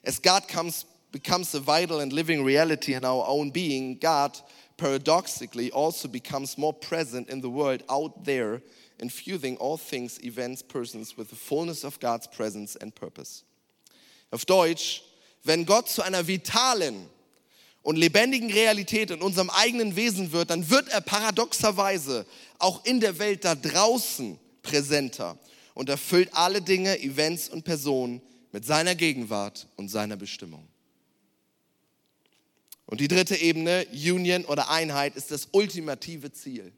as 0.02 0.20
God 0.20 0.48
comes, 0.48 0.88
becomes 1.12 1.54
a 1.54 1.60
vital 1.60 2.00
and 2.00 2.12
living 2.12 2.44
reality 2.44 2.96
in 2.96 3.06
our 3.06 3.28
own 3.28 3.54
being, 3.54 4.00
God 4.00 4.32
paradoxically 4.78 5.72
also 5.72 6.08
becomes 6.08 6.58
more 6.58 6.74
present 6.74 7.30
in 7.30 7.42
the 7.42 7.50
world 7.50 7.84
out 7.90 8.26
there 8.26 8.62
infusing 9.00 9.58
all 9.58 9.78
things, 9.78 10.20
events, 10.24 10.64
persons 10.64 11.18
with 11.18 11.30
the 11.30 11.36
fullness 11.36 11.84
of 11.84 12.00
God's 12.00 12.28
presence 12.28 12.76
and 12.76 12.94
purpose. 12.94 13.44
Auf 14.32 14.46
Deutsch, 14.46 15.04
wenn 15.44 15.66
Gott 15.66 15.90
zu 15.90 16.02
einer 16.02 16.28
vitalen 16.28 17.10
und 17.84 17.98
lebendigen 17.98 18.52
Realität 18.52 19.12
in 19.12 19.22
unserem 19.22 19.50
eigenen 19.50 19.96
Wesen 19.96 20.32
wird, 20.32 20.50
dann 20.50 20.70
wird 20.70 20.90
er 20.90 21.02
paradoxerweise 21.02 22.26
auch 22.58 22.84
in 22.86 23.00
der 23.00 23.20
Welt 23.20 23.46
da 23.46 23.54
draußen 23.54 24.40
präsenter 24.64 25.38
und 25.74 25.90
erfüllt 25.90 26.30
alle 26.34 26.62
Dinge, 26.62 27.00
Events 27.00 27.50
und 27.50 27.64
Personen 27.64 28.22
mit 28.52 28.66
seiner 28.66 28.96
Gegenwart 28.96 29.68
und 29.76 29.90
seiner 29.90 30.16
Bestimmung. 30.18 30.68
Und 32.86 33.02
die 33.02 33.08
dritte 33.08 33.36
Ebene, 33.36 33.88
Union 33.92 34.46
oder 34.46 34.70
Einheit, 34.70 35.16
ist 35.16 35.32
das 35.32 35.50
ultimative 35.52 36.32
Ziel 36.32 36.74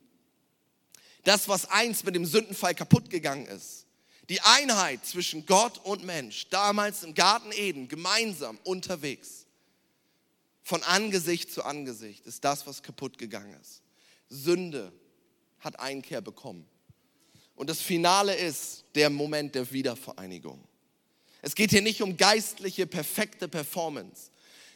das, 1.27 1.49
was 1.49 1.69
einst 1.69 2.05
mit 2.05 2.15
dem 2.15 2.25
Sündenfall 2.25 2.73
kaputt 2.73 3.09
gegangen 3.09 3.45
ist. 3.47 3.85
Die 4.29 4.41
Einheit 4.41 5.05
zwischen 5.05 5.45
Gott 5.45 5.77
und 5.83 6.03
Mensch, 6.05 6.47
damals 6.49 7.03
im 7.03 7.13
Garten 7.13 7.51
Eden, 7.51 7.87
gemeinsam 7.87 8.57
unterwegs. 8.63 9.45
von 10.63 10.83
Angesicht 10.83 11.49
zu 11.49 11.63
Angesicht 11.63 12.25
ist 12.25 12.43
das, 12.43 12.67
was 12.67 12.83
kaputt 12.83 13.17
gegangen 13.17 13.57
ist. 13.61 13.81
Sünde 14.27 14.91
hat 15.59 15.79
Einkehr 15.79 16.19
bekommen. 16.19 16.65
Und 17.55 17.69
das 17.69 17.79
Finale 17.79 18.35
ist 18.35 18.83
der 18.93 19.09
Moment 19.09 19.55
der 19.55 19.71
Wiedervereinigung. 19.71 20.61
Es 21.41 21.55
geht 21.55 21.69
hier 21.69 21.81
nicht 21.81 22.01
um 22.01 22.17
geistliche, 22.17 22.85
perfekte 22.85 23.47
Performance. 23.47 24.29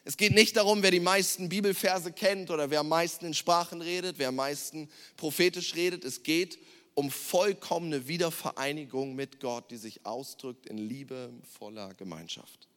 Es 0.03 0.17
geht 0.17 0.33
nicht 0.33 0.57
darum, 0.57 0.81
wer 0.81 0.91
die 0.91 0.99
meisten 0.99 1.49
Bibelverse 1.49 2.11
kennt 2.11 2.49
oder 2.49 2.69
wer 2.69 2.79
am 2.79 2.89
meisten 2.89 3.25
in 3.25 3.33
Sprachen 3.33 3.81
redet, 3.81 4.17
wer 4.17 4.29
am 4.29 4.35
meisten 4.35 4.89
prophetisch 5.15 5.75
redet. 5.75 6.03
Es 6.03 6.23
geht 6.23 6.57
um 6.95 7.11
vollkommene 7.11 8.07
Wiedervereinigung 8.07 9.15
mit 9.15 9.39
Gott, 9.39 9.69
die 9.69 9.77
sich 9.77 10.05
ausdrückt 10.05 10.65
in 10.65 10.77
liebevoller 10.77 11.93
Gemeinschaft. 11.93 12.67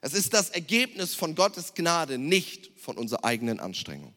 Es 0.00 0.14
ist 0.14 0.34
das 0.34 0.50
Ergebnis 0.50 1.14
von 1.14 1.34
Gottes 1.34 1.74
Gnade, 1.74 2.18
nicht 2.18 2.70
von 2.76 2.96
unserer 2.96 3.24
eigenen 3.24 3.60
Anstrengung. 3.60 4.14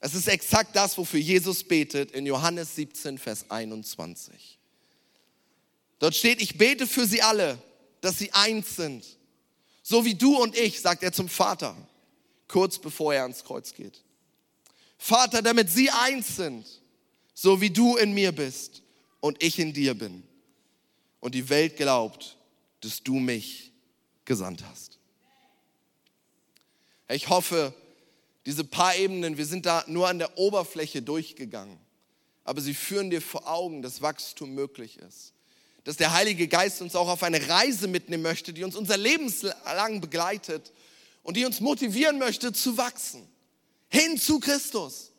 Es 0.00 0.14
ist 0.14 0.28
exakt 0.28 0.76
das, 0.76 0.98
wofür 0.98 1.20
Jesus 1.20 1.64
betet 1.64 2.12
in 2.12 2.26
Johannes 2.26 2.76
17, 2.76 3.16
Vers 3.16 3.50
21. 3.50 4.58
Dort 5.98 6.14
steht, 6.14 6.42
ich 6.42 6.58
bete 6.58 6.86
für 6.86 7.06
sie 7.06 7.22
alle, 7.22 7.58
dass 8.02 8.18
sie 8.18 8.32
eins 8.32 8.76
sind. 8.76 9.15
So 9.88 10.04
wie 10.04 10.16
du 10.16 10.36
und 10.42 10.58
ich, 10.58 10.80
sagt 10.80 11.04
er 11.04 11.12
zum 11.12 11.28
Vater, 11.28 11.76
kurz 12.48 12.76
bevor 12.76 13.14
er 13.14 13.22
ans 13.22 13.44
Kreuz 13.44 13.72
geht. 13.72 14.02
Vater, 14.98 15.42
damit 15.42 15.70
sie 15.70 15.90
eins 15.90 16.34
sind, 16.34 16.66
so 17.34 17.60
wie 17.60 17.70
du 17.70 17.96
in 17.96 18.12
mir 18.12 18.32
bist 18.32 18.82
und 19.20 19.40
ich 19.40 19.60
in 19.60 19.72
dir 19.72 19.94
bin. 19.94 20.24
Und 21.20 21.36
die 21.36 21.48
Welt 21.48 21.76
glaubt, 21.76 22.36
dass 22.80 23.04
du 23.04 23.20
mich 23.20 23.70
gesandt 24.24 24.64
hast. 24.68 24.98
Ich 27.08 27.28
hoffe, 27.28 27.72
diese 28.44 28.64
paar 28.64 28.96
Ebenen, 28.96 29.38
wir 29.38 29.46
sind 29.46 29.66
da 29.66 29.84
nur 29.86 30.08
an 30.08 30.18
der 30.18 30.36
Oberfläche 30.36 31.00
durchgegangen, 31.00 31.78
aber 32.42 32.60
sie 32.60 32.74
führen 32.74 33.10
dir 33.10 33.22
vor 33.22 33.46
Augen, 33.46 33.82
dass 33.82 34.02
Wachstum 34.02 34.52
möglich 34.52 34.98
ist. 34.98 35.35
Dass 35.86 35.96
der 35.96 36.12
Heilige 36.12 36.48
Geist 36.48 36.82
uns 36.82 36.96
auch 36.96 37.06
auf 37.06 37.22
eine 37.22 37.48
Reise 37.48 37.86
mitnehmen 37.86 38.24
möchte, 38.24 38.52
die 38.52 38.64
uns 38.64 38.74
unser 38.74 38.96
Lebenslang 38.96 40.00
begleitet 40.00 40.72
und 41.22 41.36
die 41.36 41.46
uns 41.46 41.60
motivieren 41.60 42.18
möchte 42.18 42.52
zu 42.52 42.76
wachsen. 42.76 43.24
Hin 43.88 44.18
zu 44.18 44.40
Christus. 44.40 45.12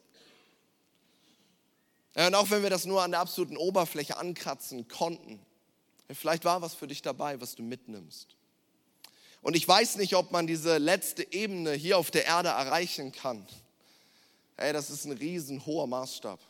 Ja, 2.17 2.27
und 2.27 2.35
auch 2.35 2.49
wenn 2.49 2.63
wir 2.63 2.69
das 2.69 2.83
nur 2.83 3.01
an 3.01 3.11
der 3.11 3.21
absoluten 3.21 3.55
Oberfläche 3.55 4.17
ankratzen 4.17 4.89
konnten, 4.89 5.39
vielleicht 6.11 6.43
war 6.43 6.61
was 6.61 6.73
für 6.73 6.87
dich 6.87 7.01
dabei, 7.01 7.39
was 7.39 7.55
du 7.55 7.63
mitnimmst. 7.63 8.35
Und 9.41 9.55
ich 9.55 9.65
weiß 9.65 9.95
nicht, 9.95 10.17
ob 10.17 10.33
man 10.33 10.47
diese 10.47 10.79
letzte 10.79 11.31
Ebene 11.31 11.75
hier 11.75 11.97
auf 11.97 12.11
der 12.11 12.25
Erde 12.25 12.49
erreichen 12.49 13.13
kann. 13.13 13.47
Hey, 14.57 14.73
das 14.73 14.89
ist 14.89 15.05
ein 15.05 15.13
riesen 15.13 15.65
hoher 15.65 15.87
Maßstab. 15.87 16.41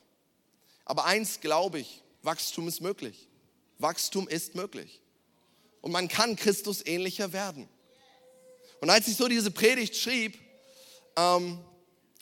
Aber 0.85 1.05
eins 1.05 1.39
glaube 1.39 1.77
ich, 1.77 2.01
Wachstum 2.23 2.67
ist 2.67 2.81
möglich. 2.81 3.27
Wachstum 3.79 4.27
ist 4.27 4.55
möglich. 4.55 5.01
Und 5.81 5.91
man 5.91 6.07
kann 6.07 6.35
Christus 6.35 6.85
ähnlicher 6.85 7.33
werden. 7.33 7.67
Und 8.81 8.89
als 8.89 9.07
ich 9.07 9.15
so 9.15 9.27
diese 9.27 9.51
Predigt 9.51 9.95
schrieb, 9.95 10.37
ähm, 11.15 11.59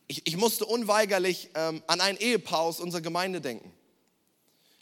ich, 0.08 0.26
ich, 0.28 0.38
musste 0.38 0.65
unweigerlich 0.65 1.50
ähm, 1.56 1.84
an 1.88 2.00
ein 2.00 2.18
Ehepaar 2.18 2.60
aus 2.60 2.80
unserer 2.80 3.02
Gemeinde 3.02 3.41
denken, 3.41 3.74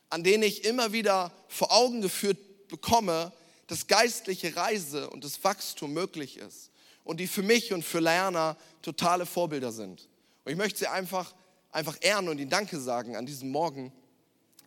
an 0.10 0.24
den 0.24 0.44
ich 0.44 0.66
immer 0.66 0.92
wieder 0.92 1.32
vor 1.48 1.72
Augen 1.72 2.02
geführt 2.02 2.68
bekomme, 2.68 3.32
dass 3.68 3.88
geistliche 3.88 4.56
Reise 4.56 5.10
und 5.10 5.24
das 5.24 5.44
Wachstum 5.44 5.94
möglich 5.94 6.38
ist 6.38 6.72
und 7.04 7.20
die 7.20 7.28
für 7.28 7.42
mich 7.42 7.74
und 7.74 7.84
für 7.84 8.00
Lerner 8.00 8.58
totale 8.82 9.26
Vorbilder 9.26 9.72
sind. 9.72 10.08
Und 10.44 10.52
ich 10.52 10.58
möchte 10.58 10.80
sie 10.80 10.88
einfach, 10.88 11.34
einfach 11.72 11.98
ehren 12.02 12.28
und 12.28 12.40
ihnen 12.40 12.50
Danke 12.50 12.80
sagen 12.80 13.16
an 13.16 13.26
diesem 13.26 13.50
Morgen. 13.50 13.92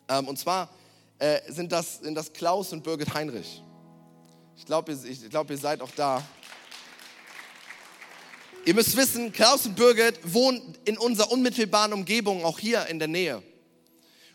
Ähm, 0.09 0.27
und 0.27 0.38
zwar 0.38 0.71
äh, 1.18 1.40
sind, 1.50 1.72
das, 1.72 1.98
sind 1.98 2.14
das 2.14 2.33
Klaus 2.33 2.72
und 2.72 2.83
Birgit 2.83 3.14
Heinrich. 3.14 3.62
Ich 4.57 4.64
glaube, 4.64 4.92
ihr, 4.92 5.05
ich 5.05 5.29
glaub, 5.31 5.50
ihr 5.50 5.59
seid 5.59 5.81
auch 5.81 5.90
da. 5.96 6.22
Ihr 8.64 8.74
müsst 8.74 8.96
wissen, 8.96 9.33
Klaus 9.33 9.64
und 9.66 9.76
Birgit 9.76 10.18
wohnen 10.24 10.76
in 10.85 10.98
unserer 10.98 11.31
unmittelbaren 11.31 11.92
Umgebung, 11.92 12.44
auch 12.44 12.59
hier 12.59 12.87
in 12.87 12.98
der 12.98 13.09
Nähe. 13.09 13.42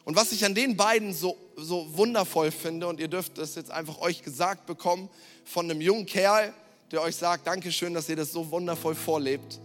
Und 0.05 0.15
was 0.15 0.31
ich 0.31 0.45
an 0.45 0.55
den 0.55 0.77
beiden 0.77 1.13
so, 1.13 1.37
so 1.55 1.97
wundervoll 1.97 2.51
finde, 2.51 2.87
und 2.87 2.99
ihr 2.99 3.07
dürft 3.07 3.37
das 3.37 3.55
jetzt 3.55 3.69
einfach 3.71 3.99
euch 3.99 4.23
gesagt 4.23 4.65
bekommen 4.65 5.09
von 5.43 5.69
einem 5.69 5.81
jungen 5.81 6.05
Kerl, 6.05 6.53
der 6.91 7.01
euch 7.01 7.15
sagt, 7.15 7.45
Dankeschön, 7.45 7.93
dass 7.93 8.09
ihr 8.09 8.15
das 8.15 8.31
so 8.31 8.49
wundervoll 8.51 8.95
vorlebt. 8.95 9.59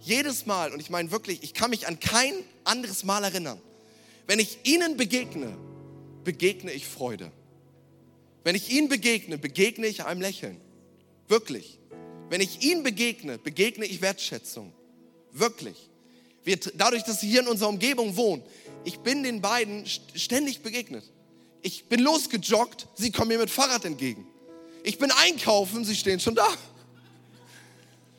Jedes 0.00 0.46
Mal, 0.46 0.72
und 0.72 0.80
ich 0.80 0.90
meine 0.90 1.10
wirklich, 1.10 1.42
ich 1.42 1.54
kann 1.54 1.70
mich 1.70 1.86
an 1.86 2.00
kein 2.00 2.32
anderes 2.64 3.04
Mal 3.04 3.22
erinnern, 3.22 3.60
wenn 4.26 4.38
ich 4.38 4.58
ihnen 4.64 4.96
begegne, 4.96 5.56
begegne 6.26 6.72
ich 6.72 6.86
Freude. 6.86 7.32
Wenn 8.44 8.54
ich 8.54 8.70
ihnen 8.70 8.90
begegne, 8.90 9.38
begegne 9.38 9.86
ich 9.86 10.04
einem 10.04 10.20
Lächeln. 10.20 10.60
Wirklich. 11.28 11.78
Wenn 12.28 12.40
ich 12.40 12.62
ihnen 12.62 12.82
begegne, 12.82 13.38
begegne 13.38 13.86
ich 13.86 14.02
Wertschätzung. 14.02 14.72
Wirklich. 15.32 15.88
Wir, 16.44 16.58
dadurch, 16.74 17.04
dass 17.04 17.20
sie 17.20 17.28
hier 17.28 17.40
in 17.40 17.48
unserer 17.48 17.68
Umgebung 17.68 18.16
wohnen, 18.16 18.42
ich 18.84 18.98
bin 18.98 19.22
den 19.22 19.40
beiden 19.40 19.86
ständig 19.86 20.60
begegnet. 20.60 21.04
Ich 21.62 21.86
bin 21.86 22.00
losgejoggt, 22.00 22.86
sie 22.94 23.10
kommen 23.10 23.28
mir 23.28 23.38
mit 23.38 23.50
Fahrrad 23.50 23.84
entgegen. 23.84 24.26
Ich 24.82 24.98
bin 24.98 25.10
einkaufen, 25.10 25.84
sie 25.84 25.96
stehen 25.96 26.20
schon 26.20 26.34
da. 26.34 26.48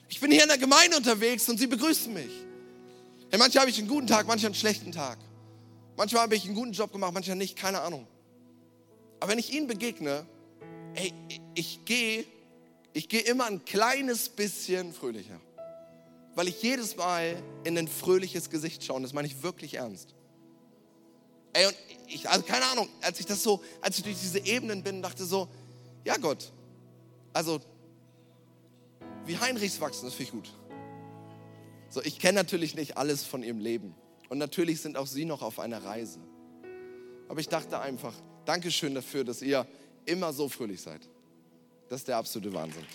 Ich 0.10 0.20
bin 0.20 0.32
hier 0.32 0.44
in 0.44 0.50
der 0.50 0.58
Gemeinde 0.58 0.98
unterwegs 0.98 1.48
und 1.48 1.58
sie 1.58 1.68
begrüßen 1.68 2.14
mich. 2.14 2.32
Hey, 3.30 3.40
manchmal 3.40 3.62
habe 3.62 3.72
ich 3.72 3.78
einen 3.78 3.88
guten 3.88 4.08
Tag, 4.08 4.28
manchmal 4.28 4.48
einen 4.48 4.56
schlechten 4.56 4.92
Tag. 4.92 5.20
Manchmal 5.98 6.22
habe 6.22 6.36
ich 6.36 6.46
einen 6.46 6.56
guten 6.56 6.72
Job 6.72 6.94
gemacht, 6.94 7.14
manchmal 7.14 7.36
nicht, 7.36 7.58
keine 7.58 7.82
Ahnung. 7.82 8.08
Aber 9.20 9.32
wenn 9.32 9.40
ich 9.40 9.52
ihnen 9.52 9.68
begegne, 9.68 10.26
ey, 10.94 11.12
ich 11.56 11.84
gehe 11.84 12.26
ich 12.98 13.10
gehe 13.10 13.22
immer 13.22 13.46
ein 13.46 13.64
kleines 13.64 14.28
bisschen 14.28 14.92
fröhlicher. 14.92 15.40
Weil 16.34 16.48
ich 16.48 16.64
jedes 16.64 16.96
Mal 16.96 17.36
in 17.64 17.78
ein 17.78 17.88
fröhliches 17.88 18.50
Gesicht 18.50 18.84
schaue. 18.84 18.98
Und 18.98 19.04
das 19.04 19.14
meine 19.14 19.28
ich 19.28 19.44
wirklich 19.44 19.76
ernst. 19.76 20.16
Ey, 21.54 21.68
und 21.68 21.76
ich, 22.08 22.28
also 22.28 22.44
keine 22.44 22.66
Ahnung, 22.66 22.90
als 23.02 23.20
ich 23.20 23.28
das 23.28 23.44
so, 23.44 23.62
als 23.82 24.00
ich 24.00 24.04
durch 24.04 24.20
diese 24.20 24.40
Ebenen 24.40 24.82
bin, 24.82 25.04
dachte 25.04 25.26
so, 25.26 25.48
ja 26.06 26.18
Gott, 26.18 26.52
also 27.34 27.60
wie 29.26 29.38
Heinrichs 29.38 29.80
wachsen, 29.80 30.06
das 30.06 30.16
finde 30.16 30.24
ich 30.24 30.32
gut. 30.32 30.52
So, 31.90 32.02
ich 32.02 32.18
kenne 32.18 32.40
natürlich 32.40 32.74
nicht 32.74 32.98
alles 32.98 33.24
von 33.24 33.44
ihrem 33.44 33.60
Leben. 33.60 33.94
Und 34.30 34.38
natürlich 34.38 34.82
sind 34.82 34.98
auch 34.98 35.08
sie 35.08 35.26
noch 35.26 35.42
auf 35.42 35.60
einer 35.60 35.84
Reise. 35.84 36.20
Aber 37.28 37.40
ich 37.40 37.50
dachte 37.50 37.80
einfach, 37.80 38.14
Dankeschön 38.46 38.96
dafür, 38.96 39.24
dass 39.24 39.42
ihr 39.42 39.68
immer 40.06 40.32
so 40.32 40.48
fröhlich 40.48 40.82
seid. 40.82 41.02
Das 41.90 42.02
ist 42.02 42.08
der 42.08 42.18
absolute 42.18 42.54
Wahnsinn. 42.54 42.86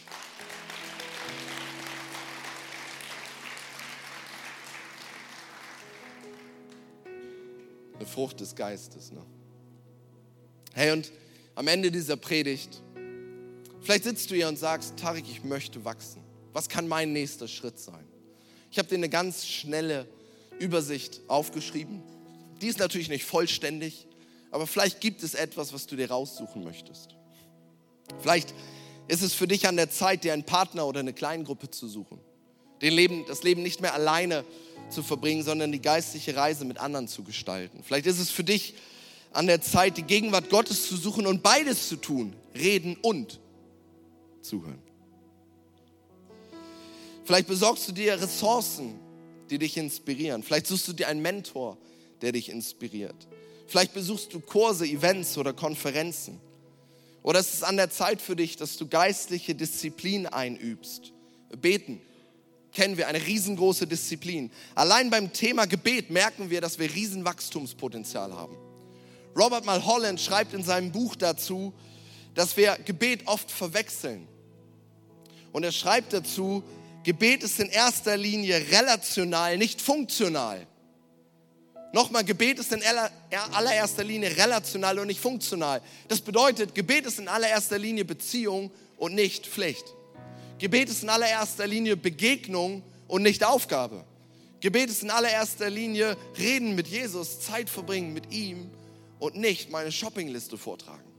eine 8.03 8.11
Frucht 8.11 8.41
des 8.41 8.55
Geistes. 8.55 9.13
Ne? 9.13 9.25
Hey, 10.75 10.91
und 10.91 11.13
am 11.55 11.69
Ende 11.69 11.91
dieser 11.91 12.17
Predigt, 12.17 12.83
vielleicht 13.81 14.05
sitzt 14.05 14.31
du 14.31 14.35
hier 14.35 14.49
und 14.49 14.59
sagst, 14.59 14.97
Tarik, 14.97 15.25
ich 15.31 15.45
möchte 15.45 15.85
wachsen. 15.85 16.23
Was 16.53 16.69
kann 16.69 16.89
mein 16.89 17.13
nächster 17.13 17.47
Schritt 17.47 17.79
sein? 17.79 18.05
Ich 18.71 18.79
habe 18.79 18.89
dir 18.89 18.97
eine 18.97 19.09
ganz 19.09 19.47
schnelle 19.47 20.09
Übersicht 20.63 21.21
aufgeschrieben. 21.29 22.03
Die 22.61 22.69
ist 22.69 22.79
natürlich 22.79 23.09
nicht 23.09 23.25
vollständig, 23.25 24.07
aber 24.51 24.67
vielleicht 24.67 25.01
gibt 25.01 25.23
es 25.23 25.35
etwas, 25.35 25.73
was 25.73 25.87
du 25.87 25.97
dir 25.97 26.11
raussuchen 26.11 26.63
möchtest. 26.63 27.17
Vielleicht 28.21 28.55
ist 29.09 29.23
es 29.23 29.35
für 29.35 29.49
dich 29.49 29.67
an 29.67 29.77
der 29.77 29.91
Zeit, 29.91 30.25
dir 30.25 30.33
einen 30.33 30.45
Partner 30.45 30.87
oder 30.87 31.01
eine 31.01 31.13
Kleingruppe 31.13 31.71
zu 31.71 31.89
suchen. 31.89 32.19
Den 32.81 32.95
Leben, 32.95 33.25
das 33.27 33.43
Leben 33.43 33.63
nicht 33.63 33.81
mehr 33.81 33.95
alleine 33.95 34.45
zu 34.91 35.03
verbringen, 35.03 35.43
sondern 35.43 35.73
die 35.73 35.83
geistliche 35.83 36.37
Reise 36.37 36.65
mit 36.65 36.79
anderen 36.79 37.09
zu 37.09 37.25
gestalten. 37.25 37.83
Vielleicht 37.83 38.07
ist 38.07 38.21
es 38.21 38.31
für 38.31 38.45
dich 38.45 38.75
an 39.33 39.47
der 39.47 39.61
Zeit, 39.61 39.97
die 39.97 40.03
Gegenwart 40.03 40.51
Gottes 40.51 40.87
zu 40.87 40.97
suchen 40.97 41.27
und 41.27 41.43
beides 41.43 41.89
zu 41.89 41.97
tun, 41.97 42.35
reden 42.55 42.97
und 43.03 43.41
zuhören. 44.43 44.83
Vielleicht 47.25 47.47
besorgst 47.47 47.89
du 47.89 47.93
dir 47.93 48.21
Ressourcen, 48.21 48.99
die 49.53 49.59
dich 49.59 49.77
inspirieren. 49.77 50.43
Vielleicht 50.43 50.67
suchst 50.67 50.89
du 50.89 50.95
dir 50.95 51.09
einen 51.09 51.21
Mentor, 51.21 51.77
der 52.23 52.33
dich 52.33 52.49
inspiriert. 52.49 53.29
Vielleicht 53.67 53.93
besuchst 53.93 54.33
du 54.33 54.41
Kurse, 54.41 54.87
Events 54.87 55.37
oder 55.37 55.53
Konferenzen. 55.53 56.41
Oder 57.23 57.41
es 57.41 57.53
ist 57.53 57.63
an 57.63 57.77
der 57.77 57.91
Zeit 57.91 58.23
für 58.23 58.35
dich, 58.35 58.57
dass 58.57 58.79
du 58.79 58.89
geistliche 58.89 59.55
Disziplin 59.55 60.27
einübst. 60.27 61.13
Beten, 61.61 62.01
kennen 62.73 62.97
wir 62.97 63.09
eine 63.09 63.25
riesengroße 63.25 63.87
Disziplin. 63.87 64.51
Allein 64.75 65.11
beim 65.11 65.35
Thema 65.35 65.67
Gebet 65.67 66.11
merken 66.11 66.49
wir, 66.49 66.63
dass 66.63 66.79
wir 66.79 66.93
Riesenwachstumspotenzial 66.93 68.33
haben. 68.33 68.57
Robert 69.37 69.67
Mulholland 69.67 70.19
schreibt 70.19 70.55
in 70.55 70.65
seinem 70.65 70.93
Buch 70.93 71.15
dazu, 71.15 71.75
dass 72.35 72.57
wir 72.57 72.79
Gebet 72.87 73.27
oft 73.27 73.51
verwechseln. 73.51 74.27
Und 75.53 75.63
er 75.63 75.73
schreibt 75.73 76.15
dazu, 76.15 76.63
Gebet 77.05 77.43
ist 77.43 77.59
in 77.59 77.69
erster 77.69 78.17
Linie 78.17 78.57
relational, 78.71 79.59
nicht 79.59 79.81
funktional. 79.81 80.67
Nochmal, 81.93 82.25
Gebet 82.25 82.59
ist 82.59 82.73
in 82.73 82.83
allererster 83.53 84.05
Linie 84.05 84.35
relational 84.37 84.99
und 84.99 85.09
nicht 85.09 85.21
funktional. 85.21 85.83
Das 86.09 86.21
bedeutet, 86.21 86.75
Gebet 86.75 87.05
ist 87.07 87.19
in 87.19 87.29
allererster 87.29 87.79
Linie 87.79 88.05
Beziehung 88.05 88.71
und 88.97 89.15
nicht 89.15 89.47
Pflicht. 89.47 89.85
Gebet 90.59 90.89
ist 90.89 91.03
in 91.03 91.11
allererster 91.11 91.67
Linie 91.67 91.97
Begegnung 91.97 92.83
und 93.09 93.23
nicht 93.23 93.45
Aufgabe. 93.45 94.05
Gebet 94.61 94.89
ist 94.89 95.03
in 95.03 95.11
allererster 95.11 95.69
Linie 95.69 96.17
Reden 96.39 96.75
mit 96.77 96.87
Jesus, 96.87 97.41
Zeit 97.41 97.69
verbringen 97.69 98.15
mit 98.15 98.33
ihm 98.33 98.71
und 99.19 99.35
nicht 99.35 99.71
meine 99.71 99.93
Shoppingliste 99.93 100.57
vortragen. 100.57 101.12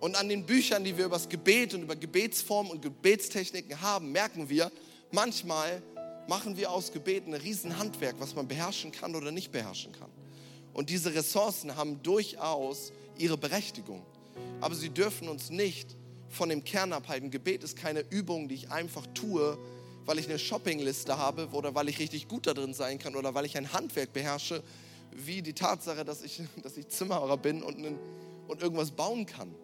Und 0.00 0.16
an 0.16 0.28
den 0.30 0.46
Büchern, 0.46 0.82
die 0.82 0.96
wir 0.96 1.04
über 1.04 1.16
das 1.16 1.28
Gebet 1.28 1.74
und 1.74 1.82
über 1.82 1.94
Gebetsformen 1.94 2.72
und 2.72 2.80
Gebetstechniken 2.80 3.80
haben, 3.82 4.10
merken 4.12 4.48
wir, 4.48 4.72
manchmal 5.12 5.82
machen 6.26 6.56
wir 6.56 6.70
aus 6.70 6.90
Gebet 6.90 7.26
ein 7.26 7.34
Riesenhandwerk, 7.34 8.16
was 8.18 8.34
man 8.34 8.48
beherrschen 8.48 8.92
kann 8.92 9.14
oder 9.14 9.30
nicht 9.30 9.52
beherrschen 9.52 9.92
kann. 9.92 10.10
Und 10.72 10.88
diese 10.88 11.14
Ressourcen 11.14 11.76
haben 11.76 12.02
durchaus 12.02 12.92
ihre 13.18 13.36
Berechtigung. 13.36 14.02
Aber 14.60 14.74
sie 14.74 14.88
dürfen 14.88 15.28
uns 15.28 15.50
nicht 15.50 15.96
von 16.30 16.48
dem 16.48 16.64
Kern 16.64 16.92
abhalten. 16.92 17.30
Gebet 17.30 17.62
ist 17.62 17.76
keine 17.76 18.00
Übung, 18.08 18.48
die 18.48 18.54
ich 18.54 18.70
einfach 18.70 19.06
tue, 19.12 19.58
weil 20.06 20.18
ich 20.18 20.28
eine 20.28 20.38
Shoppingliste 20.38 21.18
habe 21.18 21.48
oder 21.52 21.74
weil 21.74 21.88
ich 21.88 21.98
richtig 21.98 22.26
gut 22.26 22.46
da 22.46 22.54
drin 22.54 22.72
sein 22.72 22.98
kann 22.98 23.16
oder 23.16 23.34
weil 23.34 23.44
ich 23.44 23.56
ein 23.58 23.72
Handwerk 23.72 24.12
beherrsche, 24.12 24.62
wie 25.12 25.42
die 25.42 25.52
Tatsache, 25.52 26.04
dass 26.04 26.22
ich, 26.22 26.40
dass 26.62 26.76
ich 26.76 26.88
Zimmerer 26.88 27.36
bin 27.36 27.62
und, 27.62 27.76
einen, 27.76 27.98
und 28.48 28.62
irgendwas 28.62 28.92
bauen 28.92 29.26
kann. 29.26 29.54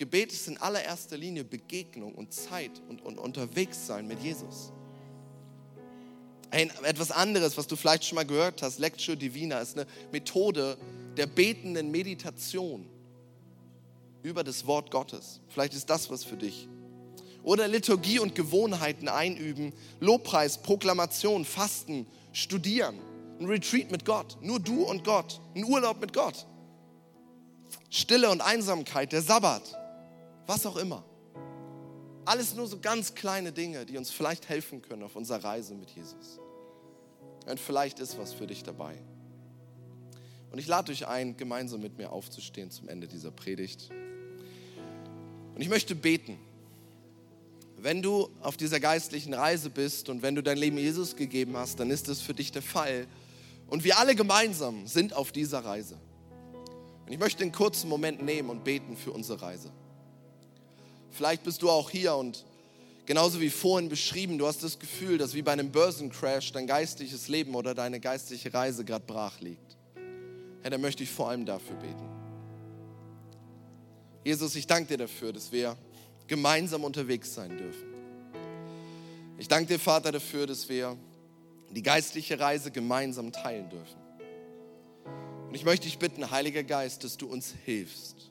Gebet 0.00 0.32
ist 0.32 0.48
in 0.48 0.56
allererster 0.56 1.18
Linie 1.18 1.44
Begegnung 1.44 2.14
und 2.14 2.32
Zeit 2.32 2.70
und, 2.88 3.02
und 3.02 3.18
unterwegs 3.18 3.86
sein 3.86 4.08
mit 4.08 4.22
Jesus. 4.22 4.72
Ein, 6.50 6.70
etwas 6.84 7.10
anderes, 7.10 7.58
was 7.58 7.66
du 7.66 7.76
vielleicht 7.76 8.06
schon 8.06 8.16
mal 8.16 8.24
gehört 8.24 8.62
hast, 8.62 8.78
Lectio 8.78 9.14
Divina, 9.14 9.60
ist 9.60 9.76
eine 9.76 9.86
Methode 10.10 10.78
der 11.18 11.26
betenden 11.26 11.90
Meditation 11.90 12.88
über 14.22 14.42
das 14.42 14.66
Wort 14.66 14.90
Gottes. 14.90 15.40
Vielleicht 15.50 15.74
ist 15.74 15.90
das 15.90 16.08
was 16.08 16.24
für 16.24 16.38
dich. 16.38 16.66
Oder 17.42 17.68
Liturgie 17.68 18.20
und 18.20 18.34
Gewohnheiten 18.34 19.06
einüben, 19.06 19.74
Lobpreis, 20.00 20.62
Proklamation, 20.62 21.44
Fasten, 21.44 22.06
Studieren, 22.32 22.98
ein 23.38 23.44
Retreat 23.44 23.90
mit 23.90 24.06
Gott, 24.06 24.38
nur 24.40 24.60
du 24.60 24.82
und 24.84 25.04
Gott, 25.04 25.42
ein 25.54 25.64
Urlaub 25.64 26.00
mit 26.00 26.14
Gott. 26.14 26.46
Stille 27.90 28.30
und 28.30 28.40
Einsamkeit, 28.40 29.12
der 29.12 29.20
Sabbat, 29.20 29.76
was 30.50 30.66
auch 30.66 30.76
immer. 30.76 31.04
Alles 32.24 32.54
nur 32.54 32.66
so 32.66 32.80
ganz 32.80 33.14
kleine 33.14 33.52
Dinge, 33.52 33.86
die 33.86 33.96
uns 33.96 34.10
vielleicht 34.10 34.48
helfen 34.48 34.82
können 34.82 35.04
auf 35.04 35.14
unserer 35.14 35.44
Reise 35.44 35.74
mit 35.74 35.90
Jesus. 35.90 36.40
Und 37.46 37.60
vielleicht 37.60 38.00
ist 38.00 38.18
was 38.18 38.32
für 38.32 38.48
dich 38.48 38.64
dabei. 38.64 38.96
Und 40.50 40.58
ich 40.58 40.66
lade 40.66 40.90
euch 40.90 41.06
ein, 41.06 41.36
gemeinsam 41.36 41.80
mit 41.80 41.96
mir 41.98 42.10
aufzustehen 42.10 42.72
zum 42.72 42.88
Ende 42.88 43.06
dieser 43.06 43.30
Predigt. 43.30 43.90
Und 45.54 45.60
ich 45.60 45.68
möchte 45.68 45.94
beten. 45.94 46.36
Wenn 47.78 48.02
du 48.02 48.28
auf 48.42 48.56
dieser 48.56 48.80
geistlichen 48.80 49.32
Reise 49.32 49.70
bist 49.70 50.08
und 50.08 50.20
wenn 50.20 50.34
du 50.34 50.42
dein 50.42 50.58
Leben 50.58 50.76
Jesus 50.76 51.14
gegeben 51.14 51.56
hast, 51.56 51.78
dann 51.78 51.90
ist 51.90 52.08
das 52.08 52.20
für 52.20 52.34
dich 52.34 52.50
der 52.50 52.62
Fall. 52.62 53.06
Und 53.68 53.84
wir 53.84 53.98
alle 54.00 54.16
gemeinsam 54.16 54.88
sind 54.88 55.14
auf 55.14 55.30
dieser 55.30 55.64
Reise. 55.64 55.96
Und 57.06 57.12
ich 57.12 57.20
möchte 57.20 57.42
einen 57.42 57.52
kurzen 57.52 57.88
Moment 57.88 58.20
nehmen 58.20 58.50
und 58.50 58.64
beten 58.64 58.96
für 58.96 59.12
unsere 59.12 59.40
Reise. 59.40 59.70
Vielleicht 61.10 61.42
bist 61.42 61.62
du 61.62 61.70
auch 61.70 61.90
hier 61.90 62.14
und 62.14 62.44
genauso 63.06 63.40
wie 63.40 63.50
vorhin 63.50 63.88
beschrieben, 63.88 64.38
du 64.38 64.46
hast 64.46 64.62
das 64.62 64.78
Gefühl, 64.78 65.18
dass 65.18 65.34
wie 65.34 65.42
bei 65.42 65.52
einem 65.52 65.70
Börsencrash 65.72 66.52
dein 66.52 66.66
geistliches 66.66 67.28
Leben 67.28 67.54
oder 67.54 67.74
deine 67.74 68.00
geistliche 68.00 68.54
Reise 68.54 68.84
gerade 68.84 69.04
brach 69.06 69.40
liegt. 69.40 69.76
Herr, 70.62 70.70
dann 70.70 70.80
möchte 70.80 71.02
ich 71.02 71.10
vor 71.10 71.30
allem 71.30 71.44
dafür 71.44 71.76
beten. 71.76 72.08
Jesus, 74.24 74.54
ich 74.54 74.66
danke 74.66 74.88
dir 74.88 74.98
dafür, 74.98 75.32
dass 75.32 75.50
wir 75.50 75.76
gemeinsam 76.26 76.84
unterwegs 76.84 77.34
sein 77.34 77.56
dürfen. 77.56 77.88
Ich 79.38 79.48
danke 79.48 79.66
dir, 79.72 79.78
Vater, 79.78 80.12
dafür, 80.12 80.46
dass 80.46 80.68
wir 80.68 80.96
die 81.70 81.82
geistliche 81.82 82.38
Reise 82.38 82.70
gemeinsam 82.70 83.32
teilen 83.32 83.70
dürfen. 83.70 83.98
Und 85.48 85.54
ich 85.54 85.64
möchte 85.64 85.86
dich 85.86 85.98
bitten, 85.98 86.30
Heiliger 86.30 86.62
Geist, 86.62 87.02
dass 87.02 87.16
du 87.16 87.26
uns 87.26 87.54
hilfst 87.64 88.30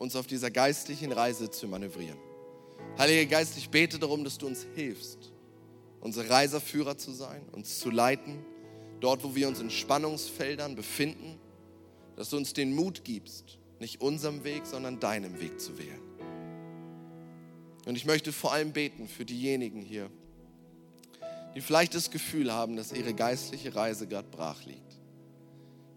uns 0.00 0.16
auf 0.16 0.26
dieser 0.26 0.50
geistlichen 0.50 1.12
Reise 1.12 1.50
zu 1.50 1.68
manövrieren. 1.68 2.18
Heiliger 2.98 3.26
Geist, 3.26 3.58
ich 3.58 3.68
bete 3.68 3.98
darum, 3.98 4.24
dass 4.24 4.38
du 4.38 4.46
uns 4.46 4.66
hilfst, 4.74 5.30
unsere 6.00 6.30
Reiserführer 6.30 6.96
zu 6.96 7.12
sein, 7.12 7.46
uns 7.52 7.78
zu 7.78 7.90
leiten, 7.90 8.42
dort, 9.00 9.22
wo 9.22 9.34
wir 9.34 9.46
uns 9.46 9.60
in 9.60 9.68
Spannungsfeldern 9.68 10.74
befinden, 10.74 11.38
dass 12.16 12.30
du 12.30 12.38
uns 12.38 12.54
den 12.54 12.74
Mut 12.74 13.04
gibst, 13.04 13.58
nicht 13.78 14.00
unserem 14.00 14.42
Weg, 14.42 14.64
sondern 14.64 15.00
deinem 15.00 15.38
Weg 15.38 15.60
zu 15.60 15.78
wählen. 15.78 16.00
Und 17.84 17.94
ich 17.94 18.06
möchte 18.06 18.32
vor 18.32 18.54
allem 18.54 18.72
beten 18.72 19.06
für 19.06 19.26
diejenigen 19.26 19.82
hier, 19.82 20.10
die 21.54 21.60
vielleicht 21.60 21.94
das 21.94 22.10
Gefühl 22.10 22.54
haben, 22.54 22.74
dass 22.74 22.92
ihre 22.92 23.12
geistliche 23.12 23.74
Reise 23.74 24.06
gerade 24.06 24.28
brach 24.30 24.64
liegt, 24.64 24.98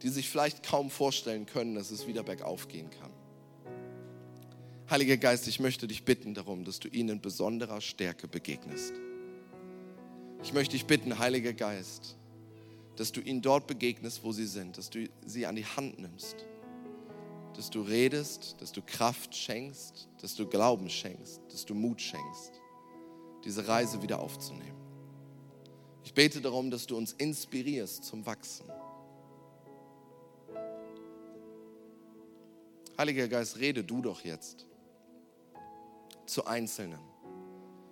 die 0.02 0.10
sich 0.10 0.30
vielleicht 0.30 0.62
kaum 0.62 0.90
vorstellen 0.90 1.46
können, 1.46 1.76
dass 1.76 1.90
es 1.90 2.06
wieder 2.06 2.24
bergauf 2.24 2.68
gehen 2.68 2.90
kann. 2.90 3.14
Heiliger 4.90 5.16
Geist, 5.16 5.48
ich 5.48 5.62
möchte 5.62 5.88
dich 5.88 6.04
bitten 6.04 6.34
darum, 6.34 6.66
dass 6.66 6.80
du 6.80 6.90
ihnen 6.90 7.10
in 7.10 7.22
besonderer 7.22 7.80
Stärke 7.80 8.28
begegnest. 8.28 8.94
Ich 10.44 10.52
möchte 10.52 10.74
dich 10.74 10.86
bitten, 10.86 11.20
Heiliger 11.20 11.54
Geist, 11.54 12.18
dass 12.98 13.14
du 13.14 13.22
ihnen 13.22 13.42
dort 13.42 13.66
begegnest, 13.66 14.24
wo 14.24 14.34
sie 14.34 14.46
sind, 14.46 14.78
dass 14.78 14.90
du 14.90 15.08
sie 15.26 15.46
an 15.46 15.56
die 15.56 15.66
Hand 15.66 16.00
nimmst, 16.00 16.36
dass 17.56 17.70
du 17.70 17.82
redest, 17.82 18.58
dass 18.60 18.74
du 18.74 18.82
Kraft 18.82 19.34
schenkst, 19.34 20.10
dass 20.22 20.36
du 20.36 20.46
Glauben 20.46 20.90
schenkst, 20.90 21.42
dass 21.50 21.66
du 21.66 21.74
Mut 21.74 22.02
schenkst, 22.02 22.52
diese 23.46 23.66
Reise 23.66 24.02
wieder 24.02 24.20
aufzunehmen. 24.20 24.78
Ich 26.04 26.14
bete 26.14 26.42
darum, 26.42 26.70
dass 26.70 26.86
du 26.88 26.98
uns 26.98 27.14
inspirierst 27.14 28.04
zum 28.04 28.26
Wachsen. 28.26 28.66
Heiliger 32.98 33.30
Geist, 33.30 33.58
rede 33.60 33.82
du 33.82 34.02
doch 34.02 34.24
jetzt 34.26 34.68
zu 36.26 36.46
Einzelnen. 36.46 37.00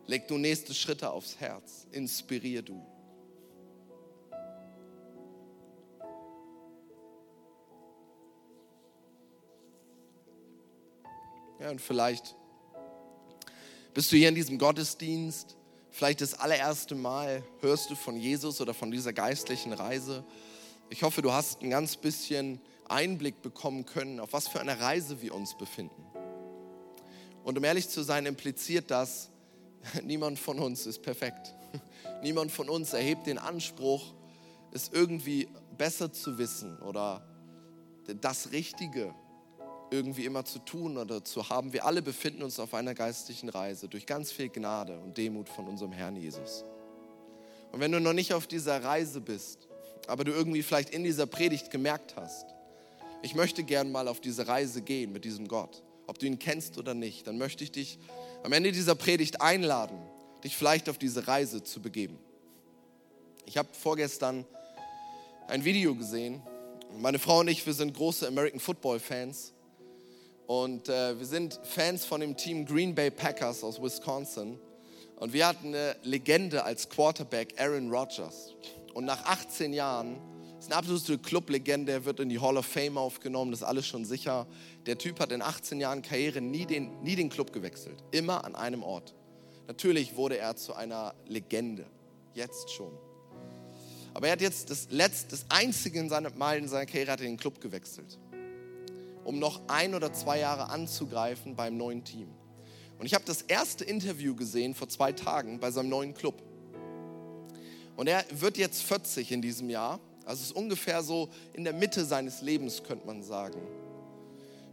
Leg 0.07 0.27
du 0.27 0.37
nächste 0.37 0.73
Schritte 0.73 1.11
aufs 1.11 1.39
Herz. 1.39 1.87
Inspirier 1.91 2.61
du. 2.61 2.85
Ja, 11.59 11.69
und 11.69 11.79
vielleicht 11.79 12.35
bist 13.93 14.11
du 14.11 14.15
hier 14.15 14.29
in 14.29 14.35
diesem 14.35 14.57
Gottesdienst, 14.57 15.57
vielleicht 15.91 16.21
das 16.21 16.33
allererste 16.33 16.95
Mal 16.95 17.43
hörst 17.59 17.91
du 17.91 17.95
von 17.95 18.15
Jesus 18.15 18.61
oder 18.61 18.73
von 18.73 18.89
dieser 18.89 19.13
geistlichen 19.13 19.71
Reise. 19.71 20.23
Ich 20.89 21.03
hoffe, 21.03 21.21
du 21.21 21.31
hast 21.31 21.61
ein 21.61 21.69
ganz 21.69 21.97
bisschen 21.97 22.59
Einblick 22.89 23.41
bekommen 23.43 23.85
können, 23.85 24.19
auf 24.19 24.33
was 24.33 24.47
für 24.47 24.59
eine 24.59 24.79
Reise 24.79 25.21
wir 25.21 25.35
uns 25.35 25.55
befinden. 25.55 26.10
Und 27.43 27.57
um 27.57 27.63
ehrlich 27.63 27.89
zu 27.89 28.03
sein, 28.03 28.25
impliziert 28.25 28.91
das, 28.91 29.29
niemand 30.03 30.39
von 30.39 30.59
uns 30.59 30.85
ist 30.85 31.01
perfekt. 31.01 31.55
Niemand 32.21 32.51
von 32.51 32.69
uns 32.69 32.93
erhebt 32.93 33.25
den 33.25 33.39
Anspruch, 33.39 34.13
es 34.71 34.89
irgendwie 34.93 35.47
besser 35.77 36.11
zu 36.11 36.37
wissen 36.37 36.77
oder 36.79 37.25
das 38.21 38.51
Richtige 38.51 39.13
irgendwie 39.89 40.25
immer 40.25 40.45
zu 40.45 40.59
tun 40.59 40.97
oder 40.97 41.23
zu 41.23 41.49
haben. 41.49 41.73
Wir 41.73 41.85
alle 41.85 42.01
befinden 42.01 42.43
uns 42.43 42.59
auf 42.59 42.73
einer 42.73 42.93
geistlichen 42.93 43.49
Reise 43.49 43.87
durch 43.87 44.05
ganz 44.05 44.31
viel 44.31 44.49
Gnade 44.49 44.99
und 44.99 45.17
Demut 45.17 45.49
von 45.49 45.67
unserem 45.67 45.91
Herrn 45.91 46.15
Jesus. 46.15 46.63
Und 47.71 47.79
wenn 47.79 47.91
du 47.91 47.99
noch 47.99 48.13
nicht 48.13 48.33
auf 48.33 48.47
dieser 48.47 48.83
Reise 48.83 49.19
bist, 49.19 49.67
aber 50.07 50.23
du 50.23 50.31
irgendwie 50.31 50.63
vielleicht 50.63 50.89
in 50.89 51.03
dieser 51.03 51.25
Predigt 51.25 51.71
gemerkt 51.71 52.15
hast, 52.15 52.45
ich 53.21 53.35
möchte 53.35 53.63
gern 53.63 53.91
mal 53.91 54.07
auf 54.07 54.19
diese 54.19 54.47
Reise 54.47 54.81
gehen 54.81 55.11
mit 55.11 55.25
diesem 55.25 55.47
Gott, 55.47 55.83
ob 56.11 56.19
du 56.19 56.25
ihn 56.25 56.39
kennst 56.39 56.77
oder 56.77 56.93
nicht, 56.93 57.25
dann 57.25 57.37
möchte 57.37 57.63
ich 57.63 57.71
dich 57.71 57.97
am 58.43 58.51
Ende 58.51 58.73
dieser 58.73 58.95
Predigt 58.95 59.39
einladen, 59.39 59.97
dich 60.43 60.57
vielleicht 60.57 60.89
auf 60.89 60.97
diese 60.97 61.25
Reise 61.25 61.63
zu 61.63 61.81
begeben. 61.81 62.19
Ich 63.45 63.57
habe 63.57 63.69
vorgestern 63.71 64.43
ein 65.47 65.63
Video 65.63 65.95
gesehen. 65.95 66.41
Meine 66.97 67.17
Frau 67.17 67.39
und 67.39 67.47
ich, 67.47 67.65
wir 67.65 67.73
sind 67.73 67.93
große 67.93 68.27
American 68.27 68.59
Football 68.59 68.99
Fans. 68.99 69.53
Und 70.47 70.89
äh, 70.89 71.17
wir 71.17 71.25
sind 71.25 71.57
Fans 71.63 72.03
von 72.03 72.19
dem 72.19 72.35
Team 72.35 72.65
Green 72.65 72.93
Bay 72.93 73.09
Packers 73.09 73.63
aus 73.63 73.81
Wisconsin. 73.81 74.59
Und 75.15 75.31
wir 75.31 75.47
hatten 75.47 75.67
eine 75.67 75.95
Legende 76.03 76.65
als 76.65 76.89
Quarterback, 76.89 77.53
Aaron 77.57 77.89
Rodgers. 77.89 78.53
Und 78.93 79.05
nach 79.05 79.23
18 79.23 79.71
Jahren 79.71 80.17
ist 80.61 80.71
eine 80.71 80.77
absolute 80.77 81.17
Clublegende, 81.17 81.91
er 81.91 82.05
wird 82.05 82.19
in 82.19 82.29
die 82.29 82.39
Hall 82.39 82.55
of 82.55 82.67
Fame 82.67 82.97
aufgenommen, 82.97 83.49
das 83.49 83.61
ist 83.61 83.67
alles 83.67 83.87
schon 83.87 84.05
sicher. 84.05 84.45
Der 84.85 84.95
Typ 84.95 85.19
hat 85.19 85.31
in 85.31 85.41
18 85.41 85.79
Jahren 85.79 86.03
Karriere 86.03 86.39
nie 86.39 86.67
den, 86.67 87.01
nie 87.01 87.15
den 87.15 87.29
Club 87.29 87.51
gewechselt, 87.51 88.03
immer 88.11 88.45
an 88.45 88.55
einem 88.55 88.83
Ort. 88.83 89.15
Natürlich 89.67 90.15
wurde 90.15 90.37
er 90.37 90.55
zu 90.55 90.75
einer 90.75 91.15
Legende, 91.25 91.87
jetzt 92.35 92.69
schon. 92.69 92.91
Aber 94.13 94.27
er 94.27 94.33
hat 94.33 94.41
jetzt 94.41 94.69
das 94.69 94.87
letzte, 94.91 95.31
das 95.31 95.45
einzige 95.49 95.99
in 95.99 96.09
seinem 96.09 96.37
Mal 96.37 96.59
in 96.59 96.67
seiner 96.67 96.85
Karriere 96.85 97.13
hat 97.13 97.21
in 97.21 97.27
den 97.27 97.37
Club 97.37 97.59
gewechselt, 97.59 98.19
um 99.23 99.39
noch 99.39 99.61
ein 99.67 99.95
oder 99.95 100.13
zwei 100.13 100.39
Jahre 100.39 100.69
anzugreifen 100.69 101.55
beim 101.55 101.75
neuen 101.75 102.03
Team. 102.03 102.27
Und 102.99 103.07
ich 103.07 103.15
habe 103.15 103.25
das 103.25 103.41
erste 103.41 103.83
Interview 103.83 104.35
gesehen 104.35 104.75
vor 104.75 104.87
zwei 104.89 105.11
Tagen 105.11 105.59
bei 105.59 105.71
seinem 105.71 105.89
neuen 105.89 106.13
Club. 106.13 106.39
Und 107.95 108.05
er 108.05 108.23
wird 108.29 108.59
jetzt 108.59 108.83
40 108.83 109.31
in 109.31 109.41
diesem 109.41 109.67
Jahr. 109.71 109.99
Also 110.25 110.43
ist 110.43 110.55
ungefähr 110.55 111.03
so 111.03 111.29
in 111.53 111.63
der 111.63 111.73
Mitte 111.73 112.05
seines 112.05 112.41
Lebens, 112.41 112.83
könnte 112.83 113.05
man 113.05 113.23
sagen. 113.23 113.59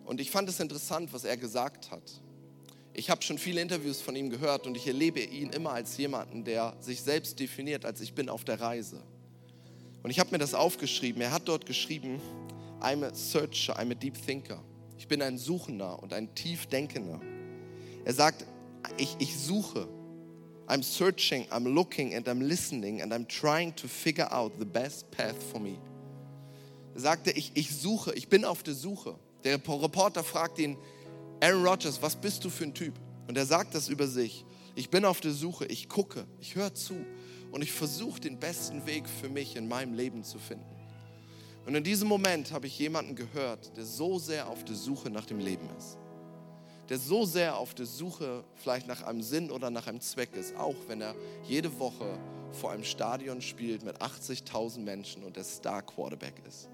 Und 0.05 0.21
ich 0.21 0.31
fand 0.31 0.49
es 0.49 0.61
interessant, 0.61 1.13
was 1.13 1.25
er 1.25 1.37
gesagt 1.37 1.91
hat. 1.91 2.03
Ich 2.95 3.11
habe 3.11 3.23
schon 3.23 3.39
viele 3.39 3.61
Interviews 3.61 4.01
von 4.01 4.17
ihm 4.17 4.31
gehört 4.31 4.67
und 4.67 4.77
ich 4.77 4.87
erlebe 4.87 5.21
ihn 5.21 5.51
immer 5.51 5.73
als 5.73 5.97
jemanden, 5.99 6.45
der 6.45 6.75
sich 6.81 7.03
selbst 7.03 7.39
definiert, 7.39 7.85
als 7.85 8.01
ich 8.01 8.15
bin 8.15 8.29
auf 8.29 8.45
der 8.45 8.61
Reise. 8.61 9.03
Und 10.03 10.11
ich 10.11 10.19
habe 10.19 10.31
mir 10.31 10.39
das 10.39 10.55
aufgeschrieben. 10.55 11.23
Er 11.23 11.31
hat 11.31 11.47
dort 11.47 11.67
geschrieben, 11.67 12.21
I'm 12.81 13.05
a 13.05 13.15
searcher, 13.15 13.79
I'm 13.79 13.91
a 13.91 13.95
deep 13.95 14.15
thinker. 14.27 14.63
Ich 14.97 15.07
bin 15.07 15.23
ein 15.23 15.39
Suchender 15.39 16.03
und 16.03 16.13
ein 16.13 16.35
Tiefdenkender. 16.35 17.21
Er 18.05 18.15
sagt, 18.15 18.45
ich, 18.97 19.17
ich 19.19 19.37
suche. 19.39 19.89
I'm 20.69 20.83
searching, 20.83 21.47
I'm 21.51 21.65
looking 21.65 22.15
and 22.15 22.29
I'm 22.29 22.43
listening 22.43 23.01
and 23.01 23.15
I'm 23.15 23.27
trying 23.27 23.73
to 23.77 23.89
figure 23.89 24.29
out 24.31 24.59
the 24.59 24.67
best 24.67 25.11
path 25.11 25.43
for 25.51 25.59
me. 25.59 25.79
Er 26.95 27.01
sagte, 27.01 27.31
ich, 27.31 27.53
ich 27.55 27.75
suche, 27.75 28.13
ich 28.15 28.29
bin 28.29 28.45
auf 28.45 28.63
der 28.63 28.75
Suche. 28.75 29.15
Der 29.45 29.55
Reporter 29.55 30.23
fragt 30.23 30.59
ihn, 30.59 30.77
Aaron 31.41 31.65
Rodgers, 31.65 32.03
was 32.03 32.17
bist 32.17 32.45
du 32.45 32.51
für 32.51 32.65
ein 32.65 32.75
Typ? 32.75 32.95
Und 33.29 33.39
er 33.39 33.47
sagt 33.47 33.75
das 33.75 33.89
über 33.89 34.07
sich. 34.07 34.45
Ich 34.75 34.91
bin 34.91 35.05
auf 35.05 35.21
der 35.21 35.33
Suche, 35.33 35.65
ich 35.67 35.89
gucke, 35.89 36.27
ich 36.41 36.55
höre 36.55 36.75
zu 36.75 36.95
und 37.51 37.63
ich 37.63 37.73
versuche 37.73 38.21
den 38.21 38.39
besten 38.39 38.87
Weg 38.87 39.09
für 39.09 39.29
mich 39.29 39.57
in 39.57 39.69
meinem 39.69 39.95
Leben 39.95 40.23
zu 40.23 40.39
finden. 40.39 40.67
Und 41.65 41.75
in 41.75 41.85
diesem 41.85 42.09
Moment 42.09 42.53
habe 42.53 42.67
ich 42.67 42.79
jemanden 42.79 43.15
gehört, 43.15 43.77
der 43.77 43.85
so 43.85 44.19
sehr 44.19 44.49
auf 44.49 44.65
der 44.65 44.77
Suche 44.77 45.11
nach 45.11 45.27
dem 45.27 45.39
Leben 45.39 45.69
ist. 45.79 45.99
Der 46.89 46.99
so 46.99 47.25
sehr 47.25 47.57
auf 47.57 47.75
der 47.75 47.87
Suche 47.87 48.45
vielleicht 48.55 48.87
nach 48.87 49.03
einem 49.03 49.23
Sinn 49.23 49.51
oder 49.51 49.71
nach 49.71 49.87
einem 49.87 50.01
Zweck 50.01 50.35
ist, 50.35 50.57
auch 50.57 50.77
wenn 50.87 51.01
er 51.01 51.15
jede 51.45 51.79
Woche 51.79 52.19
vor 52.53 52.73
einem 52.73 52.85
Stadion 52.85 53.43
spielt 53.43 53.85
mit 53.85 54.01
80.000 54.01 54.81
Menschen 54.81 55.23
und 55.23 55.37
der 55.37 55.45
Star 55.45 55.83
Quarterback 55.83 56.35
ist. 56.47 56.69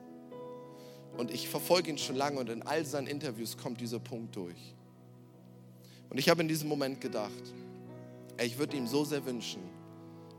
Und 1.17 1.33
ich 1.33 1.49
verfolge 1.49 1.91
ihn 1.91 1.99
schon 1.99 2.17
lange 2.17 2.39
und 2.41 2.49
in 2.49 2.62
all 2.62 2.85
seinen 2.85 3.07
Interviews 3.07 3.57
kommt 3.57 3.81
dieser 3.81 4.01
Punkt 4.01 4.35
durch. 4.37 4.75
Und 6.11 6.19
ich 6.19 6.29
habe 6.29 6.43
in 6.43 6.49
diesem 6.49 6.69
Moment 6.69 7.01
gedacht, 7.01 7.33
ey, 8.37 8.47
ich 8.47 8.59
würde 8.59 8.77
ihm 8.77 8.87
so 8.87 9.05
sehr 9.05 9.25
wünschen, 9.25 9.62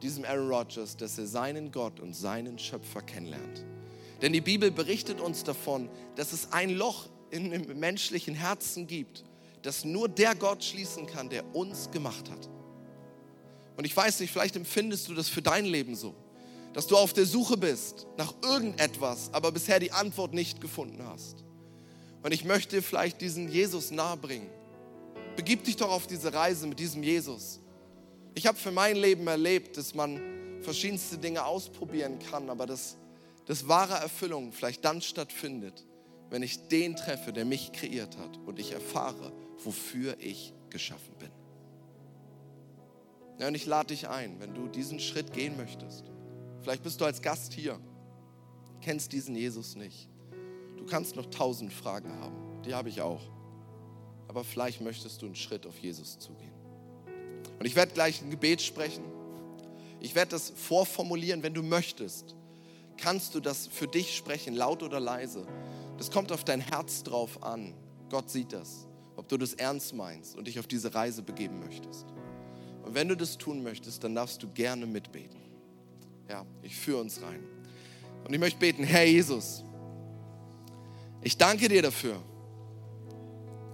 diesem 0.01 0.25
Aaron 0.25 0.49
Rodgers, 0.49 0.95
dass 0.97 1.17
er 1.17 1.27
seinen 1.27 1.71
Gott 1.71 1.99
und 1.99 2.13
seinen 2.13 2.59
Schöpfer 2.59 3.01
kennenlernt. 3.01 3.65
Denn 4.21 4.33
die 4.33 4.41
Bibel 4.41 4.71
berichtet 4.71 5.19
uns 5.19 5.43
davon, 5.43 5.89
dass 6.15 6.33
es 6.33 6.51
ein 6.51 6.69
Loch 6.69 7.07
in 7.29 7.51
dem 7.51 7.79
menschlichen 7.79 8.35
Herzen 8.35 8.87
gibt, 8.87 9.23
das 9.65 9.83
nur 9.83 10.07
der 10.07 10.35
Gott 10.35 10.63
schließen 10.63 11.07
kann, 11.07 11.29
der 11.29 11.55
uns 11.55 11.91
gemacht 11.91 12.29
hat. 12.29 12.49
Und 13.77 13.85
ich 13.85 13.95
weiß 13.95 14.19
nicht, 14.19 14.31
vielleicht 14.31 14.55
empfindest 14.55 15.09
du 15.09 15.13
das 15.13 15.27
für 15.27 15.41
dein 15.41 15.65
Leben 15.65 15.95
so 15.95 16.15
dass 16.75 16.87
du 16.87 16.97
auf 16.97 17.13
der 17.13 17.25
Suche 17.25 17.55
bist 17.55 18.05
nach 18.17 18.33
irgendetwas, 18.43 19.29
aber 19.31 19.53
bisher 19.53 19.79
die 19.79 19.93
Antwort 19.93 20.33
nicht 20.33 20.59
gefunden 20.59 21.01
hast. 21.07 21.45
Und 22.21 22.33
ich 22.33 22.43
möchte 22.43 22.81
vielleicht 22.81 23.21
diesen 23.21 23.49
Jesus 23.49 23.91
nahebringen. 23.91 24.49
Begib 25.37 25.63
dich 25.63 25.77
doch 25.77 25.89
auf 25.89 26.05
diese 26.05 26.33
Reise 26.33 26.67
mit 26.67 26.77
diesem 26.77 27.01
Jesus. 27.01 27.61
Ich 28.33 28.45
habe 28.45 28.57
für 28.57 28.71
mein 28.71 28.97
Leben 28.97 29.25
erlebt, 29.25 29.77
dass 29.77 29.95
man 29.95 30.19
verschiedenste 30.63 31.17
Dinge 31.17 31.45
ausprobieren 31.45 32.19
kann, 32.19 32.49
aber 32.49 32.65
dass, 32.65 32.97
dass 33.45 33.69
wahre 33.69 33.93
Erfüllung 33.93 34.51
vielleicht 34.51 34.83
dann 34.83 35.01
stattfindet, 35.01 35.85
wenn 36.29 36.43
ich 36.43 36.67
den 36.67 36.97
treffe, 36.97 37.31
der 37.31 37.45
mich 37.45 37.71
kreiert 37.71 38.17
hat 38.17 38.37
und 38.45 38.59
ich 38.59 38.73
erfahre, 38.73 39.31
wofür 39.63 40.17
ich 40.19 40.53
geschaffen 40.69 41.13
bin. 41.19 41.31
Ja, 43.39 43.47
und 43.47 43.55
ich 43.55 43.65
lade 43.65 43.87
dich 43.87 44.07
ein, 44.07 44.39
wenn 44.39 44.53
du 44.53 44.67
diesen 44.67 44.99
Schritt 44.99 45.33
gehen 45.33 45.57
möchtest 45.57 46.05
Vielleicht 46.65 46.81
bist 46.81 46.99
du 46.99 47.05
als 47.05 47.21
Gast 47.21 47.53
hier, 47.53 47.79
kennst 48.81 49.11
diesen 49.11 49.35
Jesus 49.35 49.75
nicht. 49.75 50.09
Du 50.77 50.85
kannst 50.87 51.15
noch 51.15 51.27
tausend 51.27 51.71
Fragen 51.71 52.11
haben, 52.19 52.63
die 52.63 52.73
habe 52.73 52.89
ich 52.89 53.01
auch. 53.01 53.21
Aber 54.27 54.43
vielleicht 54.43 54.81
möchtest 54.81 55.21
du 55.21 55.27
einen 55.27 55.35
Schritt 55.35 55.67
auf 55.67 55.77
Jesus 55.77 56.17
zugehen. 56.17 56.55
Und 57.59 57.67
ich 57.67 57.75
werde 57.75 57.93
gleich 57.93 58.19
ein 58.23 58.31
Gebet 58.31 58.63
sprechen. 58.63 59.03
Ich 59.99 60.15
werde 60.15 60.31
das 60.31 60.53
vorformulieren, 60.55 61.43
wenn 61.43 61.53
du 61.53 61.61
möchtest. 61.61 62.35
Kannst 62.97 63.35
du 63.35 63.41
das 63.41 63.67
für 63.67 63.87
dich 63.87 64.17
sprechen, 64.17 64.55
laut 64.55 64.81
oder 64.81 64.99
leise? 64.99 65.45
Das 65.99 66.09
kommt 66.09 66.31
auf 66.31 66.43
dein 66.43 66.61
Herz 66.61 67.03
drauf 67.03 67.43
an. 67.43 67.75
Gott 68.09 68.31
sieht 68.31 68.53
das, 68.53 68.87
ob 69.15 69.27
du 69.27 69.37
das 69.37 69.53
ernst 69.53 69.93
meinst 69.93 70.35
und 70.35 70.47
dich 70.47 70.59
auf 70.59 70.67
diese 70.67 70.93
Reise 70.93 71.21
begeben 71.21 71.59
möchtest. 71.59 72.05
Und 72.83 72.93
wenn 72.93 73.07
du 73.07 73.15
das 73.15 73.37
tun 73.37 73.63
möchtest, 73.63 74.03
dann 74.03 74.13
darfst 74.15 74.41
du 74.43 74.47
gerne 74.51 74.85
mitbeten. 74.85 75.39
Ja, 76.29 76.45
ich 76.61 76.75
führe 76.75 77.01
uns 77.01 77.21
rein. 77.21 77.43
Und 78.23 78.33
ich 78.33 78.39
möchte 78.39 78.59
beten, 78.59 78.83
Herr 78.83 79.05
Jesus, 79.05 79.63
ich 81.21 81.37
danke 81.37 81.67
dir 81.67 81.81
dafür, 81.81 82.21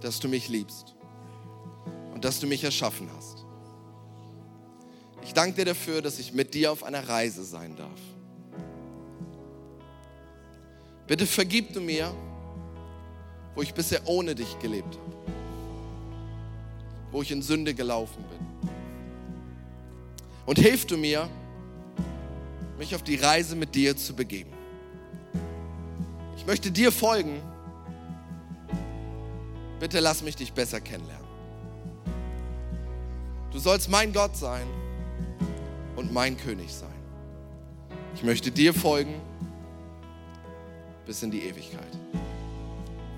dass 0.00 0.20
du 0.20 0.28
mich 0.28 0.48
liebst 0.48 0.94
und 2.14 2.24
dass 2.24 2.40
du 2.40 2.46
mich 2.46 2.64
erschaffen 2.64 3.08
hast. 3.16 3.44
Ich 5.22 5.32
danke 5.32 5.56
dir 5.56 5.64
dafür, 5.66 6.02
dass 6.02 6.18
ich 6.18 6.32
mit 6.32 6.54
dir 6.54 6.72
auf 6.72 6.82
einer 6.82 7.08
Reise 7.08 7.44
sein 7.44 7.76
darf. 7.76 8.00
Bitte 11.06 11.26
vergib 11.26 11.72
du 11.72 11.80
mir, 11.80 12.14
wo 13.54 13.62
ich 13.62 13.74
bisher 13.74 14.00
ohne 14.06 14.34
dich 14.34 14.58
gelebt 14.58 14.96
habe, 14.96 15.12
wo 17.10 17.22
ich 17.22 17.30
in 17.30 17.42
Sünde 17.42 17.74
gelaufen 17.74 18.24
bin. 18.24 18.70
Und 20.46 20.58
hilf 20.58 20.86
du 20.86 20.96
mir, 20.96 21.28
mich 22.78 22.94
auf 22.94 23.02
die 23.02 23.16
Reise 23.16 23.54
mit 23.54 23.74
dir 23.74 23.96
zu 23.96 24.14
begeben. 24.14 24.52
Ich 26.36 26.46
möchte 26.46 26.70
dir 26.70 26.90
folgen. 26.90 27.40
Bitte 29.78 30.00
lass 30.00 30.22
mich 30.22 30.36
dich 30.36 30.52
besser 30.52 30.80
kennenlernen. 30.80 31.22
Du 33.52 33.58
sollst 33.58 33.88
mein 33.88 34.12
Gott 34.12 34.36
sein 34.36 34.66
und 35.94 36.12
mein 36.12 36.36
König 36.36 36.72
sein. 36.72 36.88
Ich 38.14 38.22
möchte 38.22 38.50
dir 38.50 38.74
folgen 38.74 39.14
bis 41.06 41.22
in 41.22 41.30
die 41.30 41.42
Ewigkeit. 41.42 41.98